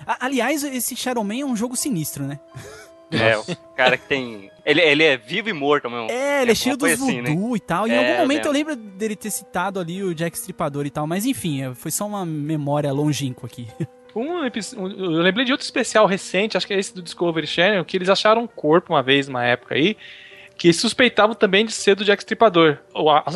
A- 0.06 0.26
aliás, 0.26 0.64
esse 0.64 0.96
Shadow 0.96 1.24
Man 1.24 1.40
é 1.42 1.46
um 1.46 1.56
jogo 1.56 1.76
sinistro, 1.76 2.24
né? 2.26 2.40
É, 3.12 3.38
o 3.38 3.46
cara 3.76 3.96
que 3.96 4.08
tem. 4.08 4.50
Ele, 4.66 4.82
ele 4.82 5.04
é 5.04 5.16
vivo 5.16 5.48
e 5.48 5.54
morto 5.54 5.86
ao 5.86 5.92
mesmo 5.92 6.10
É, 6.10 6.42
ele 6.42 6.50
é 6.50 6.54
uma 6.54 6.56
cheio 6.56 6.76
dos 6.76 6.88
coisa 6.90 7.04
assim, 7.06 7.22
né? 7.22 7.30
voodoo 7.30 7.56
e 7.56 7.60
tal. 7.60 7.88
Em 7.88 7.92
É, 7.92 7.98
algum 8.00 8.22
momento 8.24 8.46
lembro. 8.46 8.48
eu 8.50 8.52
lembro 8.52 8.76
dele 8.76 9.16
ter 9.16 9.30
citado 9.30 9.80
ali 9.80 10.02
o 10.02 10.16
Jack 10.16 10.36
Stripador 10.36 10.86
e 10.88 10.90
tal, 10.90 11.06
mas 11.06 11.24
enfim, 11.28 11.62
é, 11.62 11.76
foi 11.76 11.92
só 11.92 12.08
uma 12.08 12.26
memória 12.26 12.92
longínqua 12.92 13.46
aqui. 13.46 13.68
Um, 14.16 14.46
eu 14.46 15.22
lembrei 15.22 15.46
de 15.46 15.52
outro 15.52 15.64
especial 15.64 16.06
recente, 16.06 16.56
acho 16.56 16.68
que 16.68 16.74
é 16.74 16.80
esse 16.80 16.94
do 16.94 17.02
Discovery 17.02 17.48
Channel, 17.48 17.84
que 17.84 17.98
eles 17.98 18.10
acharam 18.10 18.44
um 18.44 18.48
corpo 18.48 18.94
uma 18.94 19.02
vez, 19.02 19.28
uma 19.28 19.44
época 19.44 19.76
aí, 19.76 19.98
que 20.56 20.72
suspeitavam 20.72 21.34
também 21.36 21.66
de 21.66 21.72
ser 21.72 21.96
do 21.96 22.06
Jack 22.06 22.22
Stripador. 22.22 22.78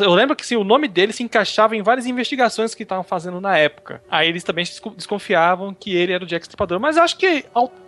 Eu 0.00 0.14
lembro 0.14 0.36
que 0.36 0.42
assim, 0.42 0.56
o 0.56 0.62
nome 0.62 0.86
dele 0.86 1.12
se 1.12 1.22
encaixava 1.22 1.76
em 1.76 1.82
várias 1.82 2.06
investigações 2.06 2.74
que 2.76 2.84
estavam 2.84 3.02
fazendo 3.02 3.40
na 3.40 3.58
época. 3.58 4.00
Aí 4.08 4.28
eles 4.28 4.44
também 4.44 4.64
desco- 4.64 4.94
desconfiavam 4.96 5.74
que 5.74 5.94
ele 5.96 6.12
era 6.12 6.22
o 6.22 6.26
Jack 6.26 6.44
Stripador. 6.44 6.78
Mas 6.78 6.96
acho 6.96 7.18
que 7.18 7.44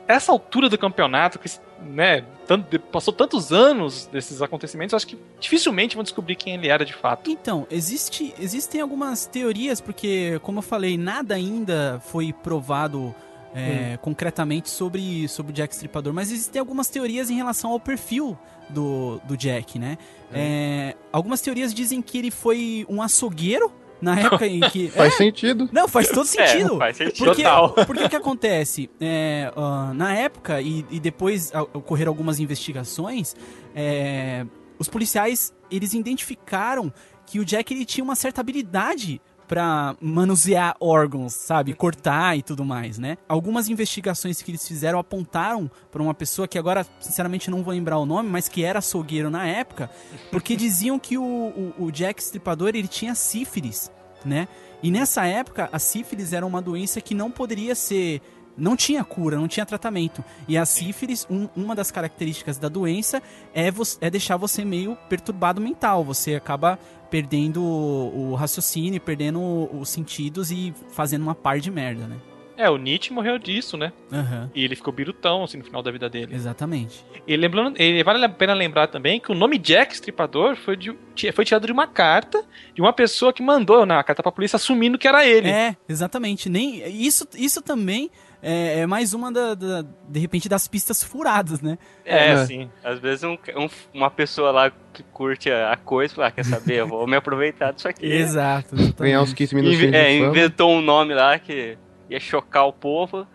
essa 0.09 0.33
altura 0.33 0.69
do 0.69 0.77
campeonato, 0.77 1.39
que 1.39 1.49
né, 1.83 2.25
tanto- 2.47 2.79
passou 2.79 3.13
tantos 3.13 3.53
anos 3.53 4.07
desses 4.07 4.43
acontecimentos, 4.43 4.95
acho 4.95 5.07
que 5.07 5.19
dificilmente 5.39 5.95
vão 5.95 6.03
descobrir 6.03 6.37
quem 6.37 6.55
ele 6.55 6.69
era 6.69 6.85
de 6.85 6.93
fato. 6.95 7.31
Então, 7.31 7.67
existe, 7.71 8.35
existem 8.39 8.81
algumas 8.81 9.27
teorias, 9.27 9.81
porque, 9.81 10.39
como 10.43 10.59
eu 10.59 10.63
falei, 10.63 10.97
nada 10.99 11.35
ainda 11.35 12.01
foi 12.07 12.33
provado 12.33 13.15
é, 13.55 13.99
concretamente 14.01 14.69
sobre, 14.71 15.27
sobre 15.29 15.53
o 15.53 15.55
Jack 15.55 15.75
Stripador, 15.75 16.13
mas 16.13 16.31
existem 16.31 16.61
algumas 16.61 16.89
teorias 16.89 17.31
em 17.31 17.35
relação 17.35 17.71
ao 17.73 17.81
perfil 17.81 18.39
do, 18.69 19.21
do 19.25 19.37
Jack, 19.37 19.79
né? 19.79 19.99
É, 20.33 20.95
algumas 21.13 21.41
teorias 21.41 21.75
dizem 21.75 22.01
que 22.01 22.17
ele 22.17 22.31
foi 22.31 22.87
um 22.89 23.03
açougueiro 23.03 23.73
na 24.01 24.19
época 24.19 24.47
em 24.47 24.61
que. 24.61 24.89
Faz 24.95 25.15
É, 25.15 25.17
sentido. 25.17 25.69
não, 25.73 25.87
faz 25.89 26.09
todo 26.09 26.25
sentido. 26.27 26.75
É, 26.75 26.79
faz 26.79 26.97
sentido. 26.97 27.25
Porque, 27.25 27.43
Total. 27.43 27.71
porque 27.87 28.05
o 28.05 28.09
que 28.09 28.17
acontece? 28.17 28.91
É, 29.01 29.53
ah, 29.57 29.93
na 29.95 30.15
época, 30.17 30.61
e, 30.61 30.85
e 30.91 30.99
depois 31.01 31.51
ah, 31.55 31.63
ocorreram 31.63 32.11
algumas 32.11 32.41
investigações, 32.41 33.35
é, 33.75 34.45
os 34.79 34.89
policiais 34.89 35.53
eles 35.71 35.93
identificaram 35.95 36.93
que 37.27 37.39
o 37.39 37.45
Jack 37.45 37.73
ele 37.73 37.85
tinha 37.85 38.03
uma 38.03 38.17
certa 38.17 38.41
habilidade 38.41 39.21
pra 39.51 39.97
manusear 40.01 40.77
órgãos, 40.79 41.35
sabe? 41.35 41.75
Cortar 41.75 42.39
e 42.39 42.43
tudo 42.43 42.65
mais, 42.65 42.99
né? 42.99 43.19
Algumas 43.29 43.69
investigações 43.69 44.41
que 44.41 44.53
eles 44.53 44.67
fizeram 44.67 44.97
apontaram 44.97 45.69
pra 45.91 46.01
uma 46.01 46.15
pessoa 46.15 46.47
que 46.47 46.57
agora, 46.57 46.87
sinceramente, 47.01 47.51
não 47.51 47.65
vou 47.65 47.75
lembrar 47.75 47.99
o 47.99 48.07
nome, 48.07 48.29
mas 48.29 48.49
que 48.49 48.63
era 48.63 48.79
açougueiro 48.79 49.29
na 49.29 49.45
época, 49.45 49.91
porque 50.31 50.55
diziam 50.57 51.01
que 51.01 51.19
o, 51.19 51.25
o, 51.25 51.87
o 51.87 51.91
Jack 51.91 52.23
Stripador 52.23 52.69
ele 52.77 52.87
tinha 52.87 53.13
sífilis, 53.17 53.91
né? 54.25 54.47
E 54.85 54.89
nessa 54.89 55.27
época, 55.27 55.69
a 55.73 55.81
sífilis 55.81 56.33
era 56.33 56.47
uma 56.47 56.63
doença 56.63 57.01
que 57.01 57.13
não 57.13 57.29
poderia 57.29 57.75
ser. 57.75 58.23
Não 58.57 58.77
tinha 58.77 59.03
cura, 59.05 59.37
não 59.37 59.49
tinha 59.49 59.65
tratamento. 59.65 60.23
E 60.47 60.57
a 60.59 60.65
sífilis, 60.67 61.27
um- 61.31 61.49
uma 61.57 61.75
das 61.75 61.91
características 61.91 62.59
da 62.59 62.69
doença 62.69 63.23
é, 63.55 63.71
vo- 63.71 63.83
é 64.01 64.11
deixar 64.11 64.37
você 64.37 64.65
meio 64.65 64.97
perturbado 65.09 65.61
mental. 65.61 66.05
Você 66.05 66.35
acaba 66.35 66.79
perdendo 67.11 67.63
o, 67.63 68.31
o 68.31 68.35
raciocínio, 68.35 69.01
perdendo 69.01 69.41
os 69.73 69.89
sentidos 69.89 70.51
e 70.51 70.73
fazendo 70.93 71.23
uma 71.23 71.35
par 71.35 71.59
de 71.59 71.71
merda, 71.71 72.07
né? 72.07 72.17
É, 72.57 72.69
o 72.69 72.77
Nietzsche 72.77 73.11
morreu 73.11 73.39
disso, 73.39 73.79
né? 73.79 73.91
Aham. 74.13 74.51
E 74.55 74.63
ele 74.63 74.77
ficou 74.77 74.93
birutão, 74.93 75.43
assim, 75.45 75.57
no 75.57 75.65
final 75.65 75.83
da 75.83 75.91
vida 75.91 76.11
dele. 76.11 76.35
Exatamente. 76.35 77.03
E 77.27 77.35
lembrando, 77.35 77.81
e 77.81 78.03
vale 78.03 78.23
a 78.23 78.29
pena 78.29 78.53
lembrar 78.53 78.87
também 78.89 79.19
que 79.19 79.33
o 79.33 79.35
nome 79.35 79.57
Jack 79.57 79.95
Stripador 79.95 80.57
foi, 80.57 80.77
de- 80.77 80.95
foi 81.33 81.43
tirado 81.47 81.65
de 81.65 81.73
uma 81.73 81.87
carta 81.87 82.45
de 82.75 82.83
uma 82.83 82.93
pessoa 82.93 83.33
que 83.33 83.43
mandou 83.43 83.87
na 83.87 84.05
carta 84.05 84.23
pra 84.23 84.31
polícia 84.31 84.57
assumindo 84.57 84.99
que 84.99 85.09
era 85.09 85.27
ele. 85.27 85.49
É, 85.49 85.75
exatamente. 85.89 86.51
Nem 86.51 86.87
isso, 86.87 87.27
isso 87.35 87.63
também 87.63 88.11
é, 88.43 88.81
é 88.81 88.87
mais 88.87 89.13
uma 89.15 89.31
da, 89.33 89.55
da- 89.55 89.85
de 90.09 90.19
repente 90.21 90.49
das 90.49 90.67
pistas 90.69 91.03
furadas, 91.03 91.61
né? 91.61 91.79
É, 92.05 92.31
É. 92.33 92.47
sim. 92.47 92.71
Às 92.83 92.99
vezes 92.99 93.25
um- 93.25 93.37
um- 93.57 93.69
uma 93.95 94.11
pessoa 94.11 94.51
lá 94.51 94.73
que 94.93 95.03
curte 95.13 95.51
a, 95.51 95.73
a 95.73 95.77
coisa, 95.77 96.15
fala, 96.15 96.29
ah, 96.29 96.31
quer 96.31 96.45
saber, 96.45 96.77
eu 96.81 96.87
vou 96.89 97.07
me 97.07 97.17
aproveitar 97.17 97.73
disso 97.73 97.89
aqui. 97.89 98.07
Exato. 98.11 98.75
Ganhar 98.99 99.23
uns 99.23 99.33
15 99.35 99.55
minutos 99.55 99.79
Inve- 99.79 99.95
é, 99.97 100.17
inventou 100.17 100.71
um 100.73 100.81
nome 100.81 101.15
lá 101.15 101.39
que 101.39 101.77
ia 102.09 102.19
chocar 102.21 102.67
o 102.67 102.73
povo, 102.73 103.27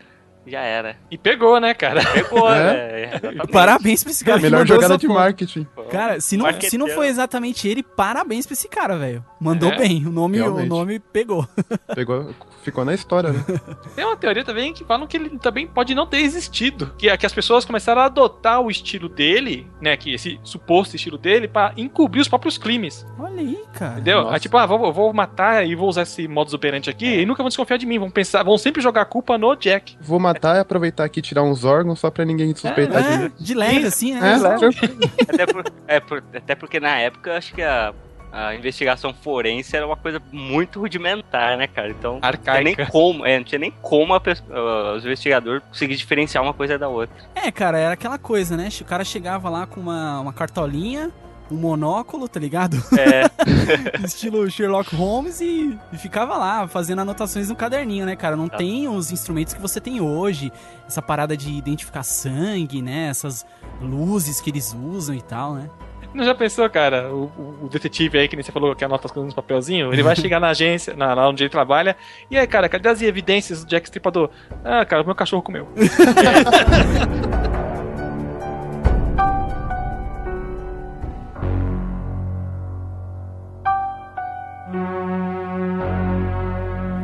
já 0.48 0.60
era. 0.62 0.96
E 1.10 1.18
pegou, 1.18 1.60
né, 1.60 1.74
cara? 1.74 2.02
Pegou, 2.13 2.48
É? 2.54 2.74
né? 2.74 3.04
Exatamente. 3.15 3.48
Parabéns 3.52 4.04
pra 4.04 4.12
esse 4.12 4.24
cara. 4.24 4.38
que 4.38 4.44
Melhor 4.44 4.68
jogada 4.68 4.98
de 4.98 5.08
marketing. 5.08 5.65
Cara, 5.89 6.20
se 6.20 6.38
não, 6.38 6.46
se 6.62 6.78
não 6.78 6.88
foi 6.89 7.08
exatamente 7.08 7.68
ele, 7.68 7.82
parabéns 7.82 8.46
pra 8.46 8.54
esse 8.54 8.68
cara, 8.68 8.96
velho. 8.98 9.26
Mandou 9.39 9.72
É, 9.72 9.78
bem. 9.78 10.06
O 10.06 10.12
nome, 10.12 10.39
o 10.41 10.65
nome 10.65 11.00
pegou. 11.00 11.48
Pegou, 11.96 12.32
ficou 12.65 12.84
na 12.84 12.93
história, 12.93 13.32
né? 13.32 13.43
Tem 13.95 14.04
uma 14.06 14.17
teoria 14.17 14.43
também 14.43 14.73
que 14.73 14.84
falam 14.84 15.08
que 15.08 15.15
ele 15.15 15.30
também 15.39 15.65
pode 15.67 15.95
não 15.95 16.06
ter 16.06 16.17
existido. 16.17 16.91
Que, 16.97 17.15
que 17.17 17.25
as 17.25 17.34
pessoas 17.34 17.63
começaram 17.65 18.01
a 18.01 18.06
adotar 18.06 18.60
o 18.62 18.69
estilo 18.69 19.08
dele, 19.08 19.67
né? 19.80 19.95
Que 19.95 20.13
esse 20.13 20.39
suposto 20.43 20.95
estilo 20.95 21.17
dele, 21.17 21.47
pra 21.47 21.73
encobrir 21.78 22.21
os 22.21 22.28
próprios 22.28 22.58
crimes. 22.58 23.06
Olha 23.17 23.39
aí, 23.41 23.58
cara. 23.73 23.93
Entendeu? 23.93 24.21
Nossa. 24.23 24.34
Aí, 24.36 24.39
tipo, 24.39 24.58
ah, 24.58 24.65
vou, 24.65 24.91
vou 24.91 25.13
matar 25.13 25.65
e 25.65 25.75
vou 25.75 25.88
usar 25.88 26.01
esse 26.01 26.28
modus 26.28 26.54
operandi 26.54 26.89
aqui 26.89 27.06
e 27.21 27.25
nunca 27.25 27.41
vão 27.43 27.47
desconfiar 27.49 27.78
de 27.78 27.86
mim. 27.86 27.99
Vão 27.99 28.10
pensar, 28.10 28.43
vão 28.43 28.58
sempre 28.58 28.82
jogar 28.82 29.01
a 29.01 29.06
culpa 29.06 29.38
no 29.38 29.56
Jack. 29.56 29.95
Vou 30.01 30.19
matar 30.19 30.58
e 30.58 30.60
aproveitar 30.60 31.06
aqui 31.06 31.19
e 31.19 31.23
tirar 31.23 31.43
uns 31.43 31.63
órgãos 31.63 31.99
só 31.99 32.10
pra 32.12 32.25
ninguém 32.25 32.54
suspeitar 32.56 33.01
de 33.04 33.10
É, 33.10 33.17
mim. 33.17 33.32
de 33.39 33.54
leve, 33.54 33.86
assim, 33.88 34.13
né? 34.13 34.34
É, 34.36 34.58
tranquilo. 34.58 34.97
Até, 35.28 35.45
por- 35.45 35.63
é, 35.88 35.99
por- 35.99 36.23
até 36.34 36.56
porque 36.56 36.80
na 36.80 36.97
época 36.99 37.30
eu 37.30 37.36
acho 37.36 37.54
que 37.54 37.62
a, 37.62 37.93
a 38.32 38.54
investigação 38.56 39.14
forense 39.14 39.76
era 39.76 39.86
uma 39.86 39.96
coisa 39.96 40.22
muito 40.32 40.80
rudimentar, 40.80 41.58
né, 41.58 41.68
cara? 41.68 41.90
Então 41.90 42.14
não 42.14 42.20
tinha 42.20 42.30
Arcaica. 42.30 42.64
nem 42.64 42.76
como, 42.90 43.26
é, 43.26 43.38
não 43.38 43.46
tinha 43.46 43.60
nem 43.60 43.72
como 43.82 44.14
a 44.14 44.18
ah, 44.18 44.94
os 44.98 45.06
investigadores 45.06 45.64
conseguir 45.70 45.96
diferenciar 45.96 46.44
uma 46.44 46.54
coisa 46.54 46.78
da 46.78 46.88
outra. 46.88 47.16
É, 47.34 47.52
cara, 47.52 47.78
era 47.80 47.94
aquela 47.94 48.18
coisa, 48.18 48.58
né? 48.58 48.70
O 48.82 48.86
cara 48.86 49.04
chegava 49.04 49.50
lá 49.50 49.66
com 49.66 49.80
uma, 49.80 50.20
uma 50.20 50.34
cartolinha, 50.34 51.12
um 51.50 51.56
monóculo, 51.56 52.28
tá 52.28 52.40
ligado? 52.40 52.76
É, 52.98 53.30
Estilo 54.04 54.50
Sherlock 54.50 54.96
Holmes 54.96 55.42
e, 55.42 55.78
e 55.94 55.98
ficava 55.98 56.36
lá 56.38 56.68
fazendo 56.68 57.02
anotações 57.02 57.50
no 57.50 57.56
caderninho, 57.56 58.06
né, 58.06 58.16
cara? 58.16 58.36
Não 58.36 58.50
Tá. 58.50 58.58
tem 58.58 58.88
os 58.88 59.12
instrumentos 59.12 59.54
que 59.54 59.62
você 59.62 59.80
tem 59.80 60.02
hoje, 60.02 60.52
essa 60.88 61.02
parada 61.02 61.38
de 61.38 61.52
identificar 61.54 62.04
sangue, 62.04 62.82
né? 62.82 63.08
Essas 63.10 63.46
luzes 63.82 64.42
que 64.42 64.50
eles 64.50 64.74
usam 64.74 65.16
e 65.16 65.22
tal, 65.22 65.54
né? 65.54 65.70
Não 66.15 66.23
já 66.23 66.34
pensou, 66.34 66.69
cara? 66.69 67.10
O, 67.13 67.25
o- 67.38 67.65
o 67.65 67.69
detetive 67.69 68.17
aí, 68.17 68.28
que 68.30 68.38
nem 68.38 68.43
você 68.43 68.51
falou 68.51 68.73
que 68.73 68.86
anota 68.86 69.06
as 69.06 69.12
coisas 69.12 69.30
no 69.30 69.36
papelzinho, 69.36 69.91
ele 69.91 70.01
vai 70.01 70.15
chegar 70.15 70.39
na 70.39 70.47
agência, 70.49 70.95
na, 70.95 71.13
lá 71.13 71.28
onde 71.28 71.43
ele 71.43 71.49
trabalha, 71.49 71.95
e 72.32 72.38
aí, 72.38 72.47
cara, 72.47 72.69
cadê 72.69 72.88
as 72.88 73.01
evidências 73.01 73.63
do 73.65 73.69
Jack 73.69 73.86
Stripador? 73.88 74.30
Ah, 74.63 74.86
cara, 74.86 75.01
o 75.01 75.06
meu 75.06 75.13
cachorro 75.15 75.41
comeu. 75.43 75.67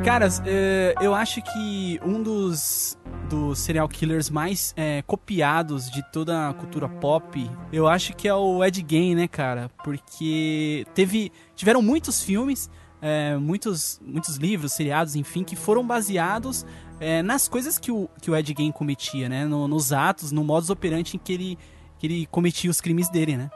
Caras, 0.03 0.41
é, 0.45 0.95
eu 0.99 1.13
acho 1.13 1.41
que 1.41 1.99
um 2.03 2.21
dos, 2.23 2.97
dos 3.31 3.59
serial 3.59 3.87
killers 3.87 4.29
mais 4.29 4.73
é, 4.75 5.01
copiados 5.03 5.89
de 5.89 6.03
toda 6.11 6.49
a 6.49 6.53
cultura 6.53 6.87
pop, 6.89 7.49
eu 7.71 7.87
acho 7.87 8.13
que 8.15 8.27
é 8.27 8.33
o 8.35 8.63
Ed 8.63 8.85
Gein, 8.87 9.15
né, 9.15 9.27
cara? 9.27 9.71
Porque 9.83 10.85
teve, 10.93 11.31
tiveram 11.55 11.81
muitos 11.81 12.21
filmes, 12.21 12.69
é, 13.01 13.37
muitos, 13.37 13.99
muitos 14.05 14.35
livros, 14.35 14.73
seriados, 14.73 15.15
enfim, 15.15 15.43
que 15.43 15.55
foram 15.55 15.85
baseados 15.87 16.65
é, 16.99 17.23
nas 17.23 17.47
coisas 17.47 17.79
que 17.79 17.91
o, 17.91 18.09
que 18.21 18.29
o 18.29 18.35
Ed 18.35 18.53
Gein 18.55 18.71
cometia, 18.71 19.29
né? 19.29 19.45
No- 19.45 19.67
nos 19.67 19.93
atos, 19.93 20.31
no 20.31 20.43
modus 20.43 20.69
operandi 20.69 21.15
em 21.15 21.19
que 21.19 21.31
ele, 21.33 21.57
que 21.97 22.07
ele 22.07 22.25
cometia 22.27 22.69
os 22.69 22.81
crimes 22.81 23.09
dele, 23.09 23.37
né? 23.37 23.49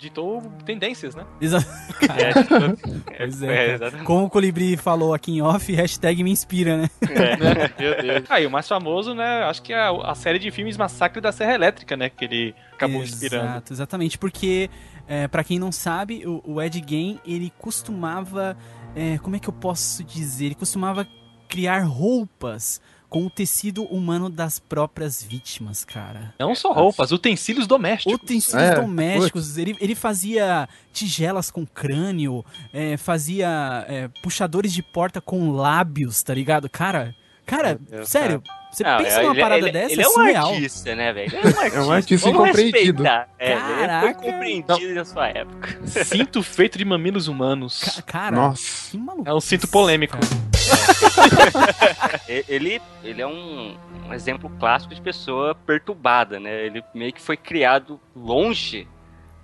Ditou 0.00 0.40
tendências, 0.64 1.14
né? 1.14 1.26
Exa- 1.40 1.58
é, 2.08 3.22
é, 3.22 3.70
é, 3.70 3.74
exatamente. 3.74 4.06
Como 4.06 4.24
o 4.24 4.30
Colibri 4.30 4.76
falou 4.76 5.12
aqui 5.12 5.32
em 5.32 5.42
off, 5.42 5.70
hashtag 5.72 6.24
me 6.24 6.30
inspira, 6.30 6.78
né? 6.78 6.90
Meu 7.78 8.00
Deus. 8.00 8.24
Aí, 8.30 8.46
o 8.46 8.50
mais 8.50 8.66
famoso, 8.66 9.14
né? 9.14 9.42
Acho 9.44 9.60
que 9.62 9.74
é 9.74 9.78
a, 9.78 9.90
a 9.90 10.14
série 10.14 10.38
de 10.38 10.50
filmes 10.50 10.76
Massacre 10.78 11.20
da 11.20 11.30
Serra 11.32 11.54
Elétrica, 11.54 11.96
né? 11.98 12.08
Que 12.08 12.24
ele 12.24 12.54
acabou 12.72 13.02
inspirando. 13.02 13.44
Exato, 13.44 13.72
exatamente. 13.74 14.16
Porque, 14.16 14.70
é, 15.06 15.28
para 15.28 15.44
quem 15.44 15.58
não 15.58 15.70
sabe, 15.70 16.26
o, 16.26 16.42
o 16.46 16.62
Ed 16.62 16.82
Gein, 16.86 17.20
ele 17.26 17.52
costumava... 17.58 18.56
é, 18.96 19.18
como 19.18 19.36
é 19.36 19.38
que 19.38 19.48
eu 19.48 19.52
posso 19.52 20.02
dizer? 20.02 20.46
Ele 20.46 20.54
costumava 20.54 21.06
criar 21.46 21.80
roupas 21.82 22.80
com 23.10 23.26
o 23.26 23.30
tecido 23.30 23.82
humano 23.84 24.30
das 24.30 24.58
próprias 24.60 25.20
vítimas, 25.22 25.84
cara. 25.84 26.32
Não 26.38 26.54
só 26.54 26.72
roupas, 26.72 27.10
utensílios 27.10 27.66
domésticos. 27.66 28.14
Utensílios 28.14 28.68
É, 28.70 28.74
domésticos. 28.76 29.58
Ele, 29.58 29.76
ele 29.80 29.94
fazia 29.96 30.68
tigelas 30.92 31.50
com 31.50 31.66
crânio, 31.66 32.44
é, 32.72 32.96
fazia 32.96 33.84
é, 33.88 34.08
puxadores 34.22 34.72
de 34.72 34.80
porta 34.82 35.20
com 35.20 35.50
lábios, 35.50 36.22
tá 36.22 36.32
ligado? 36.32 36.70
Cara, 36.70 37.12
cara, 37.44 37.78
Deus, 37.80 38.08
sério, 38.08 38.40
você 38.70 38.84
Não, 38.84 38.98
pensa 38.98 39.18
é, 39.18 39.22
numa 39.22 39.32
ele- 39.34 39.40
parada 39.40 39.62
ele, 39.62 39.72
dessa, 39.72 39.92
ele 39.92 40.02
é 40.02 40.04
é 40.04 40.08
um 40.08 40.12
surreal. 40.12 40.52
artista, 40.52 40.94
né, 40.94 41.12
velho? 41.12 41.34
Ele 41.36 41.36
é 41.36 41.40
um 41.40 41.48
artista. 41.58 41.70
É 41.76 41.82
um 41.82 41.90
artista 41.92 42.28
incompreendido. 42.30 43.06
É, 43.06 43.26
ele 43.40 43.60
Caraca. 43.60 44.00
foi 44.00 44.14
compreendido 44.32 44.94
na 44.94 45.04
sua 45.04 45.26
época. 45.28 45.80
Cinto 46.04 46.40
feito 46.44 46.78
de 46.78 46.84
mamilos 46.84 47.26
humanos. 47.26 47.80
Ca- 47.82 48.02
Cara, 48.02 48.36
Nossa. 48.36 48.92
que 48.92 48.96
maluco. 48.98 49.28
É 49.28 49.34
um 49.34 49.40
cinto 49.40 49.66
polêmico. 49.66 50.16
E- 50.16 50.49
Ele, 52.48 52.80
ele 53.02 53.22
é 53.22 53.26
um, 53.26 53.76
um 54.06 54.14
exemplo 54.14 54.50
clássico 54.58 54.94
de 54.94 55.00
pessoa 55.00 55.54
perturbada, 55.54 56.38
né? 56.38 56.66
Ele 56.66 56.82
meio 56.94 57.12
que 57.12 57.20
foi 57.20 57.36
criado 57.36 58.00
longe 58.14 58.86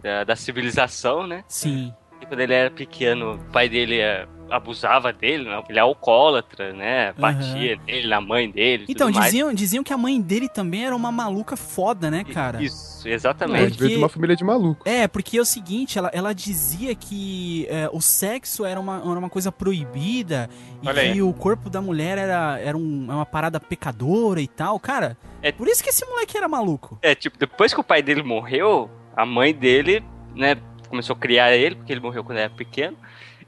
da, 0.03 0.25
da 0.25 0.37
civilização, 0.37 1.27
né? 1.27 1.45
Sim. 1.49 1.93
E 2.21 2.27
quando 2.27 2.41
ele 2.41 2.55
era 2.55 2.71
pequeno, 2.71 3.35
o 3.35 3.39
pai 3.53 3.69
dele 3.69 4.01
eh, 4.01 4.27
abusava 4.51 5.13
dele, 5.13 5.45
né? 5.45 5.63
Ele 5.69 5.79
é 5.79 5.83
alcoólatra, 5.83 6.73
né? 6.73 7.13
Batia 7.15 7.79
nele, 7.87 8.07
na 8.09 8.21
mãe 8.21 8.51
dele. 8.51 8.85
e 8.89 8.93
Então, 8.93 9.09
tudo 9.09 9.19
mais. 9.19 9.33
diziam, 9.33 9.53
diziam 9.53 9.83
que 9.85 9.93
a 9.93 9.99
mãe 9.99 10.21
dele 10.21 10.49
também 10.49 10.85
era 10.87 10.95
uma 10.95 11.11
maluca 11.11 11.57
foda, 11.57 12.11
né, 12.11 12.23
cara? 12.25 12.63
Isso, 12.63 13.09
exatamente. 13.09 13.63
ele 13.65 13.75
veio 13.77 13.91
de 13.93 13.97
uma 13.97 14.09
família 14.09 14.37
de 14.37 14.45
maluco. 14.45 14.89
É, 14.89 15.09
porque 15.09 15.39
é 15.39 15.41
o 15.41 15.45
seguinte, 15.45 15.99
ela, 15.99 16.11
ela 16.13 16.33
dizia 16.33 16.95
que 16.95 17.67
é, 17.69 17.89
o 17.93 18.01
sexo 18.01 18.65
era 18.65 18.79
uma, 18.79 18.97
era 18.99 19.19
uma 19.19 19.31
coisa 19.31 19.51
proibida 19.51 20.49
e 20.83 20.89
Olha 20.89 21.03
que 21.03 21.09
aí. 21.13 21.23
o 21.23 21.33
corpo 21.33 21.69
da 21.69 21.81
mulher 21.81 22.19
era, 22.19 22.59
era 22.61 22.77
um- 22.77 23.07
é 23.11 23.15
uma 23.15 23.27
parada 23.27 23.59
pecadora 23.61 24.41
e 24.41 24.47
tal. 24.49 24.79
Cara, 24.79 25.17
É- 25.43 25.53
por 25.53 25.69
isso 25.69 25.83
que 25.83 25.91
esse 25.91 26.05
moleque 26.07 26.37
era 26.37 26.49
maluco. 26.49 26.99
É, 27.03 27.15
tipo, 27.15 27.39
depois 27.39 27.73
que 27.75 27.81
o 27.81 27.85
pai 27.85 28.03
dele 28.03 28.23
morreu, 28.23 28.91
a 29.17 29.25
mãe 29.27 29.53
dele, 29.55 30.03
né, 30.35 30.57
começou 30.89 31.15
a 31.17 31.19
criar 31.19 31.53
ele, 31.57 31.75
porque 31.75 31.93
ele 31.93 32.01
morreu 32.01 32.23
quando 32.23 32.39
era 32.39 32.51
pequeno, 32.51 32.97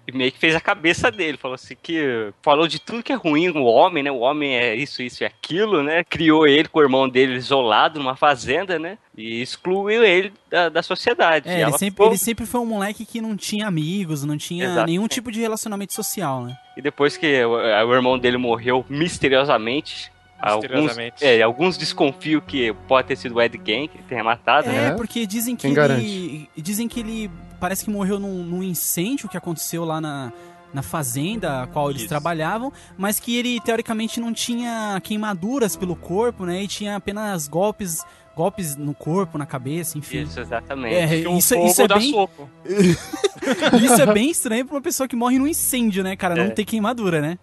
e 0.08 0.16
meio 0.16 0.32
que 0.32 0.38
fez 0.38 0.54
a 0.56 0.60
cabeça 0.60 1.10
dele. 1.10 1.36
Falou 1.36 1.54
assim 1.54 1.76
que. 1.82 2.32
Falou 2.42 2.66
de 2.66 2.80
tudo 2.80 3.02
que 3.02 3.12
é 3.12 3.14
ruim 3.14 3.50
o 3.50 3.64
homem, 3.64 4.02
né? 4.02 4.10
O 4.10 4.20
homem 4.20 4.56
é 4.56 4.74
isso, 4.74 5.02
isso 5.02 5.22
e 5.22 5.26
aquilo, 5.26 5.82
né? 5.82 6.02
Criou 6.02 6.46
ele 6.46 6.66
com 6.66 6.78
o 6.78 6.82
irmão 6.82 7.06
dele 7.08 7.34
isolado 7.34 7.98
numa 8.00 8.16
fazenda, 8.16 8.78
né? 8.78 8.96
E 9.16 9.42
excluiu 9.42 10.02
ele 10.02 10.32
da, 10.50 10.68
da 10.70 10.82
sociedade. 10.82 11.48
É, 11.48 11.60
ele 11.62 11.72
sempre, 11.72 11.90
ficou- 11.90 12.06
ele 12.06 12.16
sempre 12.18 12.46
foi 12.46 12.60
um 12.60 12.66
moleque 12.66 13.04
que 13.04 13.20
não 13.20 13.36
tinha 13.36 13.66
amigos, 13.66 14.24
não 14.24 14.38
tinha 14.38 14.64
Exatamente. 14.64 14.86
nenhum 14.90 15.06
tipo 15.08 15.30
de 15.30 15.40
relacionamento 15.40 15.92
social, 15.92 16.42
né? 16.44 16.56
E 16.76 16.80
depois 16.80 17.16
que 17.16 17.44
o, 17.44 17.50
o 17.52 17.94
irmão 17.94 18.18
dele 18.18 18.36
morreu 18.38 18.84
misteriosamente. 18.88 20.10
Alguns, 20.40 20.96
é, 21.20 21.42
alguns 21.42 21.76
desconfiam 21.76 22.40
que 22.40 22.72
pode 22.86 23.08
ter 23.08 23.16
sido 23.16 23.34
o 23.34 23.42
Ed 23.42 23.60
Gein 23.64 23.88
que 23.88 24.02
tenha 24.04 24.22
matado, 24.22 24.68
né? 24.68 24.84
É, 24.84 24.88
É? 24.88 24.90
porque 24.92 25.26
dizem 25.26 25.56
que 25.56 25.62
Quem 25.62 25.70
ele. 25.70 25.76
garante? 25.76 26.50
Dizem 26.56 26.86
que 26.88 27.00
ele 27.00 27.30
parece 27.58 27.84
que 27.84 27.90
morreu 27.90 28.20
num, 28.20 28.42
num 28.44 28.62
incêndio 28.62 29.28
que 29.28 29.36
aconteceu 29.36 29.84
lá 29.84 30.00
na, 30.00 30.32
na 30.72 30.80
fazenda 30.82 31.62
a 31.62 31.66
qual 31.66 31.90
eles 31.90 32.02
Isso. 32.02 32.08
trabalhavam, 32.08 32.72
mas 32.96 33.18
que 33.18 33.36
ele 33.36 33.60
teoricamente 33.60 34.20
não 34.20 34.32
tinha 34.32 35.00
queimaduras 35.02 35.74
pelo 35.74 35.96
corpo, 35.96 36.46
né? 36.46 36.62
E 36.62 36.68
tinha 36.68 36.94
apenas 36.94 37.48
golpes, 37.48 38.04
golpes 38.36 38.76
no 38.76 38.94
corpo, 38.94 39.38
na 39.38 39.46
cabeça, 39.46 39.98
enfim. 39.98 40.22
Isso, 40.22 40.38
exatamente. 40.38 41.24
É, 41.24 41.28
um 41.28 41.38
isso, 41.38 41.52
fogo 41.54 41.66
isso 41.66 41.82
é 41.82 41.88
dá 41.88 41.96
bem, 41.98 42.12
soco. 42.12 42.48
isso 43.82 44.00
é 44.02 44.06
bem 44.12 44.30
estranho 44.30 44.64
pra 44.66 44.76
uma 44.76 44.82
pessoa 44.82 45.08
que 45.08 45.16
morre 45.16 45.36
num 45.38 45.48
incêndio, 45.48 46.04
né, 46.04 46.14
cara? 46.14 46.36
Não 46.36 46.44
É. 46.44 46.50
ter 46.50 46.64
queimadura, 46.64 47.20
né? 47.20 47.38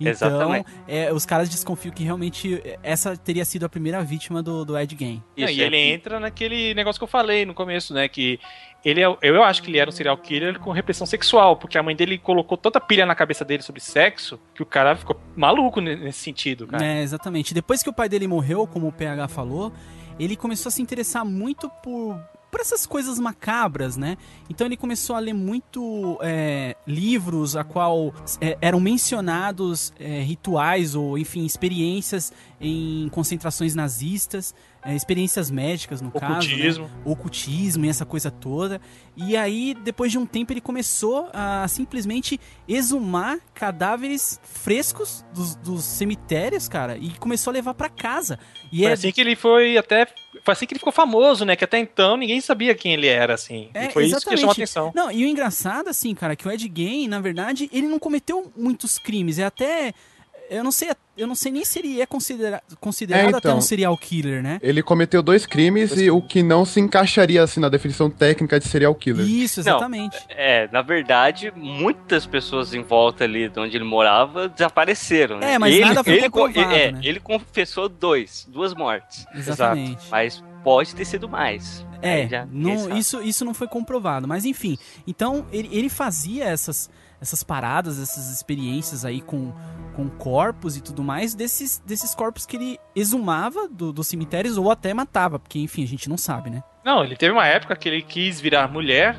Então, 0.00 0.10
Exatamente. 0.10 0.66
é, 0.88 1.12
os 1.12 1.24
caras 1.24 1.48
desconfiam 1.48 1.94
que 1.94 2.02
realmente 2.02 2.60
essa 2.82 3.16
teria 3.16 3.44
sido 3.44 3.64
a 3.64 3.68
primeira 3.68 4.02
vítima 4.02 4.42
do, 4.42 4.64
do 4.64 4.76
Ed 4.76 4.96
Gein. 4.98 5.22
Não, 5.36 5.48
e 5.48 5.60
ele 5.60 5.76
é- 5.76 5.90
entra 5.92 6.18
naquele 6.18 6.74
negócio 6.74 6.98
que 6.98 7.04
eu 7.04 7.08
falei 7.08 7.46
no 7.46 7.54
começo, 7.54 7.94
né? 7.94 8.08
Que 8.08 8.40
ele 8.84 9.00
é, 9.00 9.16
eu 9.22 9.42
acho 9.44 9.62
que 9.62 9.70
ele 9.70 9.78
era 9.78 9.88
um 9.88 9.92
serial 9.92 10.16
killer 10.18 10.58
com 10.58 10.72
repressão 10.72 11.06
sexual, 11.06 11.56
porque 11.56 11.78
a 11.78 11.82
mãe 11.84 11.94
dele 11.94 12.18
colocou 12.18 12.58
tanta 12.58 12.80
pilha 12.80 13.06
na 13.06 13.14
cabeça 13.14 13.44
dele 13.44 13.62
sobre 13.62 13.80
sexo 13.80 14.40
que 14.54 14.62
o 14.62 14.66
cara 14.66 14.96
ficou 14.96 15.20
maluco 15.36 15.80
ne- 15.80 15.94
nesse 15.94 16.18
sentido, 16.18 16.66
cara. 16.66 16.84
É, 16.84 17.00
exatamente. 17.00 17.54
Depois 17.54 17.80
que 17.80 17.88
o 17.88 17.92
pai 17.92 18.08
dele 18.08 18.26
morreu, 18.26 18.66
como 18.66 18.88
o 18.88 18.92
PH 18.92 19.28
falou, 19.28 19.72
ele 20.18 20.34
começou 20.34 20.68
a 20.68 20.72
se 20.72 20.82
interessar 20.82 21.24
muito 21.24 21.70
por, 21.82 22.18
por 22.52 22.60
essas 22.60 22.84
coisas 22.84 23.18
macabras, 23.18 23.96
né? 23.96 24.18
Então 24.50 24.66
ele 24.66 24.76
começou 24.76 25.16
a 25.16 25.18
ler 25.18 25.32
muito 25.32 26.18
é, 26.20 26.76
livros 26.86 27.56
a 27.56 27.64
qual 27.64 28.14
é, 28.42 28.58
eram 28.60 28.78
mencionados 28.78 29.90
é, 29.98 30.20
rituais 30.20 30.94
ou, 30.94 31.16
enfim, 31.16 31.46
experiências 31.46 32.30
em 32.60 33.08
concentrações 33.08 33.74
nazistas, 33.74 34.54
é, 34.84 34.94
experiências 34.94 35.50
médicas, 35.50 36.02
no 36.02 36.10
caso. 36.10 36.26
né? 36.50 36.54
Ocultismo. 36.56 36.90
ocultismo 37.06 37.84
e 37.86 37.88
essa 37.88 38.04
coisa 38.04 38.30
toda. 38.30 38.82
E 39.16 39.34
aí, 39.34 39.74
depois 39.82 40.12
de 40.12 40.18
um 40.18 40.26
tempo, 40.26 40.52
ele 40.52 40.60
começou 40.60 41.30
a 41.32 41.66
simplesmente 41.68 42.38
exumar 42.68 43.38
cadáveres 43.54 44.38
frescos 44.42 45.24
dos, 45.32 45.54
dos 45.54 45.84
cemitérios, 45.84 46.68
cara, 46.68 46.98
e 46.98 47.10
começou 47.18 47.50
a 47.50 47.54
levar 47.54 47.72
pra 47.72 47.88
casa. 47.88 48.38
E 48.70 48.80
Foi 48.80 48.86
é, 48.88 48.92
assim 48.92 49.10
que 49.10 49.22
ele 49.22 49.36
foi 49.36 49.78
até. 49.78 50.06
Foi 50.44 50.52
assim 50.52 50.66
que 50.66 50.74
ele 50.74 50.80
ficou 50.80 50.92
famoso, 50.92 51.44
né? 51.44 51.54
Que 51.54 51.64
até 51.64 51.78
então 51.78 52.16
ninguém 52.16 52.40
sabia 52.40 52.74
quem 52.74 52.92
ele 52.94 53.06
era, 53.06 53.34
assim. 53.34 53.70
É, 53.74 53.86
e 53.86 53.90
foi 53.90 54.06
isso 54.06 54.16
que 54.16 54.22
chamou 54.22 54.32
a 54.32 54.34
exatamente. 54.34 54.62
atenção. 54.62 54.92
Não, 54.94 55.10
e 55.10 55.24
o 55.24 55.28
engraçado, 55.28 55.88
assim, 55.88 56.14
cara, 56.14 56.34
que 56.34 56.46
o 56.46 56.50
Ed 56.50 56.70
Gein, 56.74 57.06
na 57.06 57.20
verdade, 57.20 57.70
ele 57.72 57.86
não 57.86 57.98
cometeu 57.98 58.50
muitos 58.56 58.98
crimes. 58.98 59.38
É 59.38 59.44
até. 59.44 59.94
Eu 60.52 60.62
não 60.64 60.70
sei, 60.72 60.90
eu 61.16 61.26
não 61.26 61.34
sei 61.34 61.50
nem 61.52 61.64
se 61.64 61.78
ele 61.78 62.00
é 62.00 62.06
considera 62.06 62.62
considerado 62.80 63.24
É, 63.24 63.28
até 63.28 63.38
então. 63.48 63.58
um 63.58 63.60
serial 63.60 63.96
killer, 63.96 64.42
né? 64.42 64.58
Ele 64.62 64.82
cometeu 64.82 65.22
dois 65.22 65.46
crimes 65.46 65.96
e 65.96 66.10
o 66.10 66.20
que 66.20 66.42
não 66.42 66.64
se 66.64 66.78
encaixaria 66.80 67.42
assim 67.42 67.60
na 67.60 67.68
definição 67.68 68.10
técnica 68.10 68.58
de 68.60 68.66
serial 68.68 68.94
killer. 68.94 69.26
Isso, 69.26 69.60
Não, 69.60 69.72
exatamente. 69.72 70.18
É, 70.28 70.68
na 70.72 70.82
verdade, 70.82 71.52
muitas 71.56 72.26
pessoas 72.26 72.74
em 72.74 72.82
volta 72.82 73.24
ali 73.24 73.48
de 73.48 73.58
onde 73.58 73.76
ele 73.76 73.84
morava 73.84 74.48
desapareceram, 74.48 75.38
né? 75.38 75.54
É, 75.54 75.58
mas 75.58 75.74
ele, 75.74 75.84
nada 75.84 76.04
foi 76.04 76.14
ele, 76.14 76.30
comprovado, 76.30 76.74
é, 76.74 76.92
né? 76.92 77.00
ele 77.02 77.20
confessou 77.20 77.88
dois, 77.88 78.46
duas 78.50 78.74
mortes. 78.74 79.24
Exatamente. 79.34 80.04
Mas 80.10 80.42
pode 80.62 80.94
ter 80.94 81.04
sido 81.04 81.28
mais. 81.28 81.84
É, 82.00 82.46
não- 82.50 82.96
isso, 82.96 83.22
isso 83.22 83.44
não 83.44 83.54
foi 83.54 83.68
comprovado. 83.68 84.26
Mas 84.26 84.44
enfim, 84.44 84.76
então 85.06 85.46
ele, 85.52 85.68
ele 85.72 85.88
fazia 85.88 86.44
essas, 86.44 86.90
essas 87.22 87.42
paradas, 87.42 87.98
essas 87.98 88.30
experiências 88.30 89.04
aí 89.04 89.20
com, 89.22 89.52
com 89.94 90.10
corpos 90.10 90.76
e 90.76 90.82
tudo 90.82 91.02
mais, 91.02 91.34
desses, 91.34 91.78
desses 91.86 92.14
corpos 92.14 92.44
que 92.44 92.56
ele 92.56 92.78
exumava 92.96 93.68
do- 93.68 93.92
dos 93.92 94.08
cemitérios 94.08 94.58
ou 94.58 94.70
até 94.70 94.92
matava, 94.92 95.38
porque 95.38 95.58
enfim, 95.60 95.84
a 95.84 95.86
gente 95.86 96.08
não 96.10 96.18
sabe, 96.18 96.50
né? 96.50 96.62
Não, 96.84 97.04
ele 97.04 97.16
teve 97.16 97.32
uma 97.32 97.46
época 97.46 97.76
que 97.76 97.88
ele 97.88 98.02
quis 98.02 98.40
virar 98.40 98.66
mulher. 98.68 99.16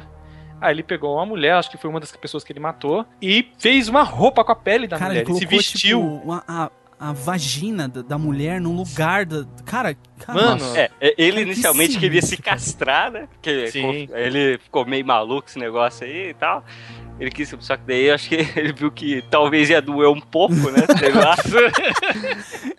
Aí 0.60 0.74
ele 0.76 0.84
pegou 0.84 1.16
uma 1.16 1.26
mulher, 1.26 1.54
acho 1.56 1.70
que 1.72 1.78
foi 1.78 1.90
uma 1.90 2.00
das 2.00 2.12
pessoas 2.16 2.44
que 2.44 2.52
ele 2.54 2.60
matou, 2.60 3.06
e 3.22 3.50
fez 3.58 3.88
uma 3.90 4.04
roupa 4.04 4.44
com 4.46 4.52
a 4.52 4.56
pele 4.56 4.88
da 4.88 4.98
Cara, 4.98 5.12
mulher. 5.12 5.22
ele 5.24 5.32
Ele 5.32 5.40
se 5.40 5.46
colocou 5.46 5.58
vestiu. 5.58 6.00
tipo, 6.02 6.24
uma- 6.26 6.44
a, 6.48 6.72
a 7.00 7.12
vagina 7.12 7.88
da, 7.90 8.02
da 8.02 8.18
mulher 8.18 8.62
no 8.62 8.72
lugar 8.74 9.26
da. 9.26 9.46
Cara, 9.66 9.94
cara 10.20 10.42
Mano. 10.42 10.64
É, 10.78 10.90
é, 11.02 11.16
ele 11.18 11.32
Cara, 11.32 11.46
que 11.46 11.52
inicialmente 11.52 12.00
queria 12.00 12.22
se 12.22 12.38
castrar, 12.38 13.12
né? 13.12 13.28
Porque 13.34 13.68
Sim. 13.72 14.08
ele 14.14 14.58
ficou 14.60 14.86
meio 14.86 15.06
maluco 15.06 15.48
esse 15.50 15.60
negócio 15.60 16.06
aí 16.08 16.30
e 16.30 16.34
tal. 16.34 16.64
Ele 17.20 17.30
quis, 17.30 17.56
só 17.60 17.78
que 17.78 17.84
daí 17.86 18.06
eu 18.06 18.16
acho 18.16 18.28
que 18.30 18.36
ele 18.60 18.74
viu 18.74 18.92
que 18.92 19.24
talvez 19.30 19.70
ia 19.70 19.82
doer 19.82 20.10
um 20.10 20.20
pouco, 20.20 20.54
né? 20.72 20.86
Sei 20.98 21.12
lá. 21.12 21.36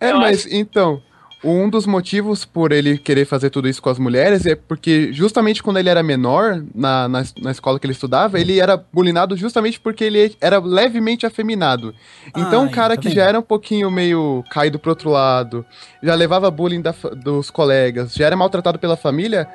É, 0.01 0.11
Eu 0.11 0.19
mas 0.19 0.47
então, 0.47 1.03
um 1.45 1.69
dos 1.69 1.87
motivos 1.87 2.45
por 2.45 2.73
ele 2.73 2.97
querer 2.97 3.27
fazer 3.27 3.51
tudo 3.51 3.69
isso 3.69 3.83
com 3.83 3.91
as 3.91 3.99
mulheres 3.99 4.47
é 4.47 4.55
porque 4.55 5.13
justamente 5.13 5.63
quando 5.63 5.79
ele 5.79 5.89
era 5.89 6.03
menor, 6.03 6.65
na, 6.75 7.07
na, 7.09 7.25
na 7.41 7.51
escola 7.51 7.79
que 7.79 7.87
ele 7.87 7.93
estudava, 7.93 8.41
ele 8.41 8.59
era 8.59 8.77
bulinado 8.77 9.37
justamente 9.37 9.79
porque 9.79 10.05
ele 10.05 10.35
era 10.41 10.59
levemente 10.59 11.27
afeminado. 11.27 11.95
Então, 12.29 12.63
Ai, 12.63 12.67
um 12.67 12.71
cara 12.71 12.97
que 12.97 13.11
já 13.11 13.25
era 13.25 13.39
um 13.39 13.43
pouquinho 13.43 13.91
meio 13.91 14.43
caído 14.51 14.79
pro 14.79 14.91
outro 14.91 15.11
lado, 15.11 15.65
já 16.03 16.15
levava 16.15 16.51
bullying 16.51 16.81
da 16.81 16.95
dos 17.17 17.51
colegas, 17.51 18.15
já 18.15 18.27
era 18.27 18.37
maltratado 18.37 18.79
pela 18.79 18.97
família, 18.97 19.47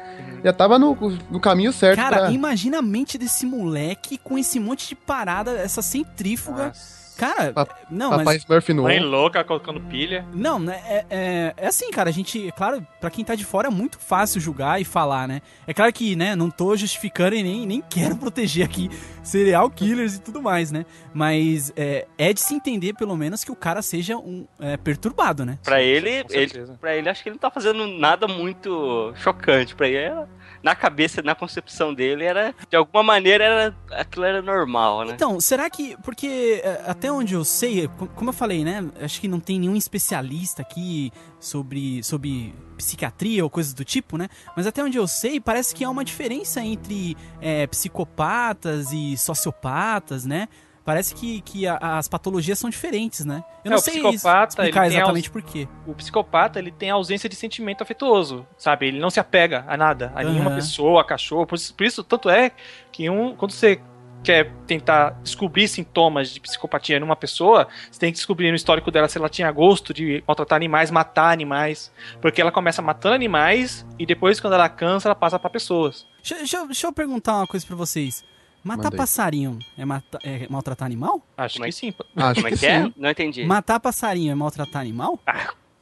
já 0.44 0.54
tava 0.54 0.78
no, 0.78 0.96
no 1.32 1.40
caminho 1.40 1.74
certo 1.74 1.98
Cara, 1.98 2.18
pra... 2.18 2.32
imagina 2.32 2.80
a 2.80 2.82
mente 2.82 3.18
desse 3.18 3.46
moleque 3.46 4.18
com 4.18 4.38
esse 4.38 4.60
monte 4.60 4.88
de 4.88 4.96
parada, 4.96 5.52
essa 5.52 5.82
centrífuga. 5.82 6.72
Cara, 7.20 7.54
Pa- 7.54 7.68
não, 7.92 8.10
Papai 8.12 8.26
mas. 8.26 8.38
Smurf 8.44 8.74
no 8.74 8.84
Mãe 8.84 9.00
louca 9.00 9.44
colocando 9.44 9.82
pilha. 9.82 10.26
Não, 10.34 10.58
né? 10.58 10.82
É, 10.88 11.06
é, 11.10 11.54
é 11.58 11.68
assim, 11.68 11.92
cara. 11.92 12.10
A 12.10 12.14
gente, 12.14 12.52
claro, 12.56 12.86
pra 13.02 13.10
quem 13.10 13.26
tá 13.26 13.36
de 13.36 13.44
fora 13.46 13.68
é 13.68 13.72
muito 13.72 14.00
fácil 14.00 14.40
julgar 14.40 14.80
e 14.82 14.86
falar, 14.86 15.28
né? 15.28 15.42
É 15.68 15.74
claro 15.74 15.92
que, 15.92 16.16
né, 16.16 16.36
não 16.36 16.50
tô 16.50 16.76
justificando 16.78 17.36
e 17.36 17.44
nem, 17.44 17.66
nem 17.66 17.82
quero 17.90 18.16
proteger 18.16 18.66
aqui 18.66 18.90
serial 19.22 19.70
killers 19.70 20.16
e 20.16 20.22
tudo 20.22 20.42
mais, 20.42 20.72
né? 20.72 20.86
Mas 21.14 21.72
é, 21.76 22.08
é 22.18 22.32
de 22.34 22.40
se 22.40 22.54
entender, 22.54 22.94
pelo 22.94 23.16
menos, 23.18 23.44
que 23.44 23.52
o 23.52 23.56
cara 23.56 23.82
seja 23.82 24.18
um 24.18 24.48
é, 24.60 24.78
perturbado, 24.78 25.46
né? 25.46 25.60
Pra 25.64 25.82
ele, 25.82 26.24
ele, 26.30 26.66
pra 26.80 26.96
ele, 26.96 27.10
acho 27.10 27.22
que 27.22 27.30
ele 27.30 27.34
não 27.36 27.40
tá 27.40 27.52
fazendo 27.52 27.86
nada 27.88 28.28
muito 28.28 29.12
chocante. 29.16 29.76
Pra 29.76 29.88
ele, 29.88 29.98
era- 29.98 30.28
na 30.64 30.76
cabeça, 30.76 31.22
na 31.22 31.36
concepção 31.36 31.94
dele, 31.94 32.24
era. 32.26 32.54
De 32.70 32.76
alguma 32.76 33.02
maneira, 33.04 33.44
era, 33.44 33.76
aquilo 33.92 34.26
era 34.26 34.42
normal, 34.42 35.06
né? 35.06 35.14
Então, 35.16 35.40
será 35.40 35.70
que. 35.70 35.96
Porque 36.04 36.62
é, 36.64 36.84
até 36.88 37.12
onde 37.12 37.34
eu 37.34 37.44
sei, 37.46 37.88
co- 37.88 38.08
como 38.08 38.30
eu 38.30 38.34
falei, 38.34 38.64
né? 38.64 38.84
Acho 39.02 39.22
que 39.22 39.28
não 39.28 39.40
tem 39.40 39.60
nenhum 39.60 39.76
especialista 39.76 40.62
aqui 40.62 41.12
sobre, 41.40 42.04
sobre 42.04 42.54
psiquiatria 42.78 43.44
ou 43.44 43.50
coisas 43.50 43.74
do 43.74 43.84
tipo, 43.86 44.18
né? 44.18 44.28
Mas 44.56 44.68
até 44.68 44.84
onde 44.84 44.98
eu 44.98 45.08
sei, 45.08 45.40
parece 45.40 45.74
que 45.76 45.84
há 45.84 45.90
uma 45.90 46.04
diferença 46.04 46.62
entre 46.62 47.16
é, 47.42 47.66
psicopatas 47.68 48.92
e 48.92 49.18
sociopatas, 49.18 50.26
né? 50.26 50.48
Parece 50.90 51.14
que, 51.14 51.42
que 51.42 51.68
a- 51.68 51.78
as 52.00 52.08
patologias 52.08 52.58
são 52.58 52.70
diferentes, 52.70 53.24
né? 53.24 53.44
Eu 53.64 53.70
É, 53.70 53.70
não 53.70 53.78
o 53.78 53.80
sei 53.80 54.02
psicopata, 54.02 54.62
ele 54.62 54.70
explicar 54.70 54.88
tem 54.90 54.98
exatamente 54.98 55.30
por 55.30 55.42
quê. 55.44 55.68
O 55.86 55.94
psicopata, 55.94 56.58
ele 56.58 56.72
tem 56.72 56.90
ausência 56.90 57.30
de 57.30 57.36
sentimento 57.36 57.84
afetuoso, 57.84 58.46
sabe? 58.58 58.88
Ele 58.88 59.00
não 59.00 59.10
se 59.12 59.20
apega 59.20 59.64
a 59.68 59.78
nada, 59.78 60.12
a 60.16 60.24
nenhuma 60.24 60.48
Aham. 60.50 60.56
pessoa, 60.56 61.02
a 61.02 61.04
cachorro. 61.04 61.46
Por 61.46 61.56
isso, 61.56 61.74
por 61.76 61.84
isso, 61.86 62.04
tanto 62.04 62.30
é 62.30 62.52
que 62.92 63.08
um, 63.10 63.36
quando 63.36 63.52
você 63.52 63.80
quer 64.24 64.52
tentar 64.68 65.12
descobrir 65.24 65.68
sintomas 65.68 66.30
de 66.32 66.40
psicopatia 66.42 67.00
numa 67.00 67.16
pessoa, 67.16 67.68
você 67.90 68.00
tem 68.00 68.12
que 68.12 68.18
descobrir 68.18 68.50
no 68.50 68.56
histórico 68.56 68.90
dela 68.92 69.08
se 69.08 69.18
ela 69.18 69.30
tinha 69.30 69.50
gosto 69.52 69.94
de 69.94 70.24
maltratar 70.28 70.58
animais, 70.58 70.90
matar 70.92 71.32
animais. 71.32 71.92
Porque 72.22 72.42
ela 72.42 72.52
começa 72.52 72.82
matando 72.82 73.16
animais 73.16 73.86
e 73.98 74.06
depois, 74.06 74.40
quando 74.40 74.54
ela 74.54 74.68
cansa, 74.68 75.08
ela 75.08 75.16
passa 75.16 75.38
pra 75.40 75.50
pessoas. 75.52 76.06
Deixa, 76.18 76.36
deixa 76.36 76.58
eu- 76.58 76.66
deixa 76.66 76.88
eu 76.88 76.92
perguntar 76.92 77.36
uma 77.38 77.48
coisa 77.48 77.66
pra 77.66 77.76
vocês. 77.76 78.26
Matar 78.64 78.84
Manda 78.84 78.96
aí. 78.96 78.98
passarinho 78.98 79.60
é, 79.78 79.86
mata- 79.86 80.20
é 80.24 80.48
maltratar 80.50 80.86
animal? 80.86 81.22
Acho 81.38 81.56
Como 81.56 81.66
é 81.66 81.70
que 81.70 81.76
sim. 81.76 81.94
Acho 82.16 82.36
Como 82.36 82.48
é 82.48 82.52
que 82.52 82.58
que 82.58 82.66
é? 82.66 82.84
sim. 82.84 82.94
Não 82.98 83.10
entendi. 83.10 83.46
Matar 83.46 83.80
passarinho 83.80 84.32
é 84.32 84.36
maltratar 84.36 84.82
animal? 84.82 85.20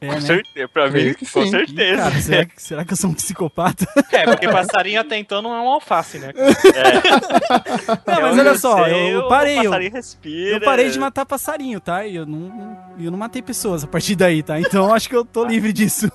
É, 0.00 0.06
com 0.06 0.14
né? 0.14 0.20
certeza, 0.20 0.68
pra 0.68 0.90
mim, 0.90 1.14
com 1.14 1.24
sim. 1.24 1.40
Ih, 1.42 1.50
certeza. 1.50 1.96
cara, 2.02 2.20
será, 2.20 2.44
que- 2.44 2.62
será 2.62 2.84
que 2.84 2.92
eu 2.92 2.96
sou 2.96 3.10
um 3.10 3.14
psicopata? 3.14 3.86
É, 4.12 4.24
porque 4.24 4.48
passarinho 4.48 5.00
até 5.00 5.16
então 5.18 5.40
não 5.42 5.54
é 5.54 5.60
um 5.60 5.68
alface, 5.68 6.18
né? 6.18 6.32
Não, 8.06 8.20
mas 8.22 8.38
olha 8.38 8.54
só, 8.58 8.86
eu 8.88 9.20
o 9.20 9.28
parei. 9.28 9.58
Eu, 9.58 9.64
passarinho 9.64 9.92
respira. 9.92 10.56
eu 10.56 10.60
parei 10.60 10.90
de 10.90 10.98
matar 10.98 11.24
passarinho, 11.26 11.80
tá? 11.80 12.06
E 12.06 12.16
eu 12.16 12.26
não, 12.26 12.76
eu 12.98 13.10
não 13.10 13.18
matei 13.18 13.42
pessoas 13.42 13.84
a 13.84 13.86
partir 13.86 14.16
daí, 14.16 14.42
tá? 14.42 14.58
Então 14.60 14.92
acho 14.92 15.08
que 15.08 15.14
eu 15.16 15.24
tô 15.24 15.44
livre 15.44 15.72
disso. 15.72 16.10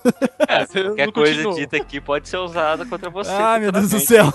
É, 0.47 0.63
Eu 0.73 0.85
qualquer 0.87 1.11
coisa 1.11 1.33
continuo. 1.35 1.55
dita 1.55 1.77
aqui 1.77 2.01
pode 2.01 2.27
ser 2.27 2.37
usada 2.37 2.85
contra 2.85 3.09
você. 3.09 3.31
Ah, 3.31 3.57
meu 3.59 3.71
Deus 3.71 3.89
do 3.91 3.99
céu. 3.99 4.25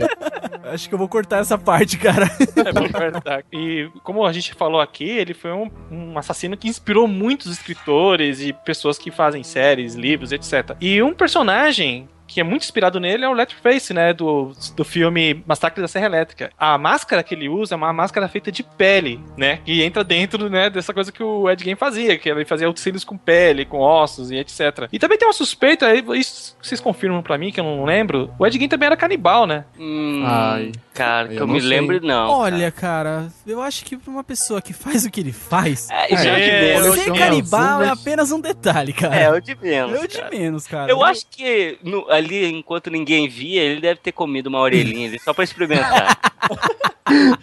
acho 0.72 0.88
que 0.88 0.94
eu 0.94 0.98
vou 0.98 1.08
cortar 1.08 1.38
essa 1.40 1.58
parte, 1.58 1.98
cara. 1.98 2.30
É 2.64 2.72
bom 2.72 2.88
verdade. 2.88 3.44
E 3.52 3.88
como 4.02 4.24
a 4.24 4.32
gente 4.32 4.54
falou 4.54 4.80
aqui, 4.80 5.04
ele 5.08 5.34
foi 5.34 5.52
um, 5.52 5.70
um 5.90 6.18
assassino 6.18 6.56
que 6.56 6.68
inspirou 6.68 7.06
muitos 7.06 7.52
escritores 7.52 8.40
e 8.40 8.52
pessoas 8.52 8.81
que 8.98 9.10
fazem 9.10 9.42
séries, 9.42 9.94
livros, 9.94 10.32
etc. 10.32 10.76
E 10.80 11.02
um 11.02 11.12
personagem 11.14 12.08
que 12.32 12.40
é 12.40 12.44
muito 12.44 12.62
inspirado 12.62 12.98
nele 13.00 13.24
é 13.24 13.28
o 13.28 13.32
Leatherface, 13.32 13.92
né, 13.92 14.12
do, 14.12 14.52
do 14.76 14.84
filme 14.84 15.42
Massacre 15.46 15.80
da 15.80 15.88
Serra 15.88 16.06
Elétrica. 16.06 16.50
A 16.58 16.76
máscara 16.78 17.22
que 17.22 17.34
ele 17.34 17.48
usa 17.48 17.74
é 17.74 17.76
uma 17.76 17.92
máscara 17.92 18.28
feita 18.28 18.50
de 18.50 18.62
pele, 18.62 19.20
né, 19.36 19.58
que 19.64 19.82
entra 19.82 20.02
dentro, 20.04 20.48
né, 20.48 20.70
dessa 20.70 20.92
coisa 20.94 21.12
que 21.12 21.22
o 21.22 21.48
Ed 21.50 21.62
Gein 21.62 21.76
fazia, 21.76 22.16
que 22.18 22.28
ele 22.28 22.44
fazia 22.44 22.68
utensílios 22.68 23.04
com 23.04 23.16
pele, 23.16 23.64
com 23.64 23.78
ossos 23.78 24.30
e 24.30 24.36
etc. 24.36 24.88
E 24.92 24.98
também 24.98 25.18
tem 25.18 25.26
uma 25.28 25.34
suspeita, 25.34 25.86
aí 25.86 26.02
isso 26.18 26.56
vocês 26.62 26.80
confirmam 26.80 27.22
pra 27.22 27.36
mim, 27.38 27.50
que 27.52 27.60
eu 27.60 27.64
não 27.64 27.84
lembro, 27.84 28.30
o 28.38 28.46
Ed 28.46 28.58
Gein 28.58 28.68
também 28.68 28.86
era 28.86 28.96
canibal, 28.96 29.46
né? 29.46 29.64
Hum, 29.78 30.22
Ai. 30.26 30.72
Cara, 30.94 31.28
que 31.28 31.34
Eu 31.36 31.40
eu, 31.40 31.46
não 31.46 31.54
me 31.54 31.60
sei. 31.60 31.70
lembro, 31.70 32.00
não. 32.06 32.28
Olha, 32.30 32.70
cara, 32.70 33.28
eu 33.46 33.62
acho 33.62 33.82
que 33.82 33.96
pra 33.96 34.10
uma 34.10 34.22
pessoa 34.22 34.60
que 34.60 34.74
faz 34.74 35.06
o 35.06 35.10
que 35.10 35.20
ele 35.20 35.32
faz, 35.32 35.86
cara. 35.86 36.02
É, 36.02 36.14
isso 36.14 36.28
é, 36.28 36.32
o 36.32 36.36
de 36.36 36.42
É, 36.42 36.60
menos. 36.80 36.94
ser 36.98 37.08
eu- 37.08 37.14
canibal 37.14 37.80
eu- 37.80 37.86
é 37.86 37.90
apenas 37.90 38.30
um 38.30 38.38
detalhe, 38.38 38.92
cara. 38.92 39.16
É, 39.16 39.30
o 39.30 39.40
de 39.40 39.56
menos. 39.60 39.98
É 39.98 40.04
o 40.04 40.06
de 40.06 40.18
cara. 40.18 40.30
menos, 40.30 40.66
cara. 40.66 40.90
Eu 40.92 41.02
acho 41.02 41.24
que 41.30 41.78
no- 41.82 42.06
ali, 42.22 42.46
enquanto 42.46 42.90
ninguém 42.90 43.28
via, 43.28 43.62
ele 43.62 43.80
deve 43.80 44.00
ter 44.00 44.12
comido 44.12 44.46
uma 44.46 44.60
orelhinha 44.60 45.08
ali, 45.08 45.18
só 45.18 45.32
pra 45.32 45.44
experimentar. 45.44 46.18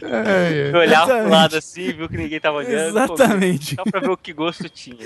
É, 0.01 0.69
é. 0.69 0.71
Eu 0.73 0.79
olhava 0.79 1.19
pro 1.19 1.29
lado 1.29 1.57
assim, 1.57 1.91
viu 1.93 2.09
que 2.09 2.17
ninguém 2.17 2.39
tava 2.39 2.57
olhando. 2.57 2.97
Exatamente. 2.97 3.75
Só 3.75 3.83
pra 3.83 3.99
ver 3.99 4.09
o 4.09 4.17
que 4.17 4.33
gosto 4.33 4.69
tinha. 4.69 4.97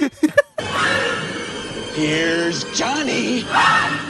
Here's 1.96 2.66
Johnny. 2.74 3.46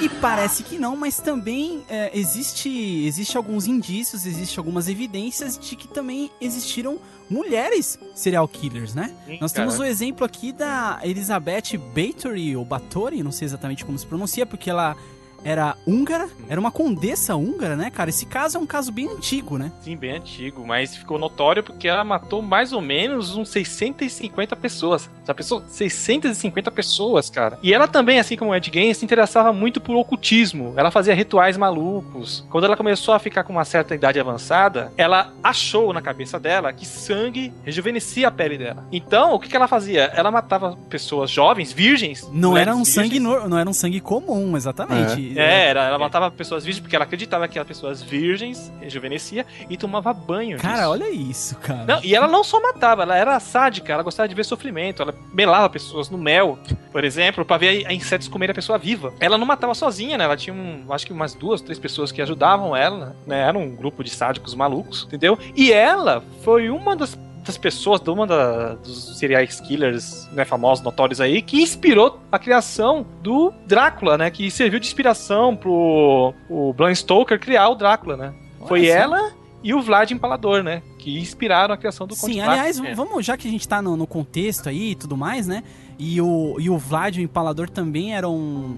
E 0.01 0.07
parece 0.21 0.63
que 0.63 0.77
não, 0.77 0.95
mas 0.95 1.19
também 1.19 1.83
é, 1.89 2.11
existe, 2.17 2.69
existe 3.05 3.35
alguns 3.35 3.67
indícios, 3.67 4.25
existe 4.25 4.57
algumas 4.57 4.87
evidências 4.87 5.57
de 5.57 5.75
que 5.75 5.87
também 5.89 6.31
existiram 6.39 6.97
mulheres 7.29 7.99
serial 8.15 8.47
killers, 8.47 8.95
né? 8.95 9.13
Sim, 9.25 9.37
Nós 9.41 9.51
cara. 9.51 9.67
temos 9.67 9.79
o 9.79 9.83
exemplo 9.83 10.25
aqui 10.25 10.53
da 10.53 10.99
Elizabeth 11.03 11.77
Bathory, 11.93 12.55
ou 12.55 12.63
Bathory, 12.63 13.21
não 13.21 13.31
sei 13.33 13.47
exatamente 13.47 13.83
como 13.83 13.97
se 13.97 14.05
pronuncia, 14.05 14.45
porque 14.45 14.69
ela 14.69 14.95
era 15.43 15.75
húngara, 15.85 16.27
era 16.49 16.59
uma 16.59 16.71
condessa 16.71 17.35
húngara, 17.35 17.75
né, 17.75 17.89
cara? 17.89 18.09
Esse 18.09 18.25
caso 18.25 18.57
é 18.57 18.59
um 18.59 18.65
caso 18.65 18.91
bem 18.91 19.07
antigo, 19.09 19.57
né? 19.57 19.71
Sim, 19.81 19.95
bem 19.95 20.11
antigo, 20.17 20.65
mas 20.65 20.95
ficou 20.95 21.17
notório 21.19 21.63
porque 21.63 21.87
ela 21.87 22.03
matou 22.03 22.41
mais 22.41 22.71
ou 22.73 22.81
menos 22.81 23.35
uns 23.35 23.49
650 23.49 24.55
pessoas. 24.55 25.09
Já 25.25 25.33
pensou? 25.33 25.61
650 25.67 26.71
pessoas, 26.71 27.29
cara. 27.29 27.57
E 27.63 27.73
ela 27.73 27.87
também, 27.87 28.19
assim 28.19 28.35
como 28.37 28.51
o 28.51 28.55
Ed 28.55 28.69
Gein, 28.73 28.93
se 28.93 29.05
interessava 29.05 29.51
muito 29.53 29.79
por 29.81 29.95
ocultismo. 29.95 30.73
Ela 30.75 30.91
fazia 30.91 31.13
rituais 31.13 31.57
malucos. 31.57 32.45
Quando 32.49 32.65
ela 32.65 32.75
começou 32.77 33.13
a 33.13 33.19
ficar 33.19 33.43
com 33.43 33.53
uma 33.53 33.65
certa 33.65 33.95
idade 33.95 34.19
avançada, 34.19 34.91
ela 34.97 35.33
achou 35.43 35.93
na 35.93 36.01
cabeça 36.01 36.39
dela 36.39 36.71
que 36.73 36.85
sangue 36.85 37.53
rejuvenescia 37.63 38.27
a 38.27 38.31
pele 38.31 38.57
dela. 38.57 38.85
Então, 38.91 39.33
o 39.33 39.39
que, 39.39 39.49
que 39.49 39.55
ela 39.55 39.67
fazia? 39.67 40.03
Ela 40.15 40.31
matava 40.31 40.77
pessoas 40.89 41.29
jovens, 41.29 41.71
virgens. 41.71 42.27
Não 42.31 42.57
era 42.57 42.71
um 42.73 42.83
virgens. 42.83 42.93
sangue, 42.95 43.19
no- 43.19 43.47
não 43.49 43.57
era 43.57 43.69
um 43.69 43.73
sangue 43.73 43.99
comum, 43.99 44.55
exatamente. 44.57 45.32
É, 45.32 45.32
era, 45.39 45.85
ela 45.85 45.99
matava 45.99 46.29
pessoas 46.31 46.63
virgens 46.63 46.81
porque 46.81 46.95
ela 46.95 47.05
acreditava 47.05 47.47
que 47.47 47.57
as 47.57 47.67
pessoas 47.67 48.01
virgens 48.01 48.71
rejuvenescia 48.79 49.45
e 49.69 49.77
tomava 49.77 50.13
banho. 50.13 50.57
Cara, 50.57 50.77
disso. 50.77 50.89
olha 50.89 51.09
isso, 51.09 51.55
cara. 51.57 51.85
Não, 51.85 52.03
e 52.03 52.15
ela 52.15 52.27
não 52.27 52.43
só 52.43 52.61
matava, 52.61 53.03
ela 53.03 53.17
era 53.17 53.39
sádica, 53.39 53.93
ela 53.93 54.03
gostava 54.03 54.27
de 54.27 54.35
ver 54.35 54.45
sofrimento, 54.45 55.01
ela 55.01 55.13
melava 55.33 55.69
pessoas 55.69 56.09
no 56.09 56.17
mel, 56.17 56.57
por 56.91 57.03
exemplo, 57.03 57.45
pra 57.45 57.57
ver 57.57 57.85
a 57.85 57.93
insetos 57.93 58.27
comer 58.27 58.51
a 58.51 58.53
pessoa 58.53 58.77
viva. 58.77 59.13
Ela 59.19 59.37
não 59.37 59.45
matava 59.45 59.73
sozinha, 59.73 60.17
né? 60.17 60.23
Ela 60.23 60.37
tinha, 60.37 60.53
um, 60.53 60.85
acho 60.89 61.05
que 61.05 61.13
umas 61.13 61.33
duas, 61.33 61.61
três 61.61 61.79
pessoas 61.79 62.11
que 62.11 62.21
ajudavam 62.21 62.75
ela, 62.75 63.15
né? 63.25 63.41
Era 63.41 63.57
um 63.57 63.75
grupo 63.75 64.03
de 64.03 64.09
sádicos 64.09 64.55
malucos, 64.55 65.03
entendeu? 65.05 65.37
E 65.55 65.71
ela 65.71 66.23
foi 66.43 66.69
uma 66.69 66.95
das 66.95 67.17
das 67.43 67.57
pessoas, 67.57 67.99
de 68.01 68.09
uma 68.09 68.25
da- 68.25 68.75
dos 68.75 69.17
serial 69.17 69.45
killers 69.67 70.27
né, 70.31 70.45
famosos, 70.45 70.83
notórios 70.83 71.19
aí, 71.21 71.41
que 71.41 71.61
inspirou 71.61 72.19
a 72.31 72.39
criação 72.39 73.05
do 73.21 73.53
Drácula, 73.67 74.17
né? 74.17 74.29
Que 74.31 74.49
serviu 74.49 74.79
de 74.79 74.87
inspiração 74.87 75.55
pro 75.55 76.33
o 76.49 76.73
Bram 76.73 76.93
Stoker 76.95 77.39
criar 77.39 77.69
o 77.69 77.75
Drácula, 77.75 78.15
né? 78.17 78.33
Olha 78.59 78.67
Foi 78.67 78.85
só. 78.87 78.93
ela 78.93 79.33
e 79.61 79.73
o 79.73 79.81
Vlad 79.81 80.11
Empalador, 80.11 80.63
né? 80.63 80.81
Que 80.99 81.19
inspiraram 81.19 81.73
a 81.73 81.77
criação 81.77 82.07
do 82.07 82.15
Sim, 82.15 82.39
aliás, 82.41 82.79
É. 82.79 82.93
vamos, 82.95 83.25
já 83.25 83.35
que 83.37 83.47
a 83.47 83.51
gente 83.51 83.67
tá 83.67 83.81
no, 83.81 83.95
no 83.97 84.07
contexto 84.07 84.67
aí 84.69 84.91
e 84.91 84.95
tudo 84.95 85.15
mais, 85.17 85.47
né? 85.47 85.63
E 85.99 86.19
o, 86.21 86.55
e 86.59 86.69
o 86.69 86.77
Vlad, 86.77 87.17
o 87.17 87.21
Empalador, 87.21 87.69
também 87.69 88.15
era 88.15 88.27
um, 88.27 88.77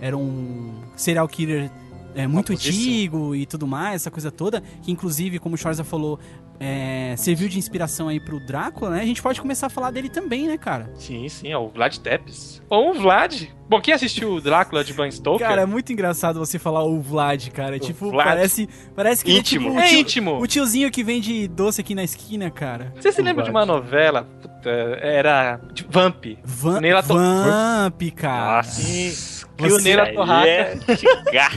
era 0.00 0.16
um 0.16 0.72
serial 0.96 1.28
killer 1.28 1.70
é, 2.14 2.26
muito 2.26 2.52
antigo 2.52 3.34
e 3.34 3.44
tudo 3.46 3.66
mais, 3.66 3.96
essa 4.02 4.10
coisa 4.10 4.30
toda. 4.30 4.62
Que 4.82 4.90
inclusive, 4.90 5.38
como 5.38 5.54
o 5.54 5.58
Schwarza 5.58 5.84
falou, 5.84 6.18
é, 6.60 7.14
serviu 7.16 7.48
de 7.48 7.58
inspiração 7.58 8.08
aí 8.08 8.18
pro 8.20 8.38
Drácula, 8.40 8.90
né? 8.90 9.02
A 9.02 9.06
gente 9.06 9.22
pode 9.22 9.40
começar 9.40 9.66
a 9.66 9.70
falar 9.70 9.90
dele 9.90 10.08
também, 10.08 10.46
né, 10.48 10.56
cara? 10.58 10.90
Sim, 10.94 11.28
sim, 11.28 11.50
é 11.52 11.58
o 11.58 11.68
Vlad 11.68 11.96
Tepes. 11.98 12.62
Ou 12.68 12.90
o 12.90 12.94
Vlad. 12.94 13.44
Bom, 13.68 13.80
quem 13.80 13.92
assistiu 13.92 14.34
o 14.34 14.40
Drácula 14.40 14.84
de 14.84 14.92
Bram 14.92 15.10
Stoker? 15.10 15.46
Cara, 15.46 15.62
é 15.62 15.66
muito 15.66 15.92
engraçado 15.92 16.38
você 16.38 16.58
falar 16.58 16.84
o 16.84 17.00
Vlad, 17.00 17.48
cara. 17.50 17.78
tipo, 17.78 18.10
Vlad. 18.10 18.26
parece, 18.28 18.68
parece 18.94 19.24
que 19.24 19.30
ele 19.30 19.38
é 19.38 19.40
Íntimo. 19.40 19.64
tipo 19.64 19.76
o 19.76 19.80
é 19.80 19.94
íntimo. 19.94 20.40
o 20.42 20.46
tiozinho 20.46 20.90
que 20.90 21.02
vende 21.02 21.48
doce 21.48 21.80
aqui 21.80 21.94
na 21.94 22.04
esquina, 22.04 22.50
cara. 22.50 22.92
Você 22.94 23.10
se 23.12 23.20
O 23.20 23.24
lembra 23.24 23.44
de 23.44 23.50
Vlad. 23.50 23.66
uma 23.68 23.74
novela? 23.74 24.22
Puta, 24.40 24.70
era 25.02 25.60
de 25.72 25.84
Vamp. 25.88 26.24
Van, 26.44 26.80
Neila 26.80 27.02
to- 27.02 27.14
Vamp, 27.14 28.02
cara. 28.14 28.56
Nossa. 28.58 29.46
Que 29.56 29.72
o 29.72 29.78
Neila 29.78 30.02
aí 30.04 30.14
Torraca. 30.14 30.48
é. 30.48 30.78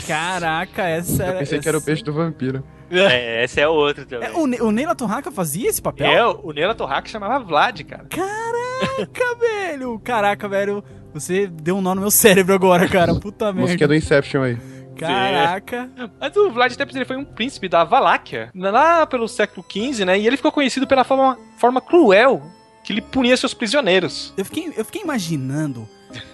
Caraca, 0.08 0.84
essa 0.88 1.24
Eu 1.26 1.34
pensei 1.40 1.60
que 1.60 1.68
era 1.68 1.78
o 1.78 1.82
peixe 1.82 2.04
do 2.04 2.14
vampiro. 2.14 2.64
É, 2.92 3.44
essa 3.44 3.62
é 3.62 3.68
outra 3.68 4.06
também. 4.06 4.30
É, 4.30 4.32
o, 4.34 4.46
Ne- 4.48 4.62
o 4.62 4.72
Neila 4.72 4.96
Torraca 4.96 5.32
fazia 5.32 5.70
esse 5.70 5.82
papel? 5.82 6.08
É, 6.12 6.26
o 6.26 6.52
Neila 6.52 6.74
Torraca 6.76 7.08
chamava 7.08 7.44
Vlad, 7.44 7.82
cara. 7.84 8.06
Caraca, 8.10 9.36
velho! 9.40 10.00
Caraca, 10.00 10.48
velho. 10.48 10.84
Você 11.14 11.48
deu 11.48 11.78
um 11.78 11.82
nó 11.82 11.96
no 11.96 12.02
meu 12.02 12.12
cérebro 12.12 12.54
agora, 12.54 12.88
cara. 12.88 13.16
Puta 13.16 13.52
Música 13.54 13.80
merda. 13.80 13.88
do 13.88 13.96
Inception 13.96 14.44
aí. 14.44 14.58
Caraca. 14.96 15.90
Mas 16.20 16.36
o 16.36 16.52
Vlad 16.52 16.76
Tepes 16.76 16.96
ele 16.96 17.06
foi 17.06 17.16
um 17.18 17.24
príncipe 17.26 17.70
da 17.70 17.84
Valáquia, 17.84 18.52
lá 18.54 19.06
pelo 19.06 19.28
século 19.28 19.66
XV, 19.72 20.04
né? 20.06 20.20
E 20.20 20.28
ele 20.28 20.36
ficou 20.38 20.52
conhecido 20.52 20.86
pela 20.86 21.04
forma, 21.04 21.38
forma 21.58 21.80
cruel 21.82 22.42
que 22.84 22.92
ele 22.94 23.02
punia 23.02 23.36
seus 23.38 23.54
prisioneiros. 23.54 24.34
Eu 24.38 24.44
fiquei, 24.46 24.74
eu 24.76 24.84
fiquei 24.86 25.02
imaginando 25.02 25.88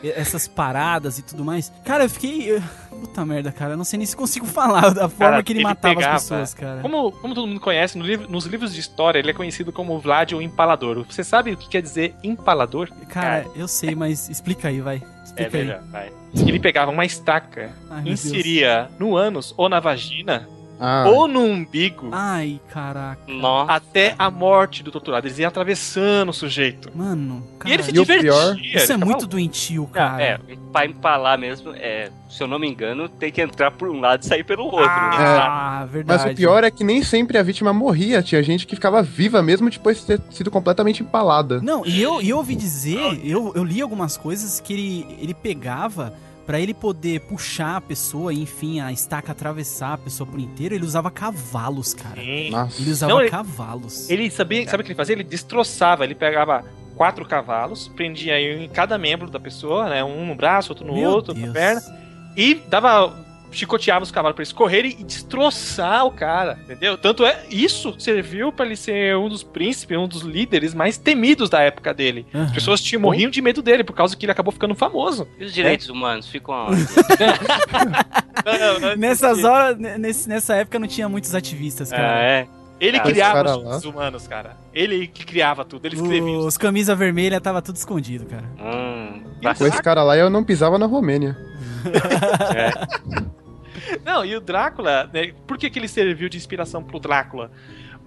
essas 0.04 0.48
paradas 0.48 1.18
e 1.20 1.22
tudo 1.22 1.44
mais. 1.44 1.72
Cara, 1.84 2.04
eu 2.06 2.10
fiquei. 2.10 2.52
eu- 2.52 2.62
Puta 2.96 3.26
merda, 3.26 3.52
cara. 3.52 3.74
Eu 3.74 3.78
não 3.78 3.84
sei 3.84 3.98
nem 3.98 4.06
se 4.06 4.16
consigo 4.16 4.46
falar 4.48 4.94
da 4.94 5.10
forma 5.10 5.32
Cara, 5.34 5.44
que 5.44 5.52
ele, 5.52 5.60
ele 5.60 5.64
matava 5.68 5.96
pegava- 5.96 6.16
as 6.16 6.22
pessoas, 6.24 6.54
cara. 6.54 6.82
Como, 6.82 7.12
como 7.12 7.36
todo 7.36 7.46
mundo 7.46 7.60
conhece, 7.60 7.98
no 7.98 8.06
livro- 8.06 8.30
nos 8.30 8.46
livros 8.46 8.74
de 8.74 8.80
história, 8.80 9.20
ele 9.20 9.32
é 9.32 9.34
conhecido 9.34 9.74
como 9.74 10.00
Vlad 10.00 10.32
o 10.34 10.42
Empalador. 10.42 11.06
Você 11.10 11.24
sabe 11.24 11.52
o 11.52 11.58
que 11.58 11.68
quer 11.68 11.82
dizer 11.82 12.16
empalador? 12.24 12.90
Cara, 13.10 13.46
eu 13.56 13.68
sei, 13.68 13.96
mas 13.96 14.30
explica 14.30 14.70
aí, 14.70 14.80
vai. 14.80 15.04
É 15.04 15.24
Explica 15.26 15.58
aí. 15.58 15.66
melhor, 15.66 15.82
vai. 15.92 16.12
Ele 16.34 16.60
pegava 16.60 16.90
uma 16.92 17.06
estaca, 17.06 17.72
Ai, 17.90 18.04
inseria 18.08 18.90
no 18.98 19.16
ânus 19.18 19.54
ou 19.58 19.68
na 19.68 19.80
vagina 19.82 20.48
Ah, 20.80 21.06
ou 21.08 21.28
no 21.28 21.42
umbigo 21.42 22.10
Ai, 22.12 22.60
caraca. 22.70 23.22
Nossa. 23.28 23.72
até 23.74 24.16
a 24.20 24.30
morte 24.30 24.84
do 24.84 24.92
torturado. 24.92 25.26
Eles 25.28 25.40
iam 25.40 25.48
atravessando 25.48 26.30
o 26.30 26.34
sujeito. 26.34 26.90
Mano, 26.96 27.44
E 27.66 27.72
ele 27.72 27.84
se 27.84 27.92
cara, 27.92 28.02
E 28.02 28.06
divertia. 28.06 28.32
pior- 28.32 28.58
isso 28.60 28.92
é 28.94 28.98
muito 28.98 29.26
doentio, 29.26 29.90
Ah, 29.92 29.96
cara. 29.96 30.24
é, 30.24 30.40
pra 30.72 30.86
empalar 30.86 31.38
mesmo, 31.40 31.72
é, 31.76 32.10
se 32.30 32.44
eu 32.44 32.48
não 32.48 32.60
me 32.60 32.68
engano, 32.68 33.08
tem 33.08 33.32
que 33.32 33.42
entrar 33.42 33.72
por 33.72 33.90
um 33.90 34.00
lado 34.02 34.24
e 34.24 34.26
sair 34.26 34.44
pelo 34.44 34.66
outro. 34.66 34.80
né? 34.86 35.16
Ah, 35.18 35.88
verdade. 35.90 36.24
mas 36.24 36.34
o 36.34 36.36
pior 36.36 36.64
é 36.64 36.70
que 36.72 36.84
nem 36.84 37.02
sempre 37.04 37.38
a 37.38 37.44
vítima 37.44 37.72
morria. 37.72 38.22
Tinha 38.22 38.44
gente 38.44 38.68
que 38.68 38.76
ficava 38.76 39.02
viva 39.02 39.42
mesmo 39.42 39.70
depois 39.70 40.00
de 40.00 40.06
ter 40.06 40.22
sido 40.32 40.52
completamente 40.52 41.02
empalada. 41.02 41.62
Não, 41.62 41.86
e 41.86 42.02
eu, 42.02 42.22
e 42.22 42.30
eu 42.30 42.38
ouvi 42.38 42.56
dizer, 42.56 43.20
eu, 43.24 43.54
eu 43.56 43.64
li 43.64 43.82
algumas 43.82 44.18
coisas 44.18 44.60
que 44.60 44.74
ele, 44.74 45.18
ele 45.22 45.34
pegava 45.34 46.14
pra 46.46 46.60
ele 46.60 46.74
poder 46.74 47.22
puxar 47.22 47.78
a 47.78 47.82
pessoa 47.82 48.34
enfim, 48.34 48.80
a 48.80 48.92
estaca 48.92 49.32
atravessar 49.32 49.94
a 49.94 49.98
pessoa 49.98 50.28
por 50.30 50.40
inteiro, 50.40 50.76
ele 50.76 50.86
usava 50.86 51.10
cavalos, 51.10 51.94
cara. 51.94 52.22
Nossa. 52.52 52.82
Ele 52.82 52.92
usava 52.92 53.12
Não, 53.14 53.22
ele- 53.22 53.30
cavalos. 53.30 54.10
Ele 54.10 54.30
sabia, 54.30 54.68
sabe 54.70 54.82
o 54.82 54.86
que 54.86 54.92
ele 54.92 54.98
fazia? 54.98 55.14
Ele 55.16 55.24
destroçava, 55.24 56.04
ele 56.04 56.16
pegava 56.16 56.64
quatro 56.96 57.26
cavalos, 57.26 57.88
prendia 57.90 58.40
em 58.40 58.70
cada 58.70 58.98
membro 58.98 59.30
da 59.30 59.40
pessoa, 59.40 59.90
né? 59.90 60.04
Um 60.04 60.26
no 60.28 60.36
braço, 60.36 60.72
outro 60.72 60.86
no 60.86 60.94
Meu 60.94 61.10
outro, 61.10 61.34
Deus. 61.34 61.48
na 61.48 61.54
perna, 61.54 61.82
e 62.38 62.56
dava. 62.70 63.25
Chicoteava 63.56 64.04
os 64.04 64.12
cavalos 64.12 64.36
pra 64.36 64.44
eles 64.44 64.54
correrem 64.54 64.96
e 65.00 65.04
destroçar 65.04 66.06
o 66.06 66.12
cara, 66.12 66.60
entendeu? 66.64 66.98
Tanto 66.98 67.26
é, 67.26 67.44
isso 67.50 67.96
serviu 68.00 68.52
pra 68.52 68.66
ele 68.66 68.76
ser 68.76 69.16
um 69.18 69.30
dos 69.30 69.44
príncipes, 69.44 69.98
um 69.98 70.08
dos 70.08 70.22
líderes 70.22 70.74
mais 70.74 70.98
temidos 70.98 71.50
da 71.50 71.62
época 71.62 71.94
dele. 71.94 72.26
Aham. 72.34 72.46
As 72.46 72.52
pessoas 72.52 72.82
tinham, 72.82 73.02
morriam 73.02 73.30
de 73.32 73.42
medo 73.42 73.62
dele, 73.62 73.84
por 73.84 73.96
causa 73.96 74.16
que 74.16 74.26
ele 74.26 74.32
acabou 74.32 74.52
ficando 74.52 74.76
famoso. 74.76 75.28
E 75.40 75.46
os 75.46 75.54
direitos 75.54 75.90
humanos 75.90 76.28
ficam? 76.28 76.68
Nessas 78.98 79.44
horas, 79.44 79.78
nesse- 79.78 80.30
nessa 80.30 80.56
época 80.56 80.78
não 80.80 80.88
tinha 80.88 81.10
muitos 81.10 81.34
ativistas, 81.34 81.92
Ah, 81.92 81.96
cara. 81.96 82.24
é. 82.24 82.48
Ele 82.78 82.98
Cara, 82.98 83.10
criava 83.10 83.40
esse 83.40 83.46
cara 83.64 83.78
os 83.78 83.86
humanos, 83.86 84.28
cara. 84.28 84.58
Ele 84.74 85.08
que 85.08 85.26
criava 85.26 85.64
tudo, 85.64 85.86
ele 85.86 85.96
escrevia. 85.96 86.38
Os 86.40 86.58
camisa 86.58 86.94
vermelha 86.94 87.40
tava 87.40 87.62
tudo 87.62 87.78
escondido, 87.78 88.26
cara. 88.26 88.44
Hum, 88.60 89.24
Com 89.58 89.66
esse 89.66 89.82
cara 89.82 90.04
lá 90.04 90.18
eu 90.18 90.30
não 90.30 90.44
pisava 90.44 90.78
na 90.78 90.86
Romênia. 90.86 91.38
Não, 94.04 94.26
e 94.26 94.36
o 94.36 94.42
Drácula, 94.42 95.10
né, 95.14 95.34
por 95.48 95.58
que, 95.58 95.70
que 95.70 95.80
ele 95.80 95.88
serviu 95.88 96.30
de 96.30 96.38
inspiração 96.38 96.84
pro 96.84 97.00
Drácula? 97.00 97.52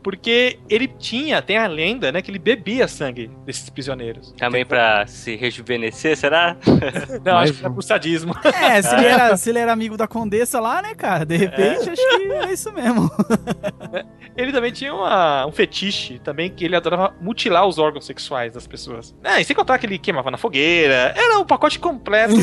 Porque 0.09 0.59
ele 0.71 0.89
tinha, 0.89 1.43
tem 1.43 1.59
a 1.59 1.67
lenda, 1.67 2.11
né, 2.11 2.23
que 2.23 2.31
ele 2.31 2.39
bebia 2.39 2.89
sangue 2.89 3.31
desses 3.45 3.69
prisioneiros. 3.69 4.33
Também 4.39 4.65
pra 4.65 5.07
se 5.07 5.37
rejuvenescer, 5.37 6.17
será? 6.17 6.57
Não, 7.23 7.35
Mais 7.35 7.51
acho 7.51 7.59
que 7.61 7.67
é 7.67 7.69
um. 7.69 7.75
por 7.75 7.83
sadismo. 7.83 8.35
É, 8.43 8.81
se 8.81 8.95
ele, 8.95 9.05
era, 9.05 9.37
se 9.37 9.51
ele 9.51 9.59
era 9.59 9.71
amigo 9.71 9.99
da 9.99 10.09
Condessa 10.09 10.61
lá, 10.61 10.81
né, 10.81 10.95
cara? 10.95 11.27
De 11.27 11.37
repente, 11.37 11.91
acho 11.91 12.03
que 12.25 12.33
é 12.33 12.51
isso 12.51 12.73
mesmo. 12.73 13.11
Ele 14.37 14.53
também 14.53 14.71
tinha 14.71 14.95
uma- 14.95 15.45
um 15.47 15.51
fetiche 15.51 16.21
também 16.21 16.49
que 16.49 16.65
ele 16.65 16.77
adorava 16.77 17.13
mutilar 17.21 17.67
os 17.67 17.77
órgãos 17.77 18.07
sexuais 18.07 18.53
das 18.53 18.69
pessoas. 18.69 19.13
É, 19.25 19.41
e 19.41 19.45
sem 19.45 19.55
contar 19.57 19.79
que 19.79 19.87
ele 19.87 19.99
queimava 19.99 20.31
na 20.31 20.37
fogueira. 20.39 21.13
Era 21.17 21.41
o 21.41 21.45
pacote 21.45 21.81
completo 21.81 22.35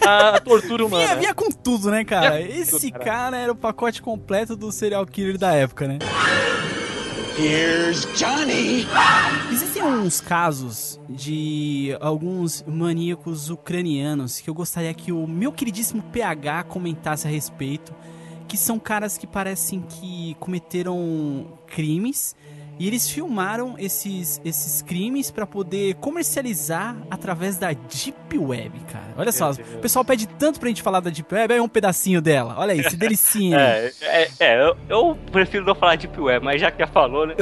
da 0.00 0.40
tortura 0.40 0.86
humana. 0.86 1.04
Vinha, 1.08 1.16
vinha 1.16 1.34
com 1.34 1.50
tudo, 1.50 1.90
né, 1.90 2.04
cara? 2.06 2.40
Esse 2.40 2.90
tudo, 2.90 2.92
cara. 2.92 3.04
cara 3.04 3.36
era 3.36 3.52
o 3.52 3.56
pacote 3.56 4.00
completo 4.00 4.56
do 4.56 4.72
serial 4.72 5.04
killer 5.04 5.36
da 5.36 5.52
época, 5.52 5.86
né? 5.86 5.98
Here's 7.38 8.04
Johnny. 8.14 8.86
Existem 9.50 9.82
uns 9.82 10.20
casos 10.20 11.00
de 11.08 11.96
alguns 11.98 12.62
maníacos 12.66 13.48
ucranianos 13.48 14.40
que 14.40 14.50
eu 14.50 14.54
gostaria 14.54 14.92
que 14.92 15.10
o 15.12 15.26
meu 15.26 15.50
queridíssimo 15.50 16.02
PH 16.02 16.64
comentasse 16.64 17.26
a 17.26 17.30
respeito, 17.30 17.94
que 18.46 18.56
são 18.56 18.78
caras 18.78 19.16
que 19.16 19.26
parecem 19.26 19.80
que 19.80 20.36
cometeram 20.38 21.58
crimes 21.66 22.36
e 22.82 22.86
eles 22.88 23.08
filmaram 23.08 23.76
esses, 23.78 24.40
esses 24.44 24.82
crimes 24.82 25.30
pra 25.30 25.46
poder 25.46 25.94
comercializar 26.00 26.96
através 27.08 27.56
da 27.56 27.72
Deep 27.72 28.36
Web, 28.36 28.72
cara. 28.90 29.14
Olha 29.16 29.30
só, 29.30 29.52
o 29.52 29.78
pessoal 29.78 30.04
pede 30.04 30.26
tanto 30.26 30.58
pra 30.58 30.68
gente 30.68 30.82
falar 30.82 30.98
da 30.98 31.08
Deep 31.08 31.32
Web, 31.32 31.54
aí 31.54 31.60
um 31.60 31.68
pedacinho 31.68 32.20
dela. 32.20 32.56
Olha 32.58 32.72
aí, 32.72 32.82
se 32.82 32.96
delicinha. 32.96 33.52
É, 33.62 33.92
é, 34.02 34.28
é, 34.40 34.60
eu, 34.68 34.76
eu 34.88 35.18
prefiro 35.30 35.64
não 35.64 35.76
falar 35.76 35.94
Deep 35.94 36.20
Web, 36.20 36.44
mas 36.44 36.60
já 36.60 36.72
que 36.72 36.80
já 36.80 36.88
falou, 36.88 37.24
né? 37.24 37.36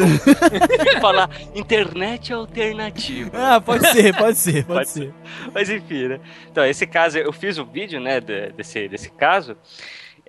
Falar 1.01 1.31
internet 1.55 2.35
alternativa. 2.35 3.31
Ah, 3.33 3.61
pode 3.63 3.87
ser, 3.89 4.15
pode 4.15 4.37
ser, 4.37 4.65
pode, 4.67 4.79
Pode 4.81 4.89
ser. 4.91 5.15
Mas 5.55 5.71
enfim, 5.71 6.09
né? 6.09 6.21
Então, 6.51 6.67
esse 6.67 6.87
caso, 6.87 7.17
eu 7.17 7.33
fiz 7.33 7.57
o 7.57 7.65
vídeo, 7.65 7.99
né, 7.99 8.21
de- 8.21 8.53
desse, 8.53 8.89
desse 8.89 9.11
caso. 9.11 9.57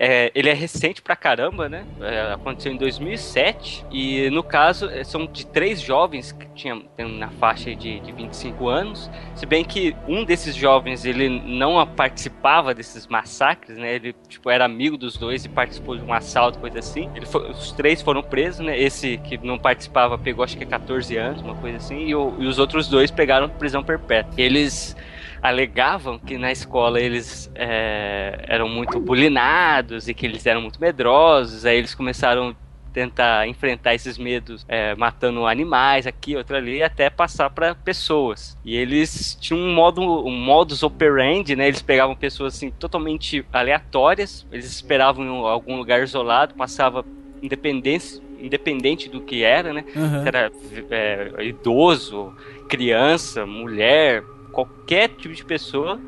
É, 0.03 0.31
ele 0.33 0.49
é 0.49 0.53
recente 0.53 0.99
pra 0.99 1.15
caramba, 1.15 1.69
né? 1.69 1.85
É, 2.01 2.33
aconteceu 2.33 2.71
em 2.73 2.75
2007. 2.75 3.85
E 3.91 4.31
no 4.31 4.41
caso, 4.41 4.89
é, 4.89 5.03
são 5.03 5.27
de 5.27 5.45
três 5.45 5.79
jovens 5.79 6.31
que 6.31 6.47
tinham 6.55 6.81
na 6.97 7.29
faixa 7.29 7.75
de, 7.75 7.99
de 7.99 8.11
25 8.11 8.67
anos. 8.67 9.11
Se 9.35 9.45
bem 9.45 9.63
que 9.63 9.95
um 10.07 10.23
desses 10.23 10.55
jovens 10.55 11.05
ele 11.05 11.29
não 11.29 11.85
participava 11.85 12.73
desses 12.73 13.05
massacres, 13.05 13.77
né? 13.77 13.93
Ele 13.93 14.15
tipo, 14.27 14.49
era 14.49 14.65
amigo 14.65 14.97
dos 14.97 15.17
dois 15.17 15.45
e 15.45 15.49
participou 15.49 15.95
de 15.95 16.03
um 16.03 16.11
assalto, 16.11 16.57
coisa 16.57 16.79
assim. 16.79 17.07
Ele 17.13 17.27
foi- 17.27 17.51
os 17.51 17.71
três 17.71 18.01
foram 18.01 18.23
presos, 18.23 18.65
né? 18.65 18.75
Esse 18.79 19.17
que 19.19 19.37
não 19.37 19.59
participava 19.59 20.17
pegou 20.17 20.43
acho 20.43 20.57
que 20.57 20.65
14 20.65 21.15
anos, 21.15 21.43
uma 21.43 21.53
coisa 21.53 21.77
assim. 21.77 22.07
E, 22.07 22.15
o- 22.15 22.33
e 22.39 22.47
os 22.47 22.57
outros 22.57 22.87
dois 22.87 23.11
pegaram 23.11 23.47
prisão 23.47 23.83
perpétua. 23.83 24.33
Eles 24.35 24.95
alegavam 25.41 26.19
que 26.19 26.37
na 26.37 26.51
escola 26.51 26.99
eles 26.99 27.51
é, 27.55 28.45
eram 28.47 28.69
muito 28.69 28.99
bulinados 28.99 30.07
e 30.07 30.13
que 30.13 30.25
eles 30.25 30.45
eram 30.45 30.61
muito 30.61 30.79
medrosos. 30.79 31.65
Aí 31.65 31.77
eles 31.77 31.95
começaram 31.95 32.49
a 32.49 32.55
tentar 32.93 33.47
enfrentar 33.47 33.95
esses 33.95 34.17
medos 34.17 34.65
é, 34.67 34.93
matando 34.95 35.45
animais 35.47 36.05
aqui, 36.05 36.35
outro 36.35 36.55
ali, 36.55 36.83
até 36.83 37.09
passar 37.09 37.49
para 37.49 37.73
pessoas. 37.73 38.57
E 38.63 38.75
eles 38.75 39.37
tinham 39.39 39.59
um 39.61 39.73
modo, 39.73 40.01
um 40.01 40.35
modus 40.35 40.83
operandi, 40.83 41.55
né? 41.55 41.67
Eles 41.67 41.81
pegavam 41.81 42.15
pessoas 42.15 42.55
assim 42.55 42.69
totalmente 42.69 43.45
aleatórias, 43.51 44.45
eles 44.51 44.65
esperavam 44.65 45.25
em 45.25 45.47
algum 45.47 45.77
lugar 45.77 46.03
isolado, 46.03 46.53
passava 46.53 47.05
independência 47.41 48.21
independente 48.41 49.07
do 49.07 49.21
que 49.21 49.43
era, 49.43 49.71
né? 49.71 49.85
Aham. 49.95 50.23
Se 50.23 50.27
era 50.27 50.51
é, 50.89 51.45
idoso, 51.45 52.33
criança, 52.67 53.45
mulher, 53.45 54.23
qualquer 54.51 55.09
tipo 55.09 55.33
de 55.33 55.43
pessoa, 55.45 55.99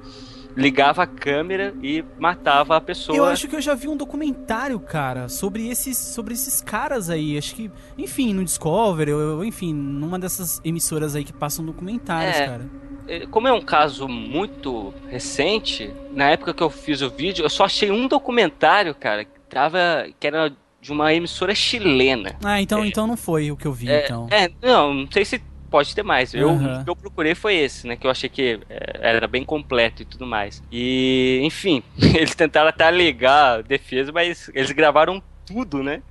ligava 0.55 1.01
a 1.03 1.07
câmera 1.07 1.73
e 1.81 2.03
matava 2.19 2.75
a 2.77 2.81
pessoa. 2.81 3.17
Eu 3.17 3.25
acho 3.25 3.47
que 3.47 3.55
eu 3.55 3.61
já 3.61 3.73
vi 3.73 3.87
um 3.87 3.97
documentário, 3.97 4.79
cara, 4.79 5.27
sobre 5.27 5.67
esses, 5.67 5.97
sobre 5.97 6.33
esses 6.33 6.61
caras 6.61 7.09
aí. 7.09 7.37
Acho 7.37 7.55
que, 7.55 7.71
enfim, 7.97 8.33
no 8.33 8.43
Discovery, 8.43 9.11
ou, 9.13 9.43
enfim, 9.43 9.73
numa 9.73 10.19
dessas 10.19 10.61
emissoras 10.63 11.15
aí 11.15 11.23
que 11.23 11.33
passam 11.33 11.65
documentários, 11.65 12.35
É. 12.37 12.45
cara. 12.45 12.69
Eh, 13.07 13.25
Como 13.31 13.47
é 13.47 13.51
um 13.51 13.61
caso 13.61 14.07
muito 14.07 14.93
recente, 15.09 15.91
na 16.13 16.29
época 16.29 16.53
que 16.53 16.61
eu 16.63 16.69
fiz 16.69 17.01
o 17.01 17.09
vídeo, 17.09 17.43
eu 17.43 17.49
só 17.49 17.65
achei 17.65 17.89
um 17.91 18.07
documentário, 18.07 18.93
cara, 18.95 19.25
que 19.25 19.31
tava. 19.49 19.79
que 20.19 20.27
era 20.27 20.51
de 20.79 20.91
uma 20.91 21.13
emissora 21.13 21.55
chilena. 21.55 22.35
Ah, 22.43 22.61
então, 22.61 22.83
então 22.85 23.07
não 23.07 23.15
foi 23.15 23.49
o 23.49 23.55
que 23.57 23.65
eu 23.65 23.71
vi, 23.73 23.89
É, 23.89 24.03
então. 24.03 24.27
É, 24.29 24.49
não, 24.61 24.93
não 24.93 25.07
sei 25.11 25.23
se 25.23 25.41
pode 25.74 25.95
ter 25.95 26.03
mais. 26.03 26.36
Eu, 26.36 26.51
Aham. 26.51 26.82
O 26.82 26.84
que 26.84 26.89
eu 26.91 26.95
procurei 26.95 27.34
foi 27.34 27.55
esse, 27.55 27.88
né? 27.88 27.95
Que 27.95 28.05
eu 28.05 28.11
achei 28.11 28.30
que 28.30 28.59
é, 28.69 28.99
era 29.01 29.28
bem 29.28 29.43
completo 29.43 30.03
e 30.03 30.05
tudo 30.05 30.24
mais. 30.24 30.61
E, 30.71 31.39
enfim, 31.41 31.82
eles 31.97 32.36
tentaram 32.36 32.69
até 32.69 32.86
alegar 32.86 33.57
a 33.57 33.61
defesa, 33.63 34.11
mas 34.11 34.51
eles 34.53 34.69
gravaram 34.69 35.19
tudo, 35.43 35.82
né? 35.82 36.03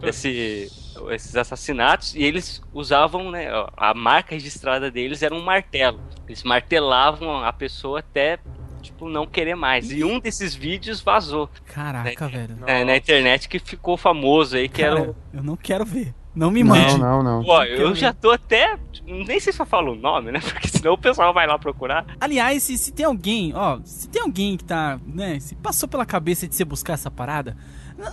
Esse, 0.00 0.68
esses 1.10 1.34
assassinatos 1.34 2.14
e 2.14 2.22
eles 2.22 2.62
usavam, 2.72 3.32
né? 3.32 3.48
A 3.76 3.92
marca 3.92 4.36
registrada 4.36 4.92
deles 4.92 5.24
era 5.24 5.34
um 5.34 5.42
martelo. 5.42 6.00
Eles 6.28 6.44
martelavam 6.44 7.44
a 7.44 7.52
pessoa 7.52 7.98
até, 7.98 8.38
tipo, 8.80 9.08
não 9.08 9.26
querer 9.26 9.56
mais. 9.56 9.90
E 9.90 10.04
um 10.04 10.20
desses 10.20 10.54
vídeos 10.54 11.00
vazou 11.00 11.50
Caraca, 11.66 12.28
velho. 12.28 12.54
né, 12.54 12.84
na 12.84 12.96
internet 12.96 13.48
que 13.48 13.58
ficou 13.58 13.96
famoso 13.96 14.56
aí, 14.56 14.68
que 14.68 14.80
era 14.80 14.94
Cara, 14.94 15.10
o 15.10 15.16
eu 15.34 15.42
não 15.42 15.56
quero 15.56 15.84
ver. 15.84 16.14
Não 16.34 16.50
me 16.50 16.62
mande. 16.62 16.96
Não, 16.98 17.22
não, 17.22 17.38
não. 17.38 17.44
Pô, 17.44 17.62
eu 17.64 17.94
já 17.94 18.12
tô 18.12 18.30
até. 18.30 18.78
Nem 19.04 19.40
sei 19.40 19.52
se 19.52 19.60
eu 19.60 19.66
falo 19.66 19.92
o 19.92 19.96
nome, 19.96 20.30
né? 20.30 20.38
Porque 20.44 20.68
senão 20.68 20.92
o 20.92 20.98
pessoal 20.98 21.34
vai 21.34 21.46
lá 21.46 21.58
procurar. 21.58 22.06
Aliás, 22.20 22.62
se, 22.62 22.78
se 22.78 22.92
tem 22.92 23.04
alguém, 23.04 23.52
ó, 23.54 23.80
se 23.84 24.08
tem 24.08 24.22
alguém 24.22 24.56
que 24.56 24.62
tá, 24.64 24.98
né, 25.06 25.40
se 25.40 25.54
passou 25.56 25.88
pela 25.88 26.06
cabeça 26.06 26.46
de 26.46 26.54
você 26.54 26.64
buscar 26.64 26.92
essa 26.92 27.10
parada, 27.10 27.56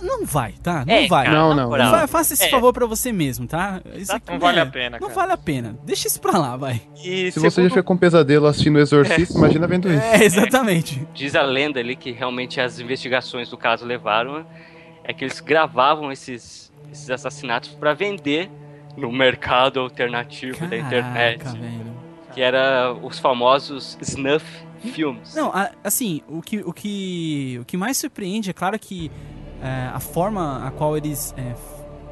não 0.02 0.26
vai, 0.26 0.52
tá? 0.62 0.84
Não 0.84 0.92
É, 0.92 1.06
vai. 1.06 1.26
cara, 1.26 1.38
Não, 1.38 1.54
não. 1.54 1.68
moral. 1.68 1.90
Fa- 1.92 2.06
faça 2.08 2.34
esse 2.34 2.44
É. 2.46 2.50
favor 2.50 2.72
pra 2.72 2.84
você 2.86 3.12
mesmo, 3.12 3.46
tá? 3.46 3.80
Isso 3.94 4.12
aqui, 4.12 4.32
Não 4.32 4.38
vale 4.40 4.58
é, 4.58 4.62
a 4.62 4.66
pena, 4.66 4.98
Não 5.00 5.08
cara. 5.08 5.20
vale 5.20 5.32
a 5.32 5.36
pena. 5.36 5.78
Deixa 5.84 6.08
isso 6.08 6.20
pra 6.20 6.36
lá, 6.36 6.56
vai. 6.56 6.82
E 7.02 7.30
Se 7.30 7.38
você 7.38 7.44
já 7.46 7.50
segundo 7.50 7.70
fica 7.70 7.82
com 7.84 7.96
pesadelo 7.96 8.46
assistindo 8.46 8.76
o 8.76 8.80
Exorcista, 8.80 9.38
imagina 9.38 9.66
vendo 9.68 9.88
isso. 9.90 10.02
É, 10.02 10.24
exatamente. 10.26 11.06
diz 11.14 11.36
a 11.36 11.42
lenda 11.42 11.78
ali 11.78 11.94
que 11.94 12.10
realmente 12.10 12.60
as 12.60 12.80
investigações 12.80 13.48
do 13.48 13.56
caso 13.56 13.86
levaram, 13.86 14.44
é 15.04 15.14
que 15.14 15.24
eles 15.24 15.40
gravavam 15.40 16.12
esses, 16.12 16.67
esses 16.92 17.08
assassinatos 17.10 17.70
pra 17.70 17.94
vender 17.94 18.50
no 18.96 19.10
mercado 19.12 19.80
alternativo 19.80 20.66
da 20.66 20.76
internet. 20.76 21.38
Caraca, 21.44 21.58
velho. 21.60 21.98
Que 22.34 22.40
era 22.42 22.92
os 23.02 23.18
famosos 23.18 23.96
snuff 24.00 24.44
films. 24.92 25.34
Não, 25.34 25.50
a- 25.52 25.70
assim, 25.82 26.22
o 26.28 26.40
que, 26.42 26.58
o 26.58 26.72
que, 26.72 27.58
o 27.60 27.64
que 27.64 27.76
mais 27.76 27.96
surpreende 27.96 28.50
é 28.50 28.52
claro 28.52 28.78
que 28.78 29.10
é, 29.62 29.90
a 29.92 29.98
forma 30.00 30.64
a 30.66 30.70
qual 30.70 30.96
eles 30.96 31.34
é, 31.36 31.54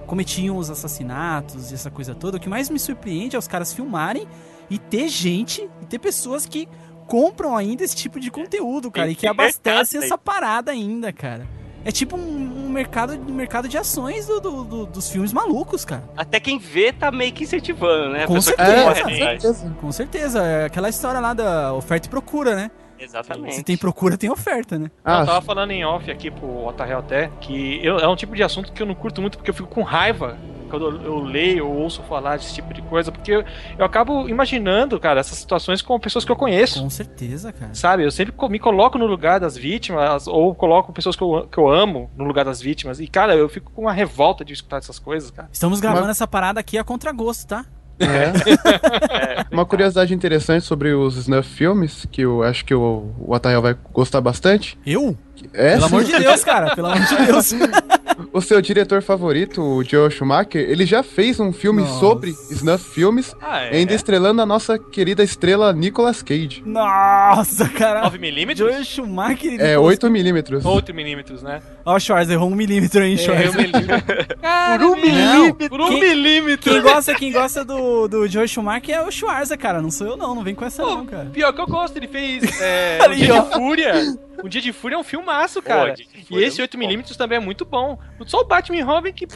cometiam 0.07 0.57
os 0.57 0.69
assassinatos 0.71 1.71
e 1.71 1.75
essa 1.75 1.91
coisa 1.91 2.15
toda, 2.15 2.39
o 2.39 2.41
que 2.41 2.49
mais 2.49 2.69
me 2.71 2.79
surpreende 2.79 3.37
é 3.37 3.39
os 3.39 3.47
caras 3.47 3.73
filmarem 3.73 4.27
e 4.69 4.79
ter 4.79 5.09
gente, 5.09 5.69
e 5.81 5.87
ter 5.87 5.99
pessoas 6.01 6.45
que 6.47 6.69
compram 7.07 7.57
ainda 7.57 7.85
esse 7.85 7.95
tipo 7.95 8.19
de 8.19 8.31
conteúdo, 8.33 8.91
cara, 8.91 9.09
e 9.09 9.15
que 9.15 9.27
abastecem 9.29 10.01
essa 10.03 10.19
parada 10.19 10.73
ainda, 10.73 11.13
cara. 11.13 11.47
É 11.87 11.93
tipo 11.93 12.17
um, 12.17 12.67
um 12.67 12.69
mercado, 12.69 13.13
um 13.15 13.33
mercado 13.33 13.69
de 13.69 13.79
ações 13.79 14.27
do- 14.27 14.41
do- 14.41 14.65
do- 14.65 14.87
dos 14.87 15.09
filmes 15.09 15.33
malucos, 15.33 15.85
cara. 15.85 16.03
Até 16.17 16.41
quem 16.41 16.59
vê 16.59 16.93
tá 16.93 17.13
meio 17.13 17.33
que 17.33 17.45
incentivando, 17.45 18.09
né? 18.11 18.27
Com 18.27 18.41
certeza. 18.41 18.73
É, 18.73 19.03
com 19.03 19.09
certeza. 19.11 19.77
Com 19.81 19.93
certeza. 19.93 20.43
É 20.43 20.65
aquela 20.65 20.89
história 20.89 21.21
lá 21.21 21.33
da 21.33 21.73
oferta 21.73 22.09
e 22.09 22.11
procura, 22.11 22.57
né? 22.57 22.73
Exatamente. 22.99 23.55
Se 23.55 23.63
tem 23.63 23.77
procura, 23.77 24.17
tem 24.19 24.29
oferta, 24.31 24.79
né? 24.79 24.87
Eu 25.05 25.13
Ah, 25.13 25.25
tava 25.25 25.41
falando 25.43 25.71
em 25.71 25.85
off 25.85 26.11
aqui 26.11 26.29
pro 26.29 26.67
Otarrel 26.67 26.99
até, 26.99 27.31
que 27.41 27.79
eu- 27.85 27.99
é 28.01 28.09
um 28.09 28.17
tipo 28.17 28.35
de 28.35 28.43
assunto 28.43 28.73
que 28.73 28.83
eu 28.83 28.87
não 28.87 28.95
curto 28.95 29.21
muito 29.21 29.39
porque 29.39 29.51
eu 29.51 29.55
fico 29.55 29.69
com 29.69 29.83
raiva 29.83 30.37
quando 30.67 31.01
eu, 31.03 31.19
leio 31.21 31.67
ou 31.67 31.77
ouço 31.77 32.03
falar 32.03 32.37
desse 32.37 32.55
tipo 32.55 32.73
de 32.73 32.83
coisa, 32.83 33.11
porque 33.11 33.33
eu, 33.33 33.45
eu 33.79 33.85
acabo 33.85 34.29
imaginando, 34.29 34.99
cara, 35.01 35.21
essas 35.21 35.39
situações 35.39 35.83
com 35.83 35.99
pessoas 35.99 36.25
que 36.25 36.33
eu 36.33 36.37
conheço. 36.37 36.83
Com 36.83 36.91
certeza, 36.91 37.53
cara. 37.53 37.75
Sabe, 37.75 38.05
eu 38.05 38.11
sempre 38.11 38.35
me 38.49 38.59
coloco 38.59 38.99
no 38.99 39.07
lugar 39.07 39.41
das 39.41 39.57
vítimas, 39.57 40.27
ou 40.27 40.55
coloco 40.55 40.93
pessoas 40.93 41.17
que 41.17 41.23
eu, 41.23 41.49
que 41.51 41.59
eu 41.59 41.69
amo 41.69 42.11
no 42.17 42.25
lugar 42.25 42.45
das 42.45 42.61
vítimas. 42.61 43.01
E, 43.01 43.07
cara, 43.07 43.35
eu 43.35 43.49
fico 43.49 43.71
com 43.73 43.83
uma 43.83 43.93
revolta 43.93 44.45
de 44.45 44.53
escutar 44.53 44.79
essas 44.79 44.99
coisas, 44.99 45.31
cara. 45.31 45.49
Estamos 45.53 45.81
gravando 45.81 46.11
essa 46.11 46.27
parada 46.27 46.61
aqui 46.61 46.79
a 46.79 46.85
contragosto, 46.85 47.47
tá? 47.47 47.65
É. 47.99 49.47
Uma 49.51 49.65
curiosidade 49.65 50.13
interessante 50.13 50.65
sobre 50.67 50.93
os 50.93 51.17
snuff 51.17 51.49
filmes, 51.49 52.07
que 52.11 52.23
eu 52.23 52.43
acho 52.43 52.65
que 52.65 52.75
o, 52.75 53.11
o 53.19 53.61
vai 53.63 53.75
gostar 53.93 54.21
bastante. 54.21 54.79
Eu? 54.85 55.17
É, 55.53 55.73
Pelo 55.73 55.89
sim. 55.89 55.95
amor 55.95 56.05
de 56.05 56.19
Deus, 56.19 56.45
cara. 56.45 56.75
Pelo 56.75 56.89
amor 56.89 57.07
de 57.07 57.27
Deus. 57.27 57.53
o 58.37 58.41
seu 58.43 58.61
diretor 58.61 59.03
favorito, 59.03 59.63
o 59.63 59.83
Joe 59.85 60.11
Schumacher, 60.11 60.61
ele 60.69 60.85
já 60.87 61.03
fez 61.03 61.41
um 61.41 61.53
filme 61.53 61.83
Nossa. 61.83 62.01
sobre 62.01 62.31
snuff 62.51 62.85
filmes, 62.91 63.35
Ah, 63.41 63.63
é? 63.63 63.77
ainda 63.79 63.95
estrelando 63.95 64.43
a 64.43 64.47
nossa 64.47 64.79
querida 64.79 65.23
estrela 65.23 65.73
Nicolas 65.73 66.23
Cage. 66.23 66.63
Nossa, 66.67 67.69
cara. 67.69 68.03
9mm? 68.11 68.57
Joel 68.57 68.85
Schumacher. 68.85 69.61
É, 69.61 69.77
8mm. 69.77 70.63
8mm, 70.63 71.43
né? 71.43 71.63
Ó, 71.85 71.95
o 71.97 72.01
Schwarz, 72.01 72.29
errou 72.31 72.51
um 72.51 72.55
milímetro 72.55 73.03
aí, 73.03 73.15
É, 73.15 73.17
Schwarz. 73.17 73.55
um 73.55 73.59
milímetro. 73.59 74.37
Cara, 74.41 74.79
Por 74.79 74.87
um 74.89 74.97
milímetro. 74.97 75.69
Por 75.69 75.81
um 75.81 75.89
Quem- 75.89 76.01
milímetro. 76.01 76.71
Quem 76.73 76.83
gosta, 76.83 77.15
quem 77.15 77.33
gosta 77.33 77.65
do, 77.65 78.09
do 78.09 78.27
Joel 78.29 78.49
Schumacher 78.49 78.95
é 78.97 79.03
o 79.03 79.11
Schwarza, 79.11 79.57
cara. 79.57 79.81
Não 79.81 79.91
sou 79.91 80.07
eu, 80.09 80.17
não. 80.17 80.35
Não 80.35 80.43
vem 80.43 80.55
com 80.55 80.65
essa, 80.65 80.83
Pô, 80.83 80.91
não, 80.97 81.07
cara. 81.07 81.27
Pior 81.33 81.53
que 81.53 81.61
eu 81.61 81.67
gosto, 81.67 81.97
ele 81.97 82.09
fez 82.09 82.43
é, 82.61 82.99
Ali, 83.03 83.17
Um 83.17 83.25
Dia 83.25 83.35
ó. 83.35 83.41
de 83.43 83.53
Fúria. 83.55 84.17
Um 84.45 84.49
Dia 84.49 84.61
de 84.61 84.73
Fúria 84.73 84.97
é 84.97 84.99
um 84.99 85.05
filmaço, 85.05 85.63
cara. 85.63 85.95
De 85.95 86.07
e 86.31 86.43
é 86.43 86.47
esse 86.47 86.59
muito 86.61 86.77
8mm 86.77 87.17
também 87.17 87.39
é 87.39 87.41
muito 87.41 87.65
bom. 87.65 87.99
Só 88.27 88.41
o 88.41 88.45
Batman 88.45 88.79
e 88.79 88.83
Robin 88.83 89.13
que. 89.13 89.27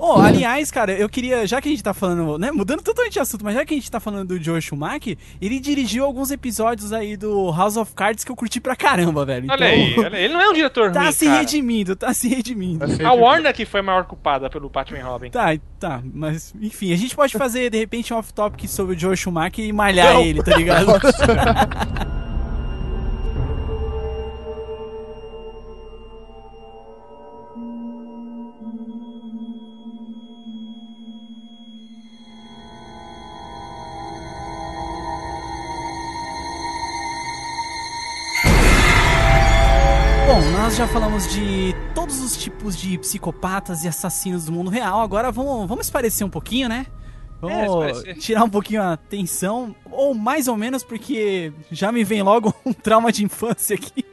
Oh, 0.00 0.20
aliás, 0.20 0.70
cara, 0.70 0.92
eu 0.92 1.08
queria, 1.08 1.44
já 1.44 1.60
que 1.60 1.66
a 1.66 1.72
gente 1.72 1.82
tá 1.82 1.92
falando, 1.92 2.38
né, 2.38 2.52
mudando 2.52 2.82
totalmente 2.82 3.14
de 3.14 3.18
assunto, 3.18 3.44
mas 3.44 3.56
já 3.56 3.64
que 3.64 3.74
a 3.74 3.76
gente 3.76 3.90
tá 3.90 3.98
falando 3.98 4.28
do 4.28 4.40
Joel 4.42 4.60
Schumacher, 4.60 5.18
ele 5.42 5.58
dirigiu 5.58 6.04
alguns 6.04 6.30
episódios 6.30 6.92
aí 6.92 7.16
do 7.16 7.50
House 7.50 7.76
of 7.76 7.92
Cards 7.94 8.22
que 8.22 8.30
eu 8.30 8.36
curti 8.36 8.60
pra 8.60 8.76
caramba, 8.76 9.24
velho. 9.26 9.48
Olha 9.50 9.66
aí, 9.66 9.98
olha 9.98 10.16
aí. 10.16 10.24
Ele 10.26 10.34
não 10.34 10.40
é 10.40 10.48
um 10.50 10.52
diretor 10.52 10.92
Tá 10.94 11.02
ruim, 11.02 11.12
se 11.12 11.24
cara. 11.26 11.38
redimindo, 11.40 11.96
tá 11.96 12.14
se 12.14 12.28
redimindo. 12.28 12.84
A 13.04 13.12
Warner 13.12 13.52
que 13.52 13.66
foi 13.66 13.80
a 13.80 13.82
maior 13.82 14.04
culpada 14.04 14.48
pelo 14.48 14.68
Batman 14.68 14.98
e 14.98 15.02
Robin. 15.02 15.30
Tá, 15.30 15.48
tá, 15.80 16.00
mas 16.14 16.54
enfim, 16.60 16.92
a 16.92 16.96
gente 16.96 17.16
pode 17.16 17.36
fazer 17.36 17.68
de 17.68 17.78
repente 17.78 18.14
um 18.14 18.18
off-topic 18.18 18.68
sobre 18.68 18.94
o 18.94 18.98
Joel 18.98 19.16
Schumacher 19.16 19.64
e 19.64 19.72
malhar 19.72 20.14
Não. 20.14 20.20
ele, 20.20 20.44
tá 20.44 20.56
ligado? 20.56 20.92
Bom, 40.28 40.42
nós 40.50 40.76
já 40.76 40.86
falamos 40.86 41.26
de 41.32 41.74
todos 41.94 42.20
os 42.20 42.36
tipos 42.36 42.76
de 42.76 42.98
psicopatas 42.98 43.82
e 43.82 43.88
assassinos 43.88 44.44
do 44.44 44.52
mundo 44.52 44.68
real. 44.68 45.00
Agora 45.00 45.32
vamos, 45.32 45.66
vamos 45.66 45.86
esparecer 45.86 46.22
um 46.26 46.28
pouquinho, 46.28 46.68
né? 46.68 46.84
Vamos 47.40 48.04
É, 48.04 48.12
tirar 48.12 48.44
um 48.44 48.50
pouquinho 48.50 48.82
a 48.82 48.94
tensão, 48.94 49.74
ou 49.90 50.12
mais 50.14 50.46
ou 50.46 50.54
menos, 50.54 50.84
porque 50.84 51.50
já 51.72 51.90
me 51.90 52.04
vem 52.04 52.22
logo 52.22 52.52
um 52.66 52.74
trauma 52.74 53.10
de 53.10 53.24
infância 53.24 53.74
aqui. 53.74 54.04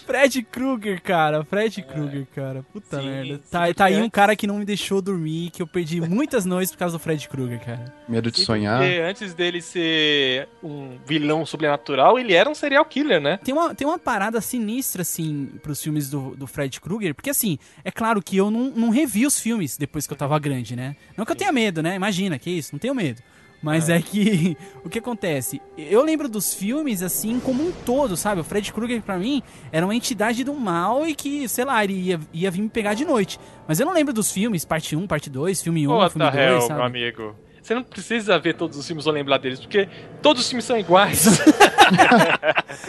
Fred 0.00 0.42
Krueger, 0.42 1.00
cara. 1.02 1.44
Fred 1.44 1.82
Krueger, 1.82 2.26
cara. 2.34 2.62
Puta 2.72 3.00
Sim, 3.00 3.06
merda. 3.06 3.34
sim, 3.36 3.42
Tá, 3.50 3.74
tá 3.74 3.84
aí 3.86 4.00
um 4.00 4.08
cara 4.10 4.34
que 4.34 4.46
não 4.46 4.58
me 4.58 4.64
deixou 4.64 5.00
dormir, 5.02 5.50
que 5.50 5.62
eu 5.62 5.66
perdi 5.66 6.00
muitas 6.00 6.44
noites 6.44 6.72
por 6.72 6.78
causa 6.78 6.96
do 6.96 6.98
Fred 7.02 7.28
Krueger, 7.28 7.60
cara. 7.64 7.94
Medo 8.08 8.30
de 8.30 8.40
sonhar. 8.40 8.80
Porque 8.80 8.98
antes 9.00 9.34
dele 9.34 9.60
ser 9.60 10.48
um 10.62 10.98
vilão 11.06 11.44
sobrenatural, 11.44 12.18
ele 12.18 12.32
era 12.32 12.48
um 12.48 12.54
serial 12.54 12.84
killer, 12.84 13.20
né? 13.20 13.38
Tem 13.44 13.54
uma, 13.54 13.74
tem 13.74 13.86
uma 13.86 13.98
parada 13.98 14.40
sinistra, 14.40 15.02
assim, 15.02 15.50
pros 15.62 15.82
filmes 15.82 16.08
do, 16.10 16.34
do 16.36 16.46
Fred 16.46 16.80
Krueger, 16.80 17.14
porque, 17.14 17.30
assim, 17.30 17.58
é 17.84 17.90
claro 17.90 18.22
que 18.22 18.36
eu 18.36 18.50
não, 18.50 18.70
não 18.70 18.90
revi 18.90 19.26
os 19.26 19.38
filmes 19.40 19.76
depois 19.76 20.06
que 20.06 20.12
eu 20.12 20.16
tava 20.16 20.38
grande, 20.38 20.74
né? 20.76 20.96
Não 21.16 21.24
que 21.24 21.32
eu 21.32 21.36
tenha 21.36 21.52
medo, 21.52 21.82
né? 21.82 21.94
Imagina, 21.94 22.38
que 22.38 22.50
isso, 22.50 22.70
não 22.72 22.78
tenho 22.78 22.94
medo. 22.94 23.22
Mas 23.62 23.88
é. 23.88 24.02
que, 24.02 24.56
o 24.84 24.88
que 24.88 24.98
acontece? 24.98 25.62
Eu 25.78 26.02
lembro 26.02 26.28
dos 26.28 26.52
filmes, 26.52 27.02
assim, 27.02 27.38
como 27.40 27.62
um 27.66 27.72
todo, 27.72 28.16
sabe? 28.16 28.40
O 28.40 28.44
Fred 28.44 28.72
Krueger, 28.72 29.00
pra 29.00 29.16
mim, 29.16 29.42
era 29.70 29.86
uma 29.86 29.94
entidade 29.94 30.42
do 30.42 30.52
mal 30.54 31.06
e 31.06 31.14
que, 31.14 31.48
sei 31.48 31.64
lá, 31.64 31.82
ele 31.84 31.94
ia, 31.94 32.20
ia 32.32 32.50
vir 32.50 32.62
me 32.62 32.68
pegar 32.68 32.94
de 32.94 33.04
noite. 33.04 33.38
Mas 33.68 33.78
eu 33.78 33.86
não 33.86 33.92
lembro 33.92 34.12
dos 34.12 34.32
filmes, 34.32 34.64
parte 34.64 34.96
1, 34.96 35.06
parte 35.06 35.30
2, 35.30 35.62
filme 35.62 35.86
1, 35.86 35.92
What 35.92 36.12
filme 36.12 36.30
the 36.30 36.36
2, 36.36 36.50
hell, 36.50 36.60
sabe? 36.62 36.74
meu 36.74 36.84
amigo. 36.84 37.36
Você 37.62 37.76
não 37.76 37.84
precisa 37.84 38.36
ver 38.40 38.54
todos 38.54 38.76
os 38.76 38.84
filmes 38.84 39.06
ou 39.06 39.12
lembrar 39.12 39.38
deles, 39.38 39.60
porque 39.60 39.88
todos 40.20 40.42
os 40.42 40.48
filmes 40.48 40.64
são 40.64 40.76
iguais. 40.76 41.26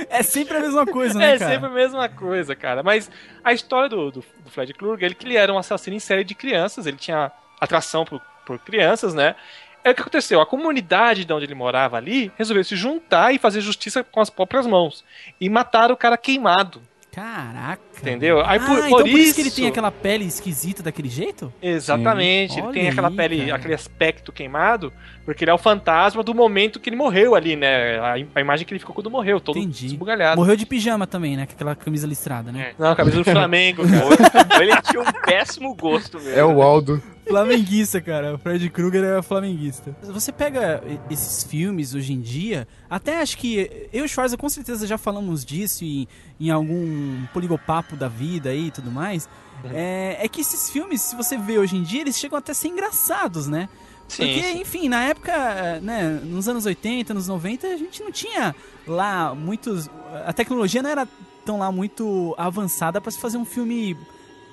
É 0.10 0.24
sempre 0.24 0.58
a 0.58 0.62
mesma 0.62 0.86
coisa, 0.86 1.18
né, 1.20 1.36
é 1.36 1.38
cara? 1.38 1.52
sempre 1.52 1.68
a 1.68 1.72
mesma 1.74 2.08
coisa, 2.08 2.56
cara. 2.56 2.82
Mas 2.82 3.12
a 3.44 3.52
história 3.52 3.90
do, 3.90 4.12
do, 4.12 4.24
do 4.44 4.50
Fred 4.50 4.74
Krueger, 4.74 5.06
ele 5.06 5.16
que 5.16 5.26
ele 5.26 5.36
era 5.36 5.52
um 5.52 5.58
assassino 5.58 5.96
em 5.96 6.00
série 6.00 6.24
de 6.24 6.34
crianças, 6.34 6.86
ele 6.86 6.96
tinha 6.98 7.32
atração 7.60 8.06
por, 8.06 8.22
por 8.46 8.60
crianças, 8.60 9.14
né? 9.14 9.36
É 9.84 9.92
o 9.92 9.96
que 9.96 10.02
aconteceu, 10.02 10.40
a 10.40 10.46
comunidade 10.46 11.26
de 11.26 11.34
onde 11.34 11.46
ele 11.46 11.56
morava 11.56 11.98
ali 11.98 12.32
resolveu 12.38 12.64
se 12.64 12.76
juntar 12.76 13.34
e 13.34 13.38
fazer 13.38 13.60
justiça 13.62 14.04
com 14.04 14.22
as 14.22 14.30
próprias 14.30 14.66
mãos. 14.66 15.04
E 15.42 15.50
mataram 15.50 15.94
o 15.94 15.98
cara 15.98 16.18
queimado. 16.18 16.82
Caraca. 17.12 17.80
Entendeu? 18.02 18.42
Aí 18.44 18.58
ah, 18.58 18.66
por- 18.66 18.78
então 18.80 18.90
por 18.90 19.02
por 19.02 19.08
isso 19.20 19.36
que 19.36 19.42
ele 19.42 19.48
isso- 19.50 19.58
tem 19.58 19.68
aquela 19.68 19.92
pele 19.92 20.26
esquisita 20.26 20.82
daquele 20.82 21.08
jeito? 21.10 21.54
Exatamente, 21.62 22.54
ele 22.58 22.62
Olha 22.68 22.74
tem 22.74 22.90
aquela 22.90 23.10
aí, 23.10 23.16
pele, 23.16 23.38
cara. 23.46 23.56
aquele 23.56 23.74
aspecto 23.76 24.32
queimado, 24.32 24.92
porque 25.24 25.44
ele 25.44 25.52
é 25.52 25.54
o 25.54 25.58
fantasma 25.60 26.24
do 26.24 26.34
momento 26.34 26.80
que 26.80 26.90
ele 26.90 26.96
morreu 26.98 27.36
ali, 27.36 27.56
né? 27.56 28.00
A, 28.00 28.14
a 28.14 28.42
imagem 28.42 28.66
que 28.66 28.74
ele 28.74 28.80
ficou 28.80 28.96
quando 28.96 29.12
morreu, 29.12 29.40
todo 29.40 29.60
Entendi. 29.60 29.86
esbugalhado. 29.88 30.38
Morreu 30.38 30.56
de 30.56 30.66
pijama 30.66 31.06
também, 31.06 31.38
né? 31.38 31.46
Com 31.46 31.54
aquela 31.54 31.76
camisa 31.76 32.08
listrada, 32.08 32.52
né? 32.52 32.70
É. 32.72 32.74
Não, 32.82 32.92
a 32.92 32.96
camisa 32.96 33.18
do 33.18 33.24
Flamengo, 33.30 33.84
cara. 33.88 34.64
Ele 34.64 34.82
tinha 34.82 35.02
um 35.02 35.12
péssimo 35.26 35.76
gosto 35.76 36.18
mesmo. 36.20 36.40
É 36.40 36.44
o 36.44 36.64
Aldo. 36.64 37.02
Flamenguista, 37.28 38.02
cara. 38.02 38.36
O 38.36 38.38
Fred 38.38 38.70
Krueger 38.70 39.04
é 39.04 39.22
flamenguista. 39.22 39.96
Você 40.04 40.32
pega 40.32 40.84
esses 41.10 41.44
filmes 41.44 41.94
hoje 41.96 42.14
em 42.14 42.22
dia, 42.22 42.68
até 42.90 43.22
acho 43.22 43.38
que 43.38 43.88
eu 43.92 44.04
e 44.04 44.06
o 44.06 44.10
Schwarza 44.10 44.38
com 44.38 44.50
certeza 44.50 44.86
já 44.86 44.98
falamos 44.98 45.44
disso 45.46 45.84
em, 45.84 46.08
em 46.40 46.50
algum 46.50 47.26
poligopapo 47.34 47.96
da 47.96 48.08
vida 48.08 48.50
aí 48.50 48.68
e 48.68 48.72
tudo 48.72 48.92
mais. 48.92 49.28
É, 49.74 50.18
é 50.20 50.28
que 50.28 50.42
esses 50.42 50.70
filmes, 50.70 51.02
se 51.02 51.16
você 51.16 51.38
vê 51.38 51.58
hoje 51.58 51.78
em 51.78 51.84
dia, 51.84 52.02
eles 52.02 52.18
chegam 52.18 52.38
até 52.38 52.52
a 52.52 52.56
ser 52.56 52.68
engraçados, 52.68 53.48
né? 53.48 53.70
Sim, 54.08 54.26
Porque, 54.26 54.44
sim. 54.44 54.62
enfim, 54.62 54.90
na 54.90 55.04
época, 55.04 55.80
né, 55.80 56.20
nos 56.24 56.48
anos 56.48 56.66
80, 56.66 57.14
nos 57.14 57.28
90, 57.28 57.68
a 57.68 57.78
gente 57.78 58.04
não 58.04 58.12
tinha 58.12 58.54
lá 58.86 59.34
muitos. 59.34 59.90
A 60.26 60.34
tecnologia 60.34 60.84
não 60.84 60.90
era 60.90 61.08
tão 61.46 61.58
lá 61.58 61.72
muito 61.72 62.36
avançada 62.38 63.00
pra 63.00 63.12
se 63.12 63.20
fazer 63.20 63.38
um 63.38 63.46
filme 63.46 63.98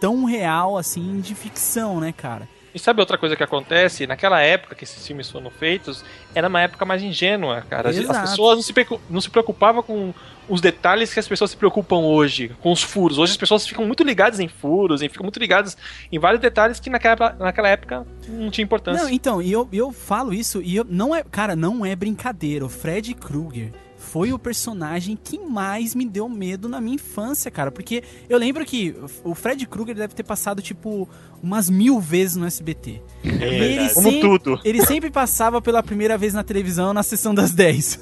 tão 0.00 0.24
real 0.24 0.78
assim 0.78 1.20
de 1.20 1.34
ficção, 1.34 2.00
né, 2.00 2.12
cara? 2.12 2.48
E 2.74 2.78
sabe 2.78 3.00
outra 3.00 3.18
coisa 3.18 3.36
que 3.36 3.42
acontece? 3.42 4.06
Naquela 4.06 4.40
época 4.40 4.74
que 4.74 4.84
esses 4.84 5.04
filmes 5.06 5.30
foram 5.30 5.50
feitos, 5.50 6.04
era 6.34 6.48
uma 6.48 6.60
época 6.60 6.84
mais 6.84 7.02
ingênua, 7.02 7.64
cara. 7.68 7.90
As, 7.90 7.96
as 7.96 8.04
Exato. 8.04 8.20
pessoas 8.20 8.56
não 8.56 8.62
se, 8.62 8.74
não 9.08 9.20
se 9.20 9.30
preocupavam 9.30 9.82
com 9.82 10.14
os 10.48 10.60
detalhes 10.60 11.12
que 11.14 11.20
as 11.20 11.28
pessoas 11.28 11.52
se 11.52 11.56
preocupam 11.56 11.98
hoje, 11.98 12.50
com 12.60 12.72
os 12.72 12.82
furos. 12.82 13.18
Hoje 13.18 13.32
as 13.32 13.36
pessoas 13.36 13.66
ficam 13.66 13.86
muito 13.86 14.02
ligadas 14.02 14.40
em 14.40 14.48
furos, 14.48 15.00
e 15.02 15.08
ficam 15.08 15.24
muito 15.24 15.38
ligadas 15.38 15.76
em 16.10 16.18
vários 16.18 16.40
detalhes 16.40 16.80
que 16.80 16.90
naquela, 16.90 17.36
naquela 17.38 17.68
época 17.68 18.06
não 18.28 18.50
tinha 18.50 18.64
importância. 18.64 19.04
Não, 19.04 19.10
então, 19.10 19.40
e 19.40 19.50
eu, 19.50 19.68
eu 19.72 19.92
falo 19.92 20.34
isso 20.34 20.60
e 20.62 20.76
eu, 20.76 20.84
não 20.88 21.14
é, 21.14 21.22
cara, 21.22 21.54
não 21.54 21.86
é 21.86 21.94
brincadeira. 21.94 22.64
O 22.64 22.68
Fred 22.68 23.14
Krueger 23.14 23.72
foi 24.12 24.32
o 24.32 24.38
personagem 24.38 25.16
que 25.22 25.38
mais 25.38 25.94
me 25.94 26.04
deu 26.04 26.28
medo 26.28 26.68
na 26.68 26.80
minha 26.80 26.96
infância, 26.96 27.48
cara. 27.48 27.70
Porque 27.70 28.02
eu 28.28 28.38
lembro 28.38 28.64
que 28.66 28.94
o 29.22 29.36
Fred 29.36 29.64
Krueger 29.68 29.94
deve 29.94 30.14
ter 30.14 30.24
passado, 30.24 30.60
tipo, 30.60 31.08
umas 31.40 31.70
mil 31.70 32.00
vezes 32.00 32.34
no 32.34 32.44
SBT. 32.44 33.00
É 33.24 33.28
E 33.28 33.54
ele. 33.54 33.90
Como 33.90 34.10
sempre- 34.10 34.20
tudo. 34.20 34.60
Ele 34.64 34.84
sempre 34.84 35.10
passava 35.10 35.62
pela 35.62 35.80
primeira 35.80 36.18
vez 36.18 36.34
na 36.34 36.42
televisão 36.42 36.92
na 36.92 37.04
sessão 37.04 37.32
das 37.32 37.52
10. 37.52 38.00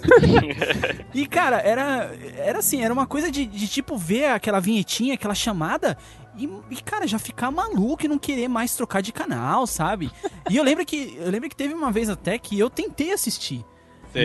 e, 1.15 1.27
cara, 1.27 1.61
era, 1.61 2.11
era 2.39 2.59
assim, 2.61 2.83
era 2.83 2.93
uma 2.93 3.07
coisa 3.07 3.31
de, 3.31 3.45
de, 3.45 3.69
tipo 3.69 3.97
ver 3.99 4.31
aquela 4.31 4.61
vinhetinha, 4.61 5.13
aquela 5.15 5.35
chamada. 5.35 5.97
E, 6.39 6.49
e, 6.71 6.77
cara, 6.77 7.07
já 7.07 7.19
ficar 7.19 7.51
maluco 7.51 8.07
e 8.07 8.09
não 8.09 8.19
querer 8.19 8.49
mais 8.49 8.75
trocar 8.75 9.03
de 9.03 9.13
canal, 9.13 9.67
sabe? 9.67 10.11
E 10.49 10.57
eu 10.57 10.65
lembro 10.65 10.87
que 10.87 11.19
eu 11.21 11.31
lembro 11.31 11.49
que 11.51 11.57
teve 11.57 11.75
uma 11.75 11.93
vez 11.93 12.09
até 12.09 12.39
que 12.39 12.59
eu 12.59 12.71
tentei 12.71 13.13
assistir. 13.13 13.63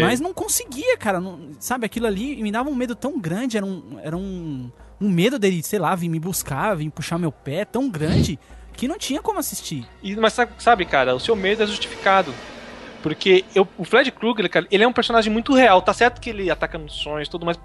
Mas 0.02 0.20
não 0.20 0.34
conseguia, 0.34 0.98
cara. 0.98 1.20
não- 1.20 1.52
sabe, 1.60 1.86
aquilo 1.86 2.08
ali 2.08 2.42
me 2.42 2.52
dava 2.52 2.70
um 2.70 2.76
medo 2.76 2.96
tão 2.96 3.20
grande. 3.20 3.58
Era 3.58 3.66
um, 3.66 4.00
era 4.02 4.18
um, 4.18 4.72
um 5.00 5.10
medo 5.10 5.38
dele, 5.38 5.62
sei 5.64 5.80
lá, 5.80 5.94
vir 5.96 6.10
me 6.10 6.20
buscar, 6.20 6.76
vir 6.76 6.90
puxar 6.90 7.18
meu 7.18 7.32
pé 7.32 7.66
tão 7.66 7.90
grande 7.90 8.40
que 8.74 8.88
não 8.88 8.98
tinha 8.98 9.22
como 9.22 9.40
assistir. 9.40 9.86
E, 10.02 10.16
mas 10.16 10.34
sabe, 10.34 10.52
sabe, 10.58 10.86
cara, 10.86 11.14
o 11.16 11.20
seu 11.20 11.36
medo 11.36 11.64
é 11.64 11.68
justificado. 11.68 12.34
Porque 13.02 13.44
eu- 13.54 13.68
o 13.78 13.84
Fred 13.84 14.10
Krueger, 14.12 14.50
cara, 14.50 14.66
ele 14.72 14.84
é 14.84 14.88
um 14.88 14.94
personagem 14.94 15.32
muito 15.32 15.54
real. 15.54 15.82
Tá 15.82 15.94
certo 15.94 16.22
que 16.22 16.30
ele 16.30 16.50
ataca 16.50 16.78
nos 16.78 16.94
sonhos 16.94 17.28
e 17.28 17.32
tudo, 17.32 17.46
mas, 17.46 17.60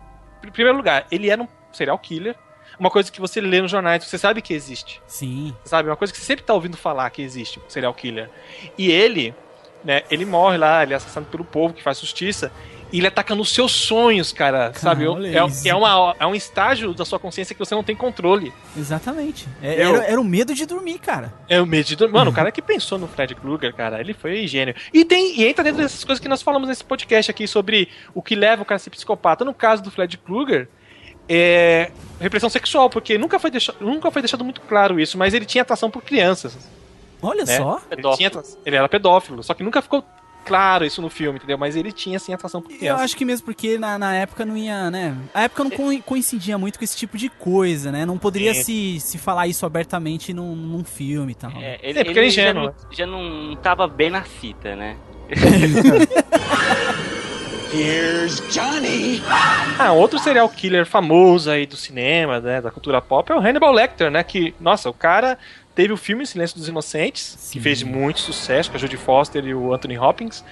em 0.44 0.50
primeiro 0.50 0.76
lugar, 0.76 1.06
ele 1.10 1.30
era 1.30 1.40
um 1.42 1.46
serial 1.72 1.98
killer. 1.98 2.34
Uma 2.78 2.90
coisa 2.90 3.10
que 3.10 3.20
você 3.20 3.40
lê 3.40 3.60
nos 3.62 3.70
jornais, 3.70 4.04
você 4.04 4.18
sabe 4.18 4.42
que 4.42 4.52
existe. 4.52 5.00
Sim. 5.06 5.54
Sabe? 5.64 5.88
Uma 5.88 5.96
coisa 5.96 6.12
que 6.12 6.18
você 6.18 6.24
sempre 6.24 6.44
tá 6.44 6.54
ouvindo 6.54 6.76
falar 6.76 7.08
que 7.10 7.22
existe, 7.22 7.58
um 7.58 7.68
serial 7.70 7.94
killer. 7.94 8.30
E 8.76 8.90
ele, 8.90 9.34
né, 9.88 10.02
ele 10.10 10.26
morre 10.26 10.58
lá, 10.58 10.82
ele 10.82 10.92
é 10.92 10.96
assassinado 10.96 11.30
pelo 11.30 11.42
povo 11.44 11.72
que 11.72 11.82
faz 11.82 11.98
justiça. 11.98 12.52
E 12.92 12.98
ele 12.98 13.06
ataca 13.06 13.34
nos 13.34 13.52
seus 13.52 13.72
sonhos, 13.72 14.32
cara. 14.32 14.72
sabe? 14.74 15.06
olha 15.06 15.28
É, 15.28 15.68
é, 15.68 15.74
uma, 15.74 16.14
é 16.18 16.26
um 16.26 16.34
estágio 16.34 16.92
da 16.94 17.04
sua 17.04 17.18
consciência 17.18 17.54
que 17.54 17.58
você 17.58 17.74
não 17.74 17.82
tem 17.82 17.96
controle. 17.96 18.52
Exatamente. 18.76 19.46
É- 19.62 19.80
Era, 19.82 20.04
era 20.04 20.20
o 20.20 20.24
medo 20.24 20.54
de 20.54 20.64
dormir, 20.66 20.98
cara. 20.98 21.32
É 21.48 21.60
o 21.60 21.66
medo. 21.66 22.08
Mano, 22.10 22.30
o 22.30 22.34
cara 22.34 22.52
que 22.52 22.60
pensou 22.62 22.98
no 22.98 23.06
Fred 23.08 23.34
Krueger, 23.34 23.74
cara, 23.74 24.00
ele 24.00 24.12
foi 24.14 24.46
gênio. 24.46 24.74
E 24.92 25.04
tem 25.04 25.38
e 25.40 25.46
entra 25.46 25.64
dentro 25.64 25.82
dessas 25.82 26.04
coisas 26.04 26.20
que 26.20 26.28
nós 26.28 26.42
falamos 26.42 26.68
nesse 26.68 26.84
podcast 26.84 27.30
aqui 27.30 27.46
sobre 27.46 27.88
o 28.14 28.22
que 28.22 28.34
leva 28.34 28.62
o 28.62 28.64
cara 28.66 28.76
a 28.76 28.78
ser 28.78 28.90
psicopata. 28.90 29.44
No 29.44 29.52
caso 29.54 29.82
do 29.82 29.90
Fred 29.90 30.16
Krueger, 30.18 30.68
é, 31.28 31.90
repressão 32.20 32.48
sexual, 32.48 32.88
porque 32.88 33.18
nunca 33.18 33.38
foi, 33.38 33.50
deixado, 33.50 33.76
nunca 33.80 34.10
foi 34.10 34.22
deixado 34.22 34.44
muito 34.44 34.62
claro 34.62 34.98
isso, 34.98 35.18
mas 35.18 35.34
ele 35.34 35.44
tinha 35.44 35.60
atração 35.62 35.90
por 35.90 36.02
crianças. 36.02 36.56
Olha 37.22 37.44
né? 37.44 37.56
só. 37.56 37.80
Ele, 37.90 38.02
tinha, 38.16 38.30
ele 38.64 38.76
era 38.76 38.88
pedófilo, 38.88 39.42
só 39.42 39.54
que 39.54 39.62
nunca 39.62 39.82
ficou 39.82 40.04
claro 40.44 40.84
isso 40.84 41.02
no 41.02 41.10
filme, 41.10 41.36
entendeu? 41.38 41.58
Mas 41.58 41.76
ele 41.76 41.92
tinha, 41.92 42.18
sim, 42.18 42.32
atração 42.32 42.62
por 42.62 42.72
Eu 42.72 42.78
crianças. 42.78 43.02
acho 43.04 43.16
que 43.16 43.24
mesmo 43.24 43.44
porque 43.44 43.76
na, 43.78 43.98
na 43.98 44.14
época 44.14 44.46
não 44.46 44.56
ia, 44.56 44.90
né? 44.90 45.14
A 45.34 45.42
época 45.42 45.64
não 45.64 45.70
co- 45.70 46.02
coincidia 46.04 46.56
muito 46.56 46.78
com 46.78 46.84
esse 46.84 46.96
tipo 46.96 47.18
de 47.18 47.28
coisa, 47.28 47.92
né? 47.92 48.06
Não 48.06 48.16
poderia 48.16 48.54
Sim. 48.54 48.98
se, 48.98 49.00
se 49.00 49.18
falar 49.18 49.46
isso 49.46 49.66
abertamente 49.66 50.32
num, 50.32 50.56
num 50.56 50.84
filme 50.84 51.32
e 51.32 51.34
tal. 51.34 51.50
É, 51.60 51.78
ele, 51.82 51.98
É, 51.98 52.04
porque 52.04 52.18
ele 52.18 52.28
é 52.28 52.30
já, 52.30 52.54
não, 52.54 52.74
já 52.90 53.06
não 53.06 53.56
tava 53.56 53.86
bem 53.86 54.08
na 54.08 54.22
fita, 54.22 54.74
né? 54.74 54.96
Here's 57.72 58.40
Johnny. 58.48 59.22
Ah, 59.78 59.92
outro 59.92 60.18
serial 60.18 60.48
killer 60.48 60.86
famoso 60.86 61.50
aí 61.50 61.66
do 61.66 61.76
cinema, 61.76 62.40
né, 62.40 62.60
da 62.60 62.70
cultura 62.70 63.00
pop 63.00 63.30
é 63.30 63.34
o 63.34 63.38
Hannibal 63.38 63.72
Lecter, 63.72 64.10
né, 64.10 64.22
que, 64.22 64.54
nossa, 64.58 64.88
o 64.88 64.92
cara 64.94 65.38
teve 65.74 65.92
o 65.92 65.96
filme 65.96 66.26
Silêncio 66.26 66.56
dos 66.56 66.66
Inocentes, 66.66 67.36
que 67.52 67.58
Sim. 67.58 67.60
fez 67.60 67.82
muito 67.82 68.20
sucesso 68.20 68.70
com 68.70 68.76
a 68.76 68.80
Jodie 68.80 68.96
Foster 68.96 69.44
e 69.44 69.54
o 69.54 69.72
Anthony 69.72 69.98
Hopkins, 69.98 70.42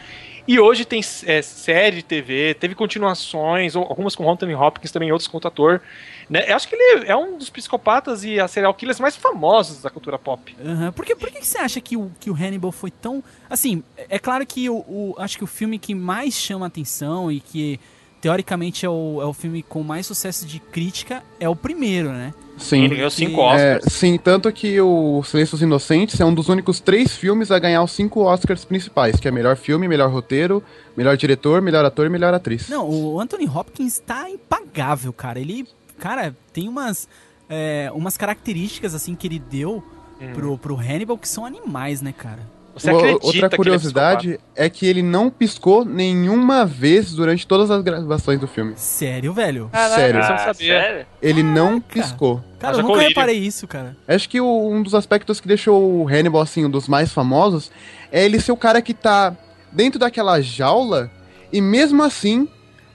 e 0.46 0.58
hoje 0.60 0.84
tem 0.84 1.00
é, 1.26 1.42
série 1.42 1.96
de 1.96 2.02
TV, 2.02 2.54
teve 2.54 2.74
continuações, 2.74 3.74
algumas 3.76 4.14
com 4.14 4.24
o 4.24 4.30
Anthony 4.30 4.54
Hopkins 4.54 4.90
também, 4.92 5.10
outros 5.12 5.28
com 5.28 5.36
outro 5.36 5.48
ator, 5.48 5.80
né, 6.28 6.44
eu 6.50 6.56
acho 6.56 6.68
que 6.68 6.74
ele 6.74 7.06
é 7.06 7.16
um 7.16 7.38
dos 7.38 7.48
psicopatas 7.50 8.24
e 8.24 8.38
a 8.40 8.48
serial 8.48 8.74
killers 8.74 8.98
mais 9.00 9.14
famosos 9.16 9.82
da 9.82 9.90
cultura 9.90 10.18
pop. 10.18 10.56
Aham. 10.64 10.92
Por, 10.92 11.04
que, 11.04 11.14
por 11.14 11.30
que 11.30 11.44
você 11.44 11.58
acha 11.58 11.80
que 11.80 11.96
o, 11.96 12.10
que 12.18 12.30
o 12.30 12.34
Hannibal 12.34 12.72
foi 12.72 12.90
tão. 12.90 13.22
Assim, 13.48 13.82
é 14.08 14.18
claro 14.18 14.44
que 14.44 14.68
o, 14.68 14.76
o- 14.78 15.14
acho 15.18 15.38
que 15.38 15.44
o 15.44 15.46
filme 15.46 15.78
que 15.78 15.94
mais 15.94 16.34
chama 16.34 16.66
atenção 16.66 17.30
e 17.30 17.38
que 17.40 17.78
teoricamente 18.20 18.84
é 18.84 18.88
o, 18.90 19.20
é 19.22 19.24
o 19.24 19.32
filme 19.32 19.62
com 19.62 19.82
mais 19.84 20.06
sucesso 20.06 20.46
de 20.46 20.58
crítica 20.58 21.22
é 21.38 21.48
o 21.48 21.54
primeiro, 21.54 22.10
né? 22.10 22.34
Sim. 22.56 22.84
Ele 22.84 22.96
ganhou 22.96 23.10
cinco 23.10 23.40
É, 23.40 23.44
É, 23.44 23.76
Oscars. 23.76 23.92
sim, 23.94 24.16
tanto 24.18 24.50
que 24.52 24.80
o 24.80 25.22
Silêncio 25.24 25.52
dos 25.52 25.62
Inocentes 25.62 26.18
é 26.20 26.24
um 26.24 26.32
dos 26.34 26.48
únicos 26.48 26.80
três 26.80 27.14
filmes 27.16 27.50
a 27.50 27.58
ganhar 27.58 27.82
os 27.82 27.92
cinco 27.92 28.22
Oscars 28.22 28.64
principais, 28.64 29.20
que 29.20 29.28
é 29.28 29.30
melhor 29.30 29.56
filme, 29.56 29.86
melhor 29.86 30.10
roteiro, 30.10 30.62
melhor 30.96 31.16
diretor, 31.16 31.60
melhor 31.60 31.84
ator 31.84 32.06
e 32.06 32.08
melhor 32.08 32.32
atriz. 32.32 32.68
Não, 32.68 32.88
o 32.88 33.20
Anthony 33.20 33.46
Hopkins 33.46 33.98
tá 33.98 34.28
impagável, 34.30 35.12
cara. 35.12 35.38
Ele, 35.38 35.66
cara, 35.98 36.34
tem 36.52 36.68
umas, 36.68 37.06
é, 37.48 37.90
umas 37.94 38.16
características 38.16 38.94
assim 38.94 39.14
que 39.14 39.26
ele 39.26 39.38
deu 39.38 39.82
Hum. 40.18 40.32
pro, 40.32 40.56
pro 40.58 40.76
Hannibal 40.76 41.18
que 41.18 41.28
são 41.28 41.44
animais, 41.44 42.00
né, 42.00 42.10
cara? 42.10 42.40
Você 42.76 42.90
acredita 42.90 43.14
Outra 43.26 43.30
que 43.32 43.38
ele 43.38 43.46
é 43.46 43.56
curiosidade 43.56 44.40
é, 44.54 44.68
que 44.68 44.86
ele 44.86 45.02
não 45.02 45.30
piscou 45.30 45.84
nenhuma 45.84 46.66
vez 46.66 47.12
durante 47.14 47.46
todas 47.46 47.70
as 47.70 47.82
gravações 47.82 48.38
do 48.38 48.46
filme. 48.46 48.74
Sério, 48.76 49.32
velho? 49.32 49.70
Caraca, 49.72 49.94
Sério. 49.94 50.20
Ah, 50.22 50.44
não 50.46 50.54
sério? 50.54 51.06
Ele 51.22 51.42
não 51.42 51.80
Caraca. 51.80 51.86
piscou. 51.94 52.44
Cara, 52.58 52.74
eu 52.76 52.82
nunca 52.82 52.92
colírio. 52.94 53.08
reparei 53.08 53.38
isso, 53.38 53.66
cara. 53.66 53.96
Acho 54.06 54.28
que 54.28 54.40
o- 54.40 54.68
um 54.70 54.82
dos 54.82 54.94
aspectos 54.94 55.40
que 55.40 55.48
deixou 55.48 56.02
o 56.02 56.06
Hannibal, 56.08 56.42
assim, 56.42 56.64
um 56.66 56.70
dos 56.70 56.86
mais 56.86 57.10
famosos, 57.12 57.70
é 58.12 58.24
ele 58.24 58.38
ser 58.40 58.52
o 58.52 58.56
cara 58.56 58.82
que 58.82 58.92
tá 58.92 59.34
dentro 59.72 59.98
daquela 59.98 60.40
jaula 60.40 61.10
e 61.52 61.60
mesmo 61.60 62.02
assim, 62.02 62.46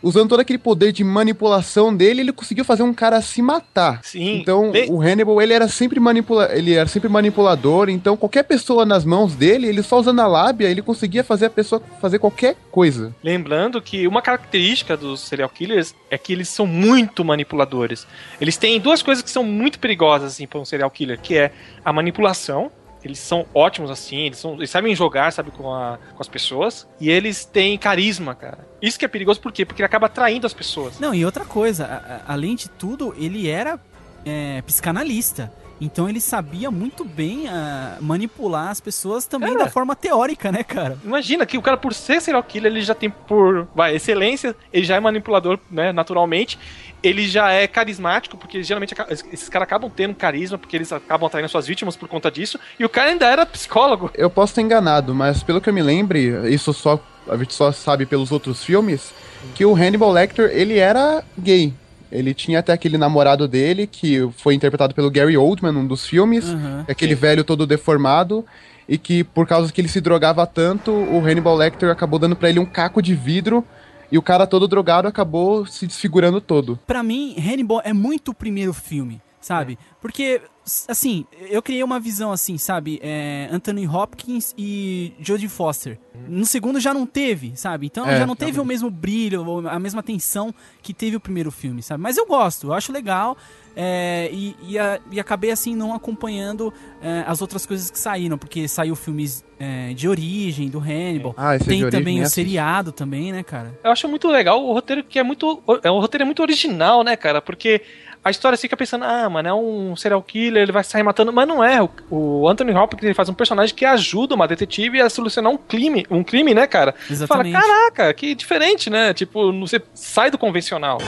usando 0.02 0.30
todo 0.30 0.40
aquele 0.40 0.60
poder 0.60 0.92
de 0.92 1.04
manipulação 1.04 1.96
dele, 1.96 2.22
ele 2.22 2.34
conseguiu 2.34 2.66
fazer 2.66 2.84
um 2.84 2.94
cara 2.94 3.22
se 3.22 3.42
matar. 3.42 4.02
Sim. 4.04 4.38
Então, 4.40 4.72
o 4.90 5.02
Hannibal, 5.02 5.42
ele 5.42 5.54
era 5.54 5.68
sempre 5.68 6.00
manipula 6.00 6.50
ele 6.54 6.74
era 6.74 6.88
sempre 6.88 7.10
manipulador, 7.10 7.90
então 7.90 8.18
qualquer 8.18 8.44
pessoa 8.44 8.86
nas 8.86 9.06
mãos 9.06 9.36
dele, 9.36 9.68
ele 9.68 9.84
só 9.84 10.00
usando 10.00 10.20
a 10.20 10.28
lábia, 10.28 10.68
ele 10.68 10.82
conseguia 10.82 11.24
fazer 11.24 11.46
a 11.48 11.50
pessoa 11.50 11.82
fazer 12.00 12.20
qualquer 12.20 12.56
coisa. 12.72 13.14
Lembrando 13.24 13.82
que 13.82 14.08
uma 14.08 14.22
característica 14.22 14.96
dos 14.98 15.22
serial 15.22 15.50
killers 15.50 15.96
é 16.10 16.18
que 16.18 16.34
eles 16.34 16.50
são 16.50 16.66
muito 16.66 17.24
manipuladores. 17.24 18.08
Eles 18.40 18.58
têm 18.58 18.80
duas 18.80 19.02
coisas 19.02 19.24
que 19.24 19.30
são 19.30 19.44
muito 19.44 19.80
perigosas 19.80 20.34
assim 20.34 20.48
para 20.48 20.60
um 20.60 20.66
serial 20.66 20.90
killer, 20.90 21.20
que 21.20 21.36
é 21.36 21.52
a 21.84 21.94
manipulação. 21.94 22.72
Eles 23.04 23.20
são 23.20 23.46
ótimos 23.54 23.90
assim, 23.90 24.18
eles, 24.28 24.38
são, 24.38 24.54
eles 24.56 24.70
sabem 24.70 24.96
jogar, 24.96 25.32
sabe, 25.34 25.50
com, 25.52 25.74
a- 25.74 25.98
com 26.16 26.22
as 26.22 26.28
pessoas. 26.28 26.88
E 27.00 27.10
eles 27.10 27.46
têm 27.46 27.78
carisma, 27.78 28.36
cara. 28.36 28.60
Isso 28.82 28.98
que 29.00 29.06
é 29.06 29.08
perigoso 29.08 29.40
por 29.42 29.52
quê? 29.52 29.66
Porque 29.66 29.82
ele 29.82 29.86
acaba 29.88 30.06
atraindo 30.06 30.46
as 30.46 30.54
pessoas. 30.54 31.00
Não, 31.00 31.14
e 31.14 31.26
outra 31.26 31.44
coisa, 31.44 31.86
a- 31.86 32.16
a- 32.30 32.34
além 32.34 32.56
de 32.56 32.70
tudo, 32.70 33.14
ele 33.18 33.48
era 33.50 33.80
é, 34.24 34.62
psicanalista. 34.62 35.52
Então 35.82 36.08
ele 36.08 36.22
sabia 36.22 36.70
muito 36.70 37.04
bem 37.04 37.48
ah, 37.50 37.98
manipular 38.00 38.70
as 38.70 38.80
pessoas 38.80 39.26
também 39.26 39.54
Cara. 39.54 39.66
da 39.66 39.72
forma 39.72 39.96
teórica, 39.96 40.52
né, 40.52 40.64
cara? 40.64 40.96
Imagina 41.04 41.44
que 41.44 41.58
o 41.58 41.62
cara, 41.62 41.76
por 41.76 41.92
ser 41.92 42.22
serial 42.22 42.44
killer, 42.44 42.72
ele 42.72 42.82
já 42.84 42.94
tem 42.94 43.10
por 43.10 43.68
vai, 43.76 43.96
excelência, 43.96 44.56
ele 44.72 44.86
já 44.86 44.96
é 44.96 45.00
manipulador, 45.00 45.58
né, 45.72 45.92
naturalmente. 45.92 46.60
Ele 47.02 47.28
já 47.28 47.50
é 47.50 47.66
carismático, 47.66 48.38
porque 48.38 48.62
geralmente 48.62 48.94
esses 49.32 49.50
caras 49.50 49.66
acabam 49.66 49.90
tendo 49.90 50.14
carisma, 50.14 50.56
porque 50.56 50.78
eles 50.78 50.92
acabam 50.94 51.26
atraindo 51.26 51.50
suas 51.50 51.66
vítimas 51.66 51.96
por 51.96 52.08
conta 52.08 52.30
disso. 52.30 52.60
E 52.80 52.86
o 52.86 52.90
cara 52.90 53.10
ainda 53.10 53.26
era 53.26 53.44
psicólogo. 53.44 54.12
Eu 54.14 54.30
posso 54.30 54.52
estar 54.52 54.62
enganado, 54.62 55.16
mas 55.16 55.42
pelo 55.42 55.60
que 55.60 55.68
eu 55.68 55.74
me 55.74 55.82
lembre, 55.82 56.48
isso 56.54 56.72
só 56.74 57.04
a 57.28 57.38
gente 57.38 57.54
só 57.54 57.72
sabe 57.72 58.06
pelos 58.06 58.32
outros 58.32 58.64
filmes, 58.64 59.14
que 59.56 59.66
o 59.66 59.76
Hannibal 59.76 60.12
Lecter, 60.12 60.52
ele 60.54 60.78
era 60.78 61.24
gay. 61.38 61.74
Ele 62.12 62.34
tinha 62.34 62.60
até 62.60 62.74
aquele 62.74 62.98
namorado 62.98 63.48
dele, 63.48 63.88
que 63.88 64.30
foi 64.38 64.54
interpretado 64.54 64.94
pelo 64.94 65.10
Gary 65.10 65.38
Oldman 65.38 65.72
num 65.72 65.88
dos 65.88 66.06
filmes, 66.06 66.46
Aham. 66.50 66.86
aquele 66.90 67.16
velho 67.16 67.44
todo 67.44 67.66
deformado, 67.66 68.46
e 68.90 68.98
que 68.98 69.24
por 69.24 69.48
causa 69.48 69.72
que 69.72 69.80
ele 69.80 69.88
se 69.88 70.02
drogava 70.02 70.46
tanto, 70.46 70.92
o 70.92 71.20
Hannibal 71.26 71.56
Lecter 71.56 71.90
acabou 71.90 72.20
dando 72.20 72.36
pra 72.36 72.50
ele 72.50 72.60
um 72.60 72.66
caco 72.66 73.02
de 73.02 73.16
vidro, 73.16 73.64
e 74.12 74.18
o 74.18 74.22
cara 74.22 74.46
todo 74.46 74.68
drogado 74.68 75.08
acabou 75.08 75.66
se 75.66 75.88
desfigurando 75.88 76.42
todo. 76.42 76.78
Pra 76.86 77.02
mim, 77.02 77.34
Hannibal 77.38 77.82
é 77.86 77.94
muito 77.94 78.32
o 78.32 78.34
primeiro 78.34 78.74
filme, 78.74 79.22
sabe? 79.40 79.80
Porque, 80.02 80.42
s- 80.44 80.51
assim, 80.88 81.26
eu 81.50 81.62
criei 81.62 81.84
uma 81.84 82.00
visão 82.00 82.32
assim, 82.32 82.58
sabe? 82.58 83.00
É, 83.02 83.48
Anthony 83.52 83.88
Hopkins 83.88 84.54
e 84.58 85.14
Jodie 85.20 85.48
Foster. 85.50 86.00
No 86.28 86.46
segundo 86.46 86.80
já 86.80 86.94
não 86.94 87.06
teve, 87.06 87.54
sabe? 87.56 87.88
Então 87.88 88.08
É, 88.08 88.18
já 88.18 88.26
não 88.28 88.36
teve 88.36 88.60
o 88.60 88.66
mesmo 88.66 88.90
brilho, 88.92 89.68
a 89.68 89.80
mesma 89.80 90.04
tensão 90.04 90.54
que 90.82 90.94
teve 90.94 91.16
o 91.16 91.20
primeiro 91.20 91.50
filme, 91.52 91.82
sabe? 91.82 92.02
Mas 92.04 92.18
eu 92.18 92.26
gosto, 92.26 92.68
eu 92.68 92.74
acho 92.74 92.92
legal. 92.92 93.38
é, 93.74 94.30
e, 94.34 94.54
e, 94.68 94.78
a- 94.78 95.00
e 95.10 95.18
acabei 95.18 95.50
assim 95.50 95.74
não 95.78 95.94
acompanhando 95.94 96.74
é, 97.02 97.24
as 97.26 97.42
outras 97.42 97.66
coisas 97.66 97.90
que 97.90 97.98
saíram, 97.98 98.38
porque 98.38 98.68
saiu 98.68 98.98
filmes 98.98 99.46
é, 99.58 99.94
de 99.94 100.10
origem 100.10 100.68
do 100.70 100.78
Hannibal. 100.78 101.34
Ah, 101.38 101.56
esse 101.56 101.64
é 101.64 101.68
Tem 101.70 101.90
também 101.90 102.20
o 102.20 102.24
assisti. 102.24 102.42
seriado 102.42 102.92
também, 102.92 103.32
né, 103.32 103.44
cara? 103.44 103.80
Eu 103.82 103.92
acho 103.92 104.10
muito 104.10 104.28
legal 104.28 104.62
o 104.62 104.74
roteiro 104.74 105.04
que 105.06 105.18
é 105.18 105.24
muito. 105.24 105.64
É, 105.84 105.90
o 105.90 106.00
roteiro 106.02 106.24
é 106.24 106.26
muito 106.26 106.42
original, 106.42 107.02
né, 107.02 107.16
cara? 107.16 107.42
Porque 107.42 107.82
a 108.24 108.30
história 108.30 108.58
fica 108.58 108.78
pensando, 108.78 109.04
ah, 109.04 109.28
mano, 109.30 109.50
é 109.50 109.54
um 109.54 109.96
serial 109.96 110.22
killer, 110.22 110.64
ele 110.64 110.72
vai 110.72 110.84
sair 110.84 111.02
matando. 111.04 111.34
Mas 111.34 111.48
não 111.48 111.64
é. 111.64 111.82
O, 111.82 111.90
o 112.10 112.48
Anthony 112.48 112.72
Hopkins 112.72 113.04
ele 113.04 113.14
faz 113.16 113.28
um 113.30 113.34
personagem 113.34 113.74
que 113.76 113.84
ajuda 113.86 114.36
uma 114.36 114.48
detetive 114.48 115.02
a 115.02 115.10
solucionar 115.10 115.52
um 115.52 115.58
crime, 115.58 116.06
um 116.10 116.24
crime, 116.24 116.54
né, 116.54 116.68
cara? 116.68 116.94
Exatamente. 117.10 117.54
Fala, 117.54 117.64
caraca, 117.68 118.14
que 118.14 118.36
diferente, 118.36 118.90
né? 118.90 119.14
Tipo, 119.14 119.52
você 119.60 119.82
sai 119.96 120.30
do 120.30 120.38
convencional. 120.38 121.00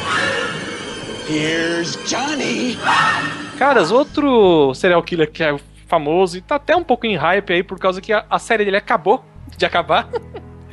Here's 1.29 1.95
Johnny. 2.05 2.77
Caras, 3.57 3.91
outro 3.91 4.73
serial 4.73 5.01
killer 5.03 5.31
que 5.31 5.43
é 5.43 5.55
famoso 5.87 6.37
e 6.37 6.41
tá 6.41 6.55
até 6.55 6.75
um 6.75 6.83
pouco 6.83 7.05
em 7.05 7.15
hype 7.15 7.53
aí 7.53 7.63
por 7.63 7.79
causa 7.79 8.01
que 8.01 8.11
a, 8.11 8.25
a 8.29 8.39
série 8.39 8.65
dele 8.65 8.77
acabou 8.77 9.23
de 9.55 9.65
acabar. 9.65 10.09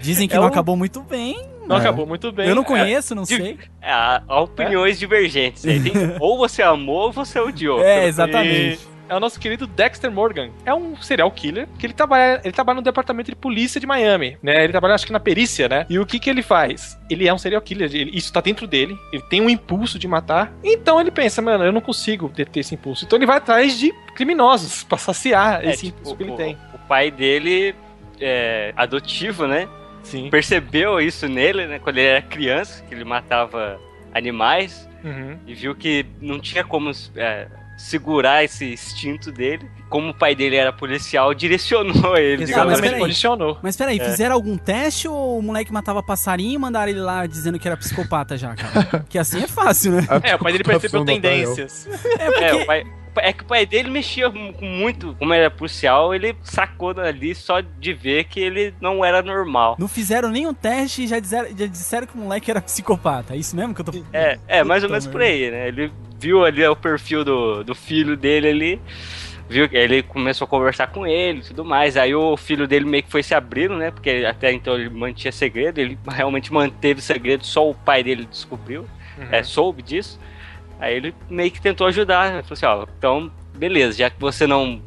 Dizem 0.00 0.26
que 0.28 0.34
É 0.34 0.38
não 0.38 0.44
um- 0.44 0.48
acabou 0.48 0.76
muito 0.76 1.00
bem. 1.02 1.49
Não 1.70 1.76
É. 1.78 1.80
acabou 1.80 2.06
muito 2.06 2.30
bem. 2.32 2.48
eu 2.48 2.54
não 2.54 2.62
É, 2.62 2.66
conheço, 2.66 3.14
não 3.14 3.22
de- 3.22 3.36
sei. 3.36 3.58
É, 3.80 3.94
opiniões 4.34 4.98
divergentes. 4.98 5.64
aí. 5.66 5.80
Tem- 5.80 5.92
ou 6.20 6.36
você 6.36 6.62
amou 6.62 7.04
ou 7.06 7.12
você 7.12 7.38
odiou. 7.38 7.82
É, 7.82 8.06
exatamente. 8.06 8.80
E 8.84 8.90
é 9.12 9.16
o 9.16 9.18
nosso 9.20 9.40
querido 9.40 9.66
Dexter 9.66 10.10
Morgan. 10.10 10.50
É 10.64 10.72
um 10.72 10.94
serial 11.02 11.28
killer 11.32 11.66
que 11.78 11.84
ele 11.86 11.92
trabalha, 11.92 12.40
ele 12.44 12.52
trabalha 12.52 12.76
no 12.76 12.82
departamento 12.82 13.28
de 13.30 13.36
polícia 13.36 13.80
de 13.80 13.86
Miami, 13.86 14.36
né? 14.42 14.62
Ele 14.62 14.72
trabalha 14.72 14.94
acho 14.94 15.04
que 15.06 15.12
na 15.12 15.18
perícia, 15.18 15.68
né? 15.68 15.84
E 15.90 15.98
o 15.98 16.06
que 16.06 16.18
que 16.20 16.30
ele 16.30 16.42
faz? 16.42 16.96
Ele 17.10 17.26
é 17.26 17.34
um 17.34 17.38
serial 17.38 17.60
killer, 17.60 17.90
ele- 17.92 18.10
isso 18.16 18.32
tá 18.32 18.40
dentro 18.40 18.66
dele, 18.68 18.96
ele 19.12 19.22
tem 19.30 19.40
um 19.40 19.50
impulso 19.50 19.98
de 19.98 20.06
matar. 20.06 20.52
Então 20.62 21.00
ele 21.00 21.10
pensa, 21.10 21.42
mano, 21.42 21.64
eu 21.64 21.72
não 21.72 21.80
consigo 21.80 22.28
deter 22.28 22.60
esse 22.60 22.74
impulso. 22.74 23.04
Então 23.04 23.18
ele 23.18 23.26
vai 23.26 23.38
atrás 23.38 23.76
de 23.78 23.92
criminosos 24.14 24.84
pra 24.84 24.96
saciar 24.98 25.64
É, 25.64 25.70
esse 25.70 25.86
tipo, 25.86 25.98
impulso 26.00 26.16
que 26.16 26.22
ele 26.22 26.32
o- 26.32 26.36
tem. 26.36 26.56
O 26.74 26.78
pai 26.86 27.10
dele 27.10 27.74
é 28.20 28.72
adotivo, 28.76 29.46
né? 29.46 29.66
Sim. 30.02 30.28
Percebeu 30.30 31.00
isso 31.00 31.28
nele, 31.28 31.66
né? 31.66 31.78
Quando 31.78 31.98
ele 31.98 32.06
era 32.08 32.22
criança, 32.22 32.82
que 32.84 32.94
ele 32.94 33.04
matava 33.04 33.78
animais 34.14 34.88
Uhum. 35.02 35.38
e 35.46 35.54
viu 35.54 35.74
que 35.74 36.04
não 36.20 36.38
tinha 36.38 36.62
como 36.62 36.90
é, 37.16 37.46
segurar 37.78 38.44
esse 38.44 38.72
instinto 38.74 39.32
dele. 39.32 39.66
Como 39.88 40.10
o 40.10 40.14
pai 40.14 40.34
dele 40.34 40.56
era 40.56 40.72
policial, 40.72 41.32
direcionou 41.34 42.16
ele. 42.18 42.42
Exato, 42.42 42.46
mas 42.46 42.46
digamos 42.46 42.50
Exatamente, 42.50 42.82
peraí. 42.82 43.00
condicionou. 43.00 43.58
Mas 43.62 43.76
peraí, 43.76 43.98
É. 43.98 44.04
fizeram 44.04 44.34
algum 44.34 44.58
teste 44.58 45.08
ou 45.08 45.38
o 45.38 45.42
moleque 45.42 45.72
matava 45.72 46.02
passarinho 46.02 46.52
e 46.54 46.58
mandaram 46.58 46.90
ele 46.90 47.00
lá 47.00 47.24
dizendo 47.26 47.58
que 47.58 47.66
era 47.66 47.76
psicopata 47.78 48.36
já, 48.36 48.54
cara? 48.54 49.04
que 49.08 49.18
assim 49.18 49.42
é 49.42 49.46
fácil, 49.48 49.92
né? 49.92 50.06
É, 50.22 50.34
o 50.34 50.38
pai 50.38 50.52
dele 50.52 50.64
percebeu 50.64 51.02
tendências. 51.04 51.88
É 52.18 52.26
porque... 52.30 52.44
É, 52.44 52.54
o 52.56 52.66
pai, 52.66 52.84
é 53.16 53.32
que 53.32 53.42
o 53.42 53.46
pai 53.46 53.66
dele 53.66 53.90
mexia 53.90 54.28
muito, 54.30 55.14
como 55.18 55.32
era 55.32 55.50
policial, 55.50 56.14
ele 56.14 56.36
sacou 56.42 56.90
ali 56.98 57.34
só 57.34 57.60
de 57.60 57.92
ver 57.92 58.24
que 58.24 58.40
ele 58.40 58.74
não 58.80 59.04
era 59.04 59.22
normal. 59.22 59.76
Não 59.78 59.88
fizeram 59.88 60.30
nenhum 60.30 60.54
teste 60.54 61.02
e 61.02 61.06
já 61.06 61.18
disseram, 61.18 61.48
já 61.56 61.66
disseram 61.66 62.06
que 62.06 62.14
o 62.14 62.18
moleque 62.18 62.50
era 62.50 62.60
psicopata. 62.62 63.34
É 63.34 63.36
isso 63.36 63.54
mesmo 63.56 63.74
que 63.74 63.80
eu 63.80 63.84
tô. 63.84 63.92
É, 64.12 64.38
é 64.46 64.64
mais 64.64 64.84
ou 64.84 64.90
menos 64.90 65.06
por 65.06 65.20
aí, 65.20 65.50
né? 65.50 65.68
Ele 65.68 65.92
viu 66.18 66.44
ali 66.44 66.64
o 66.66 66.76
perfil 66.76 67.24
do, 67.24 67.64
do 67.64 67.74
filho 67.74 68.16
dele 68.16 68.48
ali, 68.48 68.82
viu 69.48 69.68
que 69.68 69.76
ele 69.76 70.02
começou 70.02 70.44
a 70.44 70.48
conversar 70.48 70.88
com 70.88 71.06
ele 71.06 71.40
e 71.40 71.42
tudo 71.42 71.64
mais. 71.64 71.96
Aí 71.96 72.14
o 72.14 72.36
filho 72.36 72.68
dele 72.68 72.84
meio 72.84 73.02
que 73.02 73.10
foi 73.10 73.22
se 73.22 73.34
abrindo, 73.34 73.76
né? 73.76 73.90
Porque 73.90 74.24
até 74.28 74.52
então 74.52 74.74
ele 74.74 74.90
mantinha 74.90 75.32
segredo, 75.32 75.78
ele 75.78 75.98
realmente 76.06 76.52
manteve 76.52 77.00
o 77.00 77.02
segredo, 77.02 77.44
só 77.44 77.68
o 77.68 77.74
pai 77.74 78.02
dele 78.02 78.24
descobriu, 78.24 78.86
é, 79.30 79.42
soube 79.42 79.82
disso. 79.82 80.20
Aí 80.80 80.96
ele 80.96 81.14
meio 81.28 81.50
que 81.50 81.60
tentou 81.60 81.86
ajudar, 81.86 82.32
né? 82.32 82.42
falou 82.42 82.52
assim, 82.52 82.66
ó, 82.66 82.86
então, 82.96 83.30
beleza, 83.54 83.98
já 83.98 84.08
que 84.08 84.18
você 84.18 84.46
não 84.46 84.80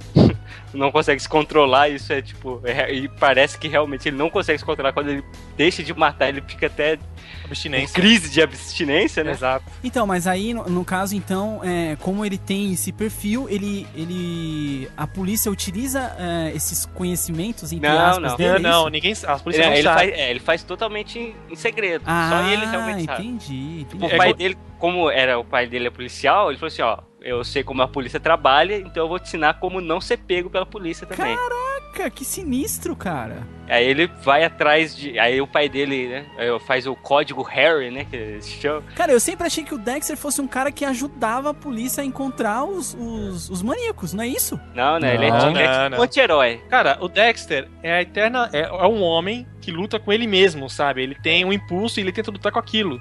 não 0.74 0.92
consegue 0.92 1.22
se 1.22 1.30
controlar, 1.30 1.90
isso 1.90 2.12
é 2.12 2.22
tipo, 2.22 2.62
é- 2.64 2.94
e 2.94 3.08
parece 3.08 3.58
que 3.58 3.68
realmente 3.68 4.08
ele 4.10 4.18
não 4.18 4.30
consegue 4.30 4.58
se 4.60 4.66
controlar 4.66 4.92
quando 4.94 5.10
ele 5.10 5.24
deixa 5.56 5.84
de 5.84 5.94
matar, 5.94 6.30
ele 6.30 6.42
fica 6.48 6.68
até 6.68 6.96
em 6.96 7.00
Abstinência. 7.46 7.94
crise 7.94 8.30
de 8.30 8.42
abstinência, 8.42 9.24
né? 9.24 9.32
Exato. 9.32 9.66
Então, 9.84 10.08
mas 10.08 10.26
aí, 10.28 10.54
no, 10.54 10.64
no 10.70 10.84
caso, 10.86 11.16
então, 11.16 11.62
é, 11.64 11.96
como 12.00 12.26
ele 12.26 12.38
tem 12.38 12.74
esse 12.74 12.92
perfil, 12.92 13.48
ele. 13.50 13.86
ele 13.96 14.90
a 14.98 15.06
polícia 15.06 15.52
utiliza 15.52 16.16
é, 16.18 16.52
esses 16.56 16.86
conhecimentos 16.86 17.72
entre 17.72 17.88
Não, 17.88 18.00
aspas 18.00 18.32
não. 18.32 18.38
dele, 18.38 18.50
Não, 18.52 18.58
é 18.58 18.72
não, 18.72 18.82
isso? 18.82 18.90
ninguém. 18.90 19.12
As 19.12 19.24
Ele, 19.24 19.40
polícias 19.40 19.66
não 19.68 19.74
ele 19.74 19.84
sabem. 19.84 20.10
faz, 20.10 20.20
é, 20.20 20.30
ele 20.32 20.40
faz 20.40 20.64
totalmente 20.64 21.20
em, 21.20 21.36
em 21.50 21.56
segredo. 21.56 22.04
Ah, 22.08 22.30
Só 22.30 22.50
ele 22.50 22.66
realmente 22.66 23.06
sabe. 23.06 23.24
entendi. 23.28 23.82
entendi. 23.82 24.06
O 24.06 24.10
É 24.10 24.18
pai 24.18 24.34
dele, 24.34 24.58
como 24.80 25.10
era 25.10 25.38
o 25.40 25.44
pai 25.46 25.68
dele 25.68 25.88
é 25.88 25.92
policial, 25.92 26.50
ele 26.50 26.58
falou 26.58 26.68
assim, 26.68 26.82
ó, 26.82 26.98
eu 27.24 27.44
sei 27.44 27.64
como 27.64 27.82
a 27.82 27.88
polícia 27.88 28.20
trabalha, 28.20 28.76
então 28.78 29.04
eu 29.04 29.08
vou 29.10 29.18
te 29.20 29.28
ensinar 29.28 29.56
como 29.56 29.80
não 29.82 30.02
ser 30.02 30.18
pego 30.18 30.50
pela 30.50 30.66
polícia 30.66 31.08
também. 31.08 31.36
Caraca, 31.36 32.10
que 32.10 32.26
sinistro, 32.26 32.96
cara. 32.96 33.48
Aí 33.70 33.86
ele 33.88 34.08
vai 34.24 34.44
atrás 34.44 34.96
de. 34.96 35.18
Aí 35.18 35.40
o 35.40 35.48
pai 35.48 35.70
dele, 35.70 36.08
né? 36.10 36.26
Faz 36.68 36.86
o 36.86 36.96
código 36.96 37.42
Harry, 37.44 37.90
né? 37.92 38.06
Que 38.06 38.42
se 38.42 38.52
chama. 38.60 38.84
Cara, 38.96 39.12
eu 39.14 39.20
sempre 39.20 39.48
achei 39.48 39.64
que 39.64 39.74
o 39.74 39.78
Dexter 39.78 40.18
fosse 40.18 40.42
um 40.42 40.48
cara 40.48 40.72
que 40.72 40.84
ajudava 40.84 41.52
a 41.52 41.54
polícia 41.54 42.02
a 42.02 42.06
encontrar 42.06 42.66
os, 42.66 42.94
os, 43.00 43.50
os 43.50 43.62
maníacos, 43.62 44.14
não 44.14 44.24
é 44.24 44.28
isso? 44.28 44.60
Não, 44.76 45.00
né? 45.00 45.16
Ele 45.16 45.26
é, 45.26 45.30
Não, 45.32 45.40
tipo- 45.40 45.52
ele 45.52 45.64
é 45.64 45.72
tipo 45.78 45.90
não. 45.92 46.00
um 46.00 46.02
anti-herói. 46.02 46.62
Cara, 46.70 46.98
o 47.00 47.08
Dexter 47.08 47.70
é 47.82 47.94
a 47.94 48.02
eterna. 48.02 48.50
É, 48.52 48.62
é 48.64 48.88
um 48.88 49.02
homem 49.02 49.48
que 49.62 49.72
luta 49.72 49.98
com 49.98 50.12
ele 50.12 50.28
mesmo, 50.28 50.70
sabe? 50.70 51.02
Ele 51.04 51.16
tem 51.16 51.46
um 51.46 51.54
impulso 51.54 52.00
e 52.00 52.04
ele 52.04 52.12
tenta 52.12 52.30
lutar 52.32 52.52
com 52.52 52.60
aquilo. 52.60 53.00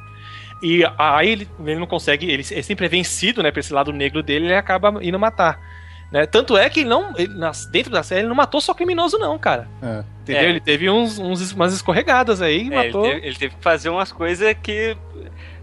E 0.63 0.83
aí 0.97 1.29
ele, 1.31 1.49
ele 1.67 1.81
não 1.81 1.87
consegue, 1.87 2.27
ele, 2.31 2.45
ele 2.51 2.63
sempre 2.63 2.87
é 2.87 2.89
vencido, 2.89 3.43
né, 3.43 3.51
pra 3.51 3.61
esse 3.61 3.73
lado 3.73 3.93
negro 3.93 4.23
dele, 4.23 4.47
ele 4.47 4.55
acaba 4.55 4.95
indo 5.03 5.19
matar. 5.19 5.59
Né? 6.13 6.27
Tanto 6.27 6.57
é 6.57 6.69
que 6.69 6.81
ele 6.81 6.89
não, 6.91 7.13
ele, 7.17 7.35
nas- 7.35 7.67
dentro 7.67 7.91
da 7.91 8.03
série, 8.03 8.21
ele 8.21 8.29
não 8.29 8.35
matou 8.37 8.61
só 8.61 8.73
criminoso, 8.75 9.19
não, 9.19 9.39
cara. 9.39 9.67
É. 9.83 10.05
Entendeu? 10.23 10.43
É. 10.43 10.49
Ele 10.51 10.61
teve 10.61 10.89
uns, 10.91 11.19
uns- 11.19 11.53
umas 11.53 11.73
escorregadas 11.73 12.41
aí, 12.43 12.59
É, 12.59 12.61
ele, 12.61 12.71
matou. 12.77 13.03
teve, 13.03 13.27
ele 13.27 13.35
teve 13.37 13.55
que 13.57 13.63
fazer 13.63 13.89
umas 13.89 14.13
coisas 14.13 14.55
que. 14.63 14.97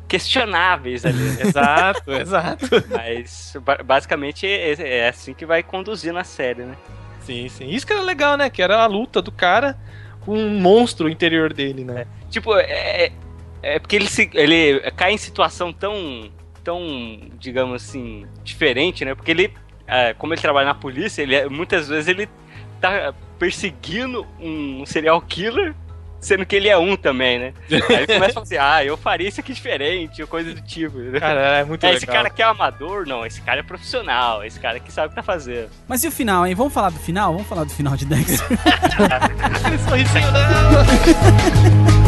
questionáveis 0.07 1.05
ali. 1.05 1.17
né? 1.17 1.37
Exato, 1.41 2.11
exato. 2.11 2.65
Mas 2.89 3.55
ba- 3.63 3.79
basicamente 3.83 4.45
é, 4.47 4.73
é 5.03 5.07
assim 5.09 5.33
que 5.33 5.45
vai 5.45 5.61
conduzir 5.63 6.11
na 6.11 6.23
série, 6.23 6.63
né? 6.63 6.75
Sim, 7.21 7.47
sim. 7.47 7.69
Isso 7.69 7.85
que 7.85 7.93
era 7.93 8.01
legal, 8.01 8.35
né? 8.35 8.49
Que 8.49 8.61
era 8.61 8.81
a 8.81 8.87
luta 8.87 9.21
do 9.21 9.31
cara 9.31 9.77
com 10.21 10.35
um 10.37 10.59
monstro 10.59 11.07
interior 11.07 11.53
dele, 11.53 11.83
né? 11.83 12.05
Tipo, 12.29 12.55
é, 12.57 13.11
é 13.61 13.79
porque 13.79 13.95
ele, 13.95 14.07
se, 14.07 14.29
ele 14.33 14.79
cai 14.95 15.11
em 15.13 15.17
situação 15.17 15.71
tão, 15.73 16.29
tão, 16.63 17.19
digamos 17.39 17.83
assim, 17.83 18.25
diferente, 18.43 19.03
né? 19.05 19.13
Porque 19.15 19.31
ele, 19.31 19.53
é, 19.87 20.13
como 20.13 20.33
ele 20.33 20.41
trabalha 20.41 20.67
na 20.67 20.75
polícia, 20.75 21.21
ele 21.21 21.35
é- 21.35 21.47
muitas 21.49 21.87
vezes 21.87 22.07
ele 22.07 22.27
tá 22.81 23.13
perseguindo 23.37 24.25
um 24.39 24.85
serial 24.85 25.21
killer, 25.21 25.73
sendo 26.21 26.45
que 26.45 26.53
ele 26.55 26.67
é 26.67 26.77
um 26.77 26.97
também, 26.97 27.39
né? 27.39 27.53
Aí 27.89 27.95
ele 28.03 28.07
começa 28.07 28.25
a 28.31 28.33
falar 28.33 28.43
assim, 28.43 28.57
ah, 28.57 28.83
eu 28.83 28.97
faria 28.97 29.27
isso 29.29 29.39
aqui 29.39 29.53
diferente, 29.53 30.21
ou 30.21 30.27
coisa 30.27 30.53
do 30.53 30.61
tipo. 30.61 30.97
né? 30.97 31.19
Cara, 31.19 31.39
é 31.59 31.63
muito 31.63 31.83
É, 31.83 31.87
legal. 31.87 31.97
esse 31.97 32.05
cara 32.05 32.27
aqui 32.27 32.41
é 32.41 32.45
amador? 32.45 33.05
Não, 33.07 33.25
esse 33.25 33.41
cara 33.41 33.61
é 33.61 33.63
profissional, 33.63 34.43
esse 34.43 34.59
cara 34.59 34.77
aqui 34.77 34.91
sabe 34.91 35.07
o 35.07 35.09
que 35.11 35.15
tá 35.15 35.23
fazendo. 35.23 35.69
Mas 35.87 36.03
e 36.03 36.07
o 36.07 36.11
final, 36.11 36.45
hein? 36.45 36.53
Vamos 36.55 36.73
falar 36.73 36.89
do 36.89 36.99
final? 36.99 37.31
Vamos 37.33 37.47
falar 37.47 37.63
do 37.63 37.71
final 37.73 37.95
de 37.95 38.05
Dexter. 38.05 38.47
Sorrisinho, 39.87 40.27
não! 40.31 41.98